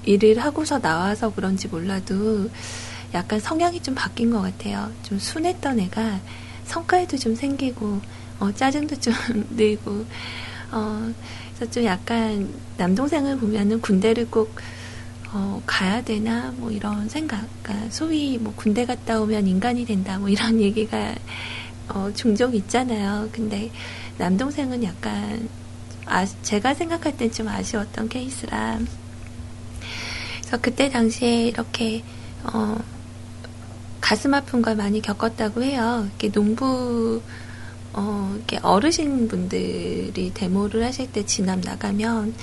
일을 0.06 0.38
하고서 0.38 0.80
나와서 0.80 1.34
그런지 1.34 1.68
몰라도 1.68 2.52
약간 3.16 3.40
성향이 3.40 3.82
좀 3.82 3.96
바뀐 3.96 4.30
것 4.30 4.40
같아요. 4.40 4.92
좀 5.02 5.18
순했던 5.18 5.80
애가 5.80 6.20
성깔도 6.66 7.18
좀 7.18 7.34
생기고, 7.34 8.02
어, 8.40 8.52
짜증도 8.54 9.00
좀 9.00 9.16
늘고, 9.50 10.06
어, 10.74 11.12
그래서 11.56 11.72
좀 11.72 11.86
약간 11.86 12.54
남동생을 12.78 13.40
보면은 13.40 13.82
군대를 13.82 14.30
꼭 14.30 14.54
어, 15.38 15.62
가야 15.66 16.02
되나 16.02 16.54
뭐 16.56 16.72
이런 16.72 17.10
생각, 17.10 17.46
그러니까 17.62 17.90
소위 17.90 18.38
뭐 18.38 18.54
군대 18.56 18.86
갔다 18.86 19.20
오면 19.20 19.48
인간이 19.48 19.86
된다 19.86 20.18
뭐 20.18 20.30
이런 20.30 20.60
얘기가 20.64 21.14
어, 21.90 22.10
종종 22.16 22.56
있잖아요. 22.56 23.28
근데 23.34 23.70
남동생은 24.18 24.82
약간 24.86 25.50
아, 26.06 26.26
제가 26.26 26.74
생각할 26.74 27.18
땐 27.18 27.30
좀 27.34 27.50
아쉬웠던 27.50 28.08
케이스라. 28.08 28.80
그래서 30.40 30.58
그때 30.62 30.90
당시에 30.90 31.48
이렇게 31.48 32.02
어, 32.44 32.78
가슴 34.00 34.34
아픈 34.34 34.62
걸 34.62 34.78
많이 34.78 35.02
겪었다고 35.02 35.64
해요. 35.64 36.08
이렇게 36.08 36.32
농부 36.32 37.22
어, 37.92 38.34
이렇게 38.38 38.58
어르신 38.62 39.28
분들이 39.28 40.32
데모를 40.34 40.86
하실 40.86 41.12
때 41.12 41.26
진압 41.26 41.60
나가면 41.60 42.34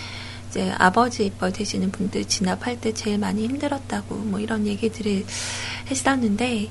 이제 0.52 0.70
아버지 0.76 1.24
입벌 1.24 1.50
되시는 1.54 1.90
분들 1.90 2.26
진압할 2.26 2.78
때 2.78 2.92
제일 2.92 3.16
많이 3.16 3.44
힘들었다고 3.44 4.14
뭐 4.16 4.38
이런 4.38 4.66
얘기들을 4.66 5.24
했었는데 5.90 6.70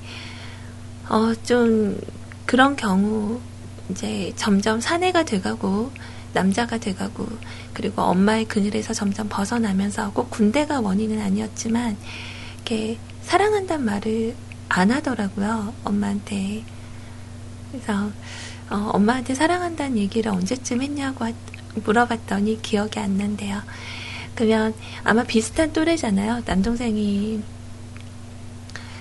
어, 1.09 1.33
좀 1.43 1.99
그런 2.45 2.75
경우 2.75 3.41
이제 3.89 4.31
점점 4.35 4.79
사내가 4.79 5.25
돼가고 5.25 5.91
남자가 6.33 6.77
돼가고 6.77 7.27
그리고 7.73 8.03
엄마의 8.03 8.45
그늘에서 8.45 8.93
점점 8.93 9.27
벗어나면서 9.27 10.11
꼭 10.13 10.29
군대가 10.29 10.79
원인은 10.79 11.19
아니었지만 11.19 11.97
이렇게 12.57 12.99
사랑한단 13.23 13.83
말을 13.83 14.35
안 14.69 14.91
하더라고요 14.91 15.73
엄마한테. 15.83 16.63
그래서 17.71 18.11
어, 18.69 18.91
엄마한테 18.93 19.33
사랑한다는 19.33 19.97
얘기를 19.97 20.31
언제쯤 20.31 20.83
했냐고 20.83 21.25
하- 21.25 21.33
물어봤더니 21.75 22.61
기억이 22.61 22.99
안 22.99 23.17
난대요. 23.17 23.61
그러면 24.35 24.73
아마 25.03 25.23
비슷한 25.23 25.73
또래잖아요. 25.73 26.43
남동생이 26.45 27.41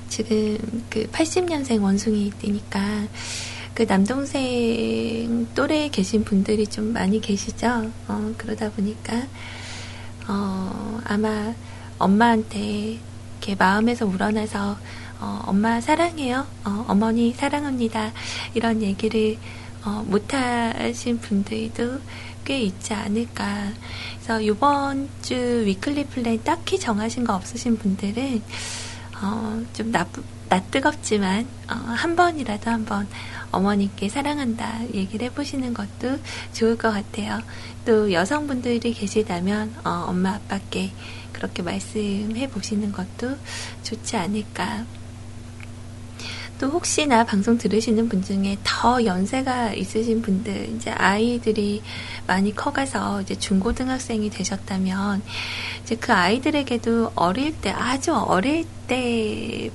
지금 0.09 0.59
그 0.91 1.07
80년생 1.11 1.83
원숭이니까 1.83 3.07
그 3.75 3.87
남동생 3.87 5.47
또래에 5.55 5.89
계신 5.89 6.25
분들이 6.25 6.67
좀 6.67 6.93
많이 6.93 7.21
계시죠. 7.21 7.91
어, 8.09 8.35
그러다 8.37 8.71
보니까 8.71 9.27
어, 10.29 11.01
아마 11.05 11.55
엄마한테 11.99 12.99
이렇게 13.41 13.55
마음에서 13.55 14.07
우러나서 14.07 14.77
어, 15.21 15.43
엄마 15.47 15.81
사랑해요. 15.81 16.47
어, 16.65 16.85
어머니 16.89 17.33
사랑합니다. 17.33 18.13
이런 18.55 18.83
얘기를 18.83 19.37
어, 19.85 20.05
못하신 20.07 21.19
분들도 21.19 22.01
꽤 22.51 22.63
있지 22.63 22.93
않을까. 22.95 23.69
그래서 24.17 24.41
이번 24.41 25.09
주 25.23 25.37
weekly 25.37 26.07
plan 26.07 26.43
딱히 26.43 26.81
정하신 26.81 27.23
거 27.23 27.37
없으신 27.37 27.77
분들은 27.79 28.43
어, 29.23 29.63
좀 29.73 29.93
나쁘, 29.93 30.25
낯뜨겁지만 30.49 31.47
어, 31.71 31.75
한 31.75 32.17
번이라도 32.17 32.69
한번 32.69 33.07
어머니께 33.53 34.09
사랑한다 34.09 34.81
얘기를 34.93 35.27
해보시는 35.27 35.75
것도 35.75 36.19
좋을 36.53 36.77
것 36.77 36.91
같아요. 36.91 37.41
또 37.85 38.11
여성분들이 38.11 38.95
계시다면 38.95 39.73
어, 39.85 40.07
엄마 40.09 40.31
아빠께 40.31 40.91
그렇게 41.33 41.63
말씀해 41.63 42.51
보시는 42.51 42.91
것도 42.91 43.37
좋지 43.85 44.17
않을까. 44.17 44.87
또 46.61 46.69
혹시나 46.69 47.25
방송 47.25 47.57
들으시는 47.57 48.11
분 48.11 48.23
중에 48.23 48.59
더 48.63 49.03
연세가 49.03 49.73
있으신 49.73 50.21
분들, 50.21 50.69
이제 50.77 50.91
아이들이 50.91 51.83
많이 52.27 52.55
커가서 52.55 53.23
이제 53.23 53.35
중고등학생이 53.35 54.29
되셨다면, 54.29 55.23
이제 55.83 55.97
그 55.97 56.13
아이들에게도 56.13 57.13
어릴 57.15 57.57
때, 57.61 57.71
아주 57.71 58.15
어릴 58.15 58.67
때 58.87 59.71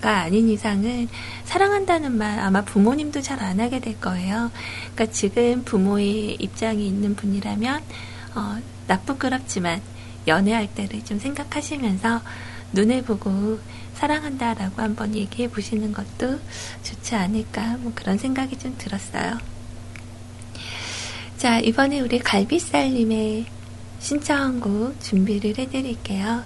가 0.00 0.20
아닌 0.20 0.48
이상은 0.50 1.08
사랑한다는 1.44 2.16
말 2.18 2.38
아마 2.38 2.62
부모님도 2.62 3.22
잘 3.22 3.42
안 3.42 3.60
하게 3.60 3.80
될 3.80 3.98
거예요. 4.00 4.50
그러니까 4.94 5.06
지금 5.12 5.62
부모의 5.64 6.34
입장이 6.34 6.86
있는 6.86 7.14
분이라면, 7.16 7.82
어, 8.34 8.56
나쁘끄럽지만 8.86 9.80
연애할 10.26 10.68
때를 10.74 11.04
좀 11.04 11.18
생각하시면서 11.18 12.20
눈을 12.72 13.02
보고 13.02 13.58
사랑한다 13.96 14.54
라고 14.54 14.82
한번 14.82 15.14
얘기해 15.14 15.48
보시는 15.48 15.92
것도 15.92 16.38
좋지 16.82 17.14
않을까 17.14 17.78
뭐 17.78 17.92
그런 17.94 18.18
생각이 18.18 18.58
좀 18.58 18.74
들었어요. 18.78 19.38
자 21.36 21.58
이번에 21.58 22.00
우리 22.00 22.18
갈비살님의 22.18 23.46
신청곡 23.98 25.00
준비를 25.00 25.58
해드릴게요. 25.58 26.44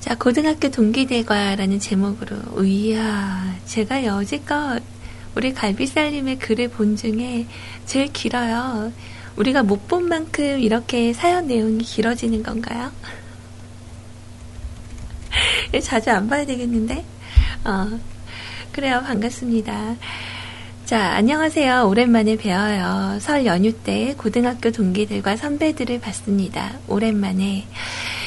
자 0.00 0.14
고등학교 0.16 0.70
동기들과라는 0.70 1.80
제목으로 1.80 2.64
이야 2.64 3.56
제가 3.66 4.04
여지껏 4.04 4.82
우리 5.34 5.52
갈비살님의 5.52 6.38
글을 6.38 6.68
본 6.68 6.96
중에 6.96 7.46
제일 7.84 8.12
길어요. 8.12 8.92
우리가 9.36 9.62
못 9.62 9.86
본 9.86 10.08
만큼 10.08 10.58
이렇게 10.60 11.12
사연 11.12 11.46
내용이 11.46 11.84
길어지는 11.84 12.42
건가요? 12.42 12.90
자주 15.82 16.10
안 16.10 16.28
봐야 16.28 16.44
되겠는데? 16.46 17.04
어, 17.64 17.98
그래요. 18.72 19.02
반갑습니다. 19.06 19.96
자, 20.84 21.14
안녕하세요. 21.14 21.88
오랜만에 21.88 22.36
뵈어요. 22.36 23.18
설 23.20 23.44
연휴 23.44 23.72
때 23.72 24.14
고등학교 24.16 24.70
동기들과 24.70 25.36
선배들을 25.36 26.00
봤습니다. 26.00 26.78
오랜만에. 26.86 27.66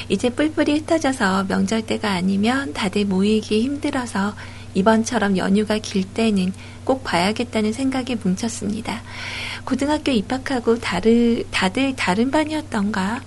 이제 0.09 0.29
뿔뿔이 0.29 0.79
흩어져서 0.79 1.45
명절 1.45 1.83
때가 1.83 2.11
아니면 2.11 2.73
다들 2.73 3.05
모이기 3.05 3.61
힘들어서 3.61 4.33
이번처럼 4.73 5.37
연휴가 5.37 5.77
길 5.77 6.03
때는 6.03 6.51
꼭 6.83 7.03
봐야겠다는 7.03 7.71
생각에 7.71 8.15
뭉쳤습니다. 8.21 9.01
고등학교 9.63 10.11
입학하고 10.11 10.79
다르, 10.79 11.43
다들 11.51 11.95
다른 11.95 12.31
반이었던가? 12.31 13.21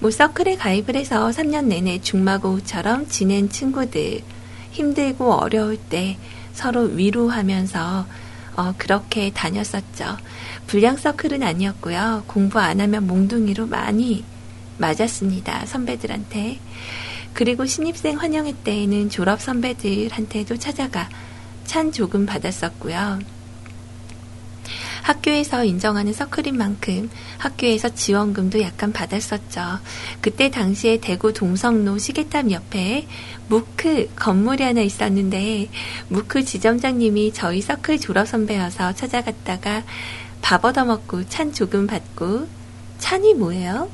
뭐 0.00 0.10
서클에 0.10 0.56
가입을 0.56 0.96
해서 0.96 1.28
3년 1.28 1.66
내내 1.66 2.00
중마고우처럼 2.00 3.08
지낸 3.08 3.48
친구들 3.48 4.20
힘들고 4.70 5.32
어려울 5.32 5.76
때 5.76 6.18
서로 6.52 6.82
위로하면서 6.82 8.06
어, 8.56 8.74
그렇게 8.76 9.30
다녔었죠. 9.30 10.16
불량 10.66 10.96
서클은 10.96 11.42
아니었고요. 11.44 12.24
공부 12.26 12.58
안 12.58 12.80
하면 12.80 13.06
몽둥이로 13.06 13.66
많이 13.68 14.24
맞았습니다. 14.78 15.66
선배들한테. 15.66 16.58
그리고 17.34 17.66
신입생 17.66 18.18
환영회 18.18 18.54
때에는 18.64 19.10
졸업 19.10 19.40
선배들한테도 19.40 20.56
찾아가 20.56 21.08
찬 21.64 21.92
조금 21.92 22.26
받았었고요. 22.26 23.20
학교에서 25.08 25.64
인정하는 25.64 26.12
서클인 26.12 26.58
만큼 26.58 27.08
학교에서 27.38 27.88
지원금도 27.94 28.60
약간 28.60 28.92
받았었죠. 28.92 29.78
그때 30.20 30.50
당시에 30.50 30.98
대구 31.00 31.32
동성로 31.32 31.96
시계탑 31.96 32.50
옆에 32.50 33.06
무크 33.48 34.10
건물이 34.16 34.62
하나 34.62 34.82
있었는데 34.82 35.70
무크 36.08 36.44
지점장님이 36.44 37.32
저희 37.32 37.62
서클 37.62 38.00
졸업 38.00 38.28
선배여서 38.28 38.92
찾아갔다가 38.92 39.82
밥 40.42 40.66
얻어먹고 40.66 41.26
찬 41.30 41.54
조금 41.54 41.86
받고 41.86 42.46
찬이 42.98 43.32
뭐예요? 43.32 43.88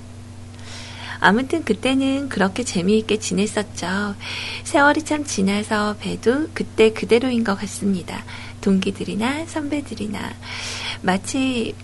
아무튼 1.21 1.65
그때는 1.65 2.29
그렇게 2.29 2.65
재미있게 2.65 3.19
지냈었죠. 3.19 4.17
세월이 4.65 5.05
참 5.05 5.25
지나서 5.25 5.97
봬도 6.01 6.49
그때 6.55 6.93
그대로인 6.93 7.45
것 7.45 7.55
같습니다. 7.61 8.25
동기들이나 8.65 9.45
선배들이나. 9.47 10.33
마치 11.03 11.75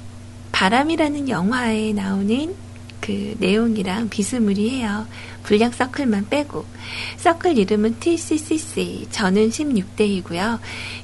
바람이라는 0.50 1.28
영화에 1.28 1.92
나오는 1.92 2.54
그 3.00 3.34
내용이랑 3.38 4.08
비스무리해요. 4.08 5.06
불량 5.42 5.72
서클만 5.72 6.28
빼고. 6.28 6.64
서클 7.16 7.58
이름은 7.58 7.98
TCCC. 7.98 9.08
저는 9.10 9.50
16대이고요. 9.50 10.58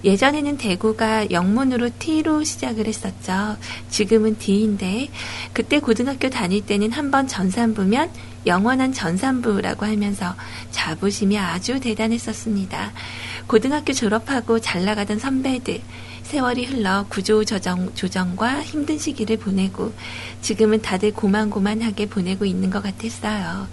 예전에는 0.05 0.59
대구가 0.59 1.31
영문으로 1.31 1.91
T로 1.99 2.45
시작을 2.45 2.87
했었죠. 2.87 3.57
지금은 3.89 4.39
D인데, 4.39 5.09
그때 5.53 5.81
고등학교 5.81 6.29
다닐 6.29 6.65
때는 6.65 6.93
한번 6.93 7.27
전산부면 7.27 8.11
영원한 8.47 8.93
전산부라고 8.93 9.87
하면서 9.87 10.35
자부심이 10.71 11.37
아주 11.39 11.81
대단했었습니다. 11.81 12.93
고등학교 13.47 13.93
졸업하고 13.93 14.59
잘 14.59 14.85
나가던 14.85 15.21
선배들, 15.21 15.81
세월이 16.25 16.65
흘러 16.65 17.07
구조 17.09 17.45
조정, 17.45 17.95
조정과 17.95 18.63
힘든 18.63 18.99
시기를 18.99 19.37
보내고 19.37 19.93
지금은 20.43 20.83
다들 20.83 21.13
고만고만하게 21.13 22.07
보내고 22.07 22.45
있는 22.45 22.71
것 22.71 22.83
같았어요. 22.83 23.69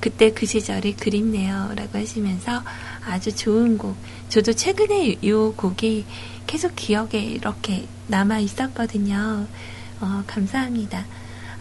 그때 0.00 0.30
그 0.32 0.44
시절이 0.44 0.96
그립네요. 0.96 1.72
라고 1.74 1.98
하시면서 1.98 2.62
아주 3.06 3.34
좋은 3.34 3.78
곡. 3.78 3.96
저도 4.28 4.52
최근에 4.52 5.16
이 5.22 5.32
곡이 5.56 6.04
계속 6.46 6.76
기억에 6.76 7.22
이렇게 7.22 7.86
남아 8.08 8.40
있었거든요. 8.40 9.46
어, 10.02 10.22
감사합니다. 10.26 11.06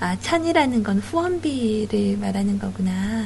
아, 0.01 0.19
찬이라는 0.19 0.83
건 0.83 0.99
후원비를 0.99 2.17
말하는 2.17 2.59
거구나. 2.59 3.23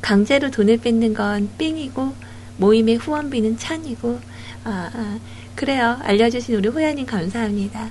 강제로 0.00 0.50
돈을 0.50 0.78
뺏는 0.78 1.14
건 1.14 1.48
삥이고 1.56 2.27
모임의 2.58 2.96
후원비는 2.96 3.58
찬이고 3.58 4.20
아, 4.64 4.90
아, 4.92 5.18
그래요. 5.54 5.98
알려주신 6.02 6.54
우리 6.54 6.68
호야님 6.68 7.06
감사합니다. 7.06 7.88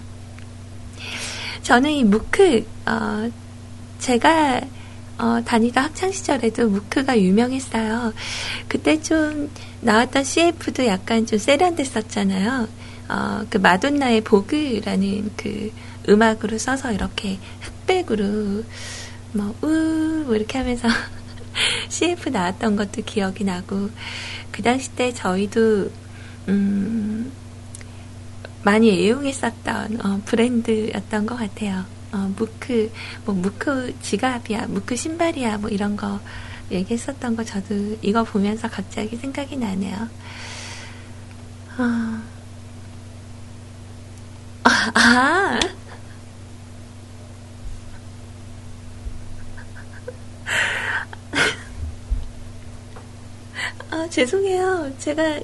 저는 1.63 1.91
이 1.91 2.03
무크, 2.03 2.65
어, 2.85 3.29
제가 3.99 4.61
어, 5.17 5.41
다니던 5.43 5.83
학창시절에도 5.83 6.69
무크가 6.69 7.19
유명했어요. 7.19 8.13
그때 8.67 9.01
좀 9.01 9.49
나왔던 9.81 10.23
CF도 10.23 10.85
약간 10.85 11.25
좀 11.25 11.39
세련됐었잖아요. 11.39 12.67
어, 13.09 13.41
그 13.49 13.57
마돈나의 13.57 14.21
보그라는 14.21 15.31
그 15.35 15.71
음악으로 16.07 16.57
써서 16.57 16.91
이렇게 16.91 17.39
흑백으로 17.61 18.63
뭐, 19.33 19.55
우, 19.61 20.23
뭐 20.25 20.35
이렇게 20.35 20.57
하면서 20.59 20.87
CF 21.89 22.29
나왔던 22.29 22.75
것도 22.75 23.03
기억이 23.03 23.43
나고, 23.43 23.89
그 24.51 24.61
당시 24.61 24.91
때 24.91 25.13
저희도, 25.13 25.91
음, 26.49 27.31
많이 28.63 28.89
애용했었던 28.89 30.05
어, 30.05 30.21
브랜드였던 30.25 31.25
것 31.25 31.37
같아요. 31.37 31.85
어, 32.11 32.31
무크, 32.37 32.91
뭐 33.25 33.35
무크 33.35 33.95
지갑이야, 34.01 34.67
무크 34.67 34.95
신발이야, 34.95 35.59
뭐 35.59 35.69
이런 35.69 35.95
거 35.95 36.19
얘기했었던 36.71 37.35
거 37.35 37.43
저도 37.43 37.97
이거 38.01 38.23
보면서 38.23 38.67
갑자기 38.69 39.15
생각이 39.15 39.55
나네요. 39.57 40.09
어... 41.77 42.21
아, 44.95 45.59
죄송해요. 54.09 54.93
제가 54.97 55.39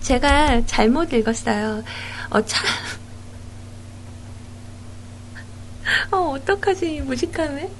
제가 0.00 0.66
잘못 0.66 1.12
읽었어요. 1.12 1.84
어, 2.30 2.44
참. 2.44 2.66
어, 6.10 6.16
어떡하지, 6.32 7.02
무식함에? 7.02 7.70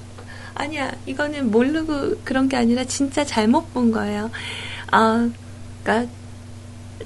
아니야, 0.55 0.93
이거는 1.07 1.51
모르고 1.51 2.21
그런 2.25 2.49
게 2.49 2.57
아니라 2.57 2.85
진짜 2.85 3.25
잘못 3.25 3.73
본 3.73 3.91
거예요. 3.91 4.31
아, 4.91 5.31
그니까, 5.83 6.11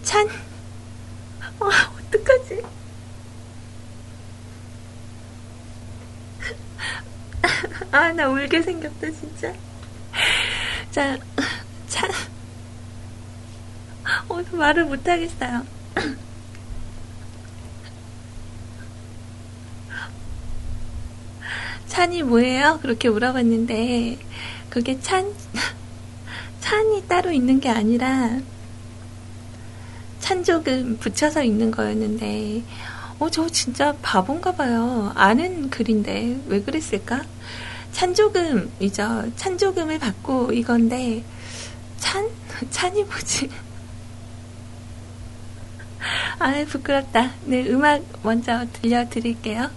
찬, 0.03 0.27
어, 1.61 1.67
어떡하지? 1.67 2.63
아, 7.93 8.13
나 8.13 8.29
울게 8.29 8.63
생겼다, 8.63 9.11
진짜. 9.11 9.55
자, 10.91 11.19
찬. 11.97 12.11
어, 14.29 14.43
말을 14.53 14.85
못하겠어요. 14.85 15.63
찬이 21.89 22.23
뭐예요? 22.23 22.81
그렇게 22.83 23.09
물어봤는데, 23.09 24.19
그게 24.69 25.01
찬, 25.01 25.33
찬이 26.61 27.09
따로 27.09 27.33
있는 27.33 27.61
게 27.61 27.71
아니라, 27.71 28.41
찬조금 30.21 30.99
붙여서 30.99 31.43
있는 31.45 31.71
거였는데, 31.71 32.63
어, 33.19 33.31
저 33.31 33.49
진짜 33.49 33.97
바본가 34.03 34.53
봐요. 34.57 35.13
아는 35.15 35.71
글인데, 35.71 36.43
왜 36.47 36.61
그랬을까? 36.61 37.23
찬조금이죠. 37.93 39.33
찬조금을 39.37 39.99
받고 39.99 40.53
이건데, 40.53 41.25
찬? 41.99 42.29
찬이 42.71 43.05
뭐지? 43.05 43.51
아이, 46.39 46.65
부끄럽다. 46.67 47.33
네, 47.45 47.67
음악 47.69 48.03
먼저 48.23 48.67
들려드릴게요. 48.75 49.71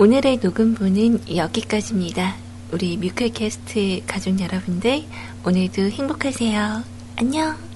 오늘의 0.00 0.38
녹음부는 0.42 1.36
여기까지입니다. 1.36 2.34
우리 2.72 2.96
뮤클캐스트 2.96 4.00
가족 4.06 4.40
여러분들 4.40 5.04
오늘도 5.44 5.82
행복하세요. 5.90 6.82
안녕. 7.16 7.69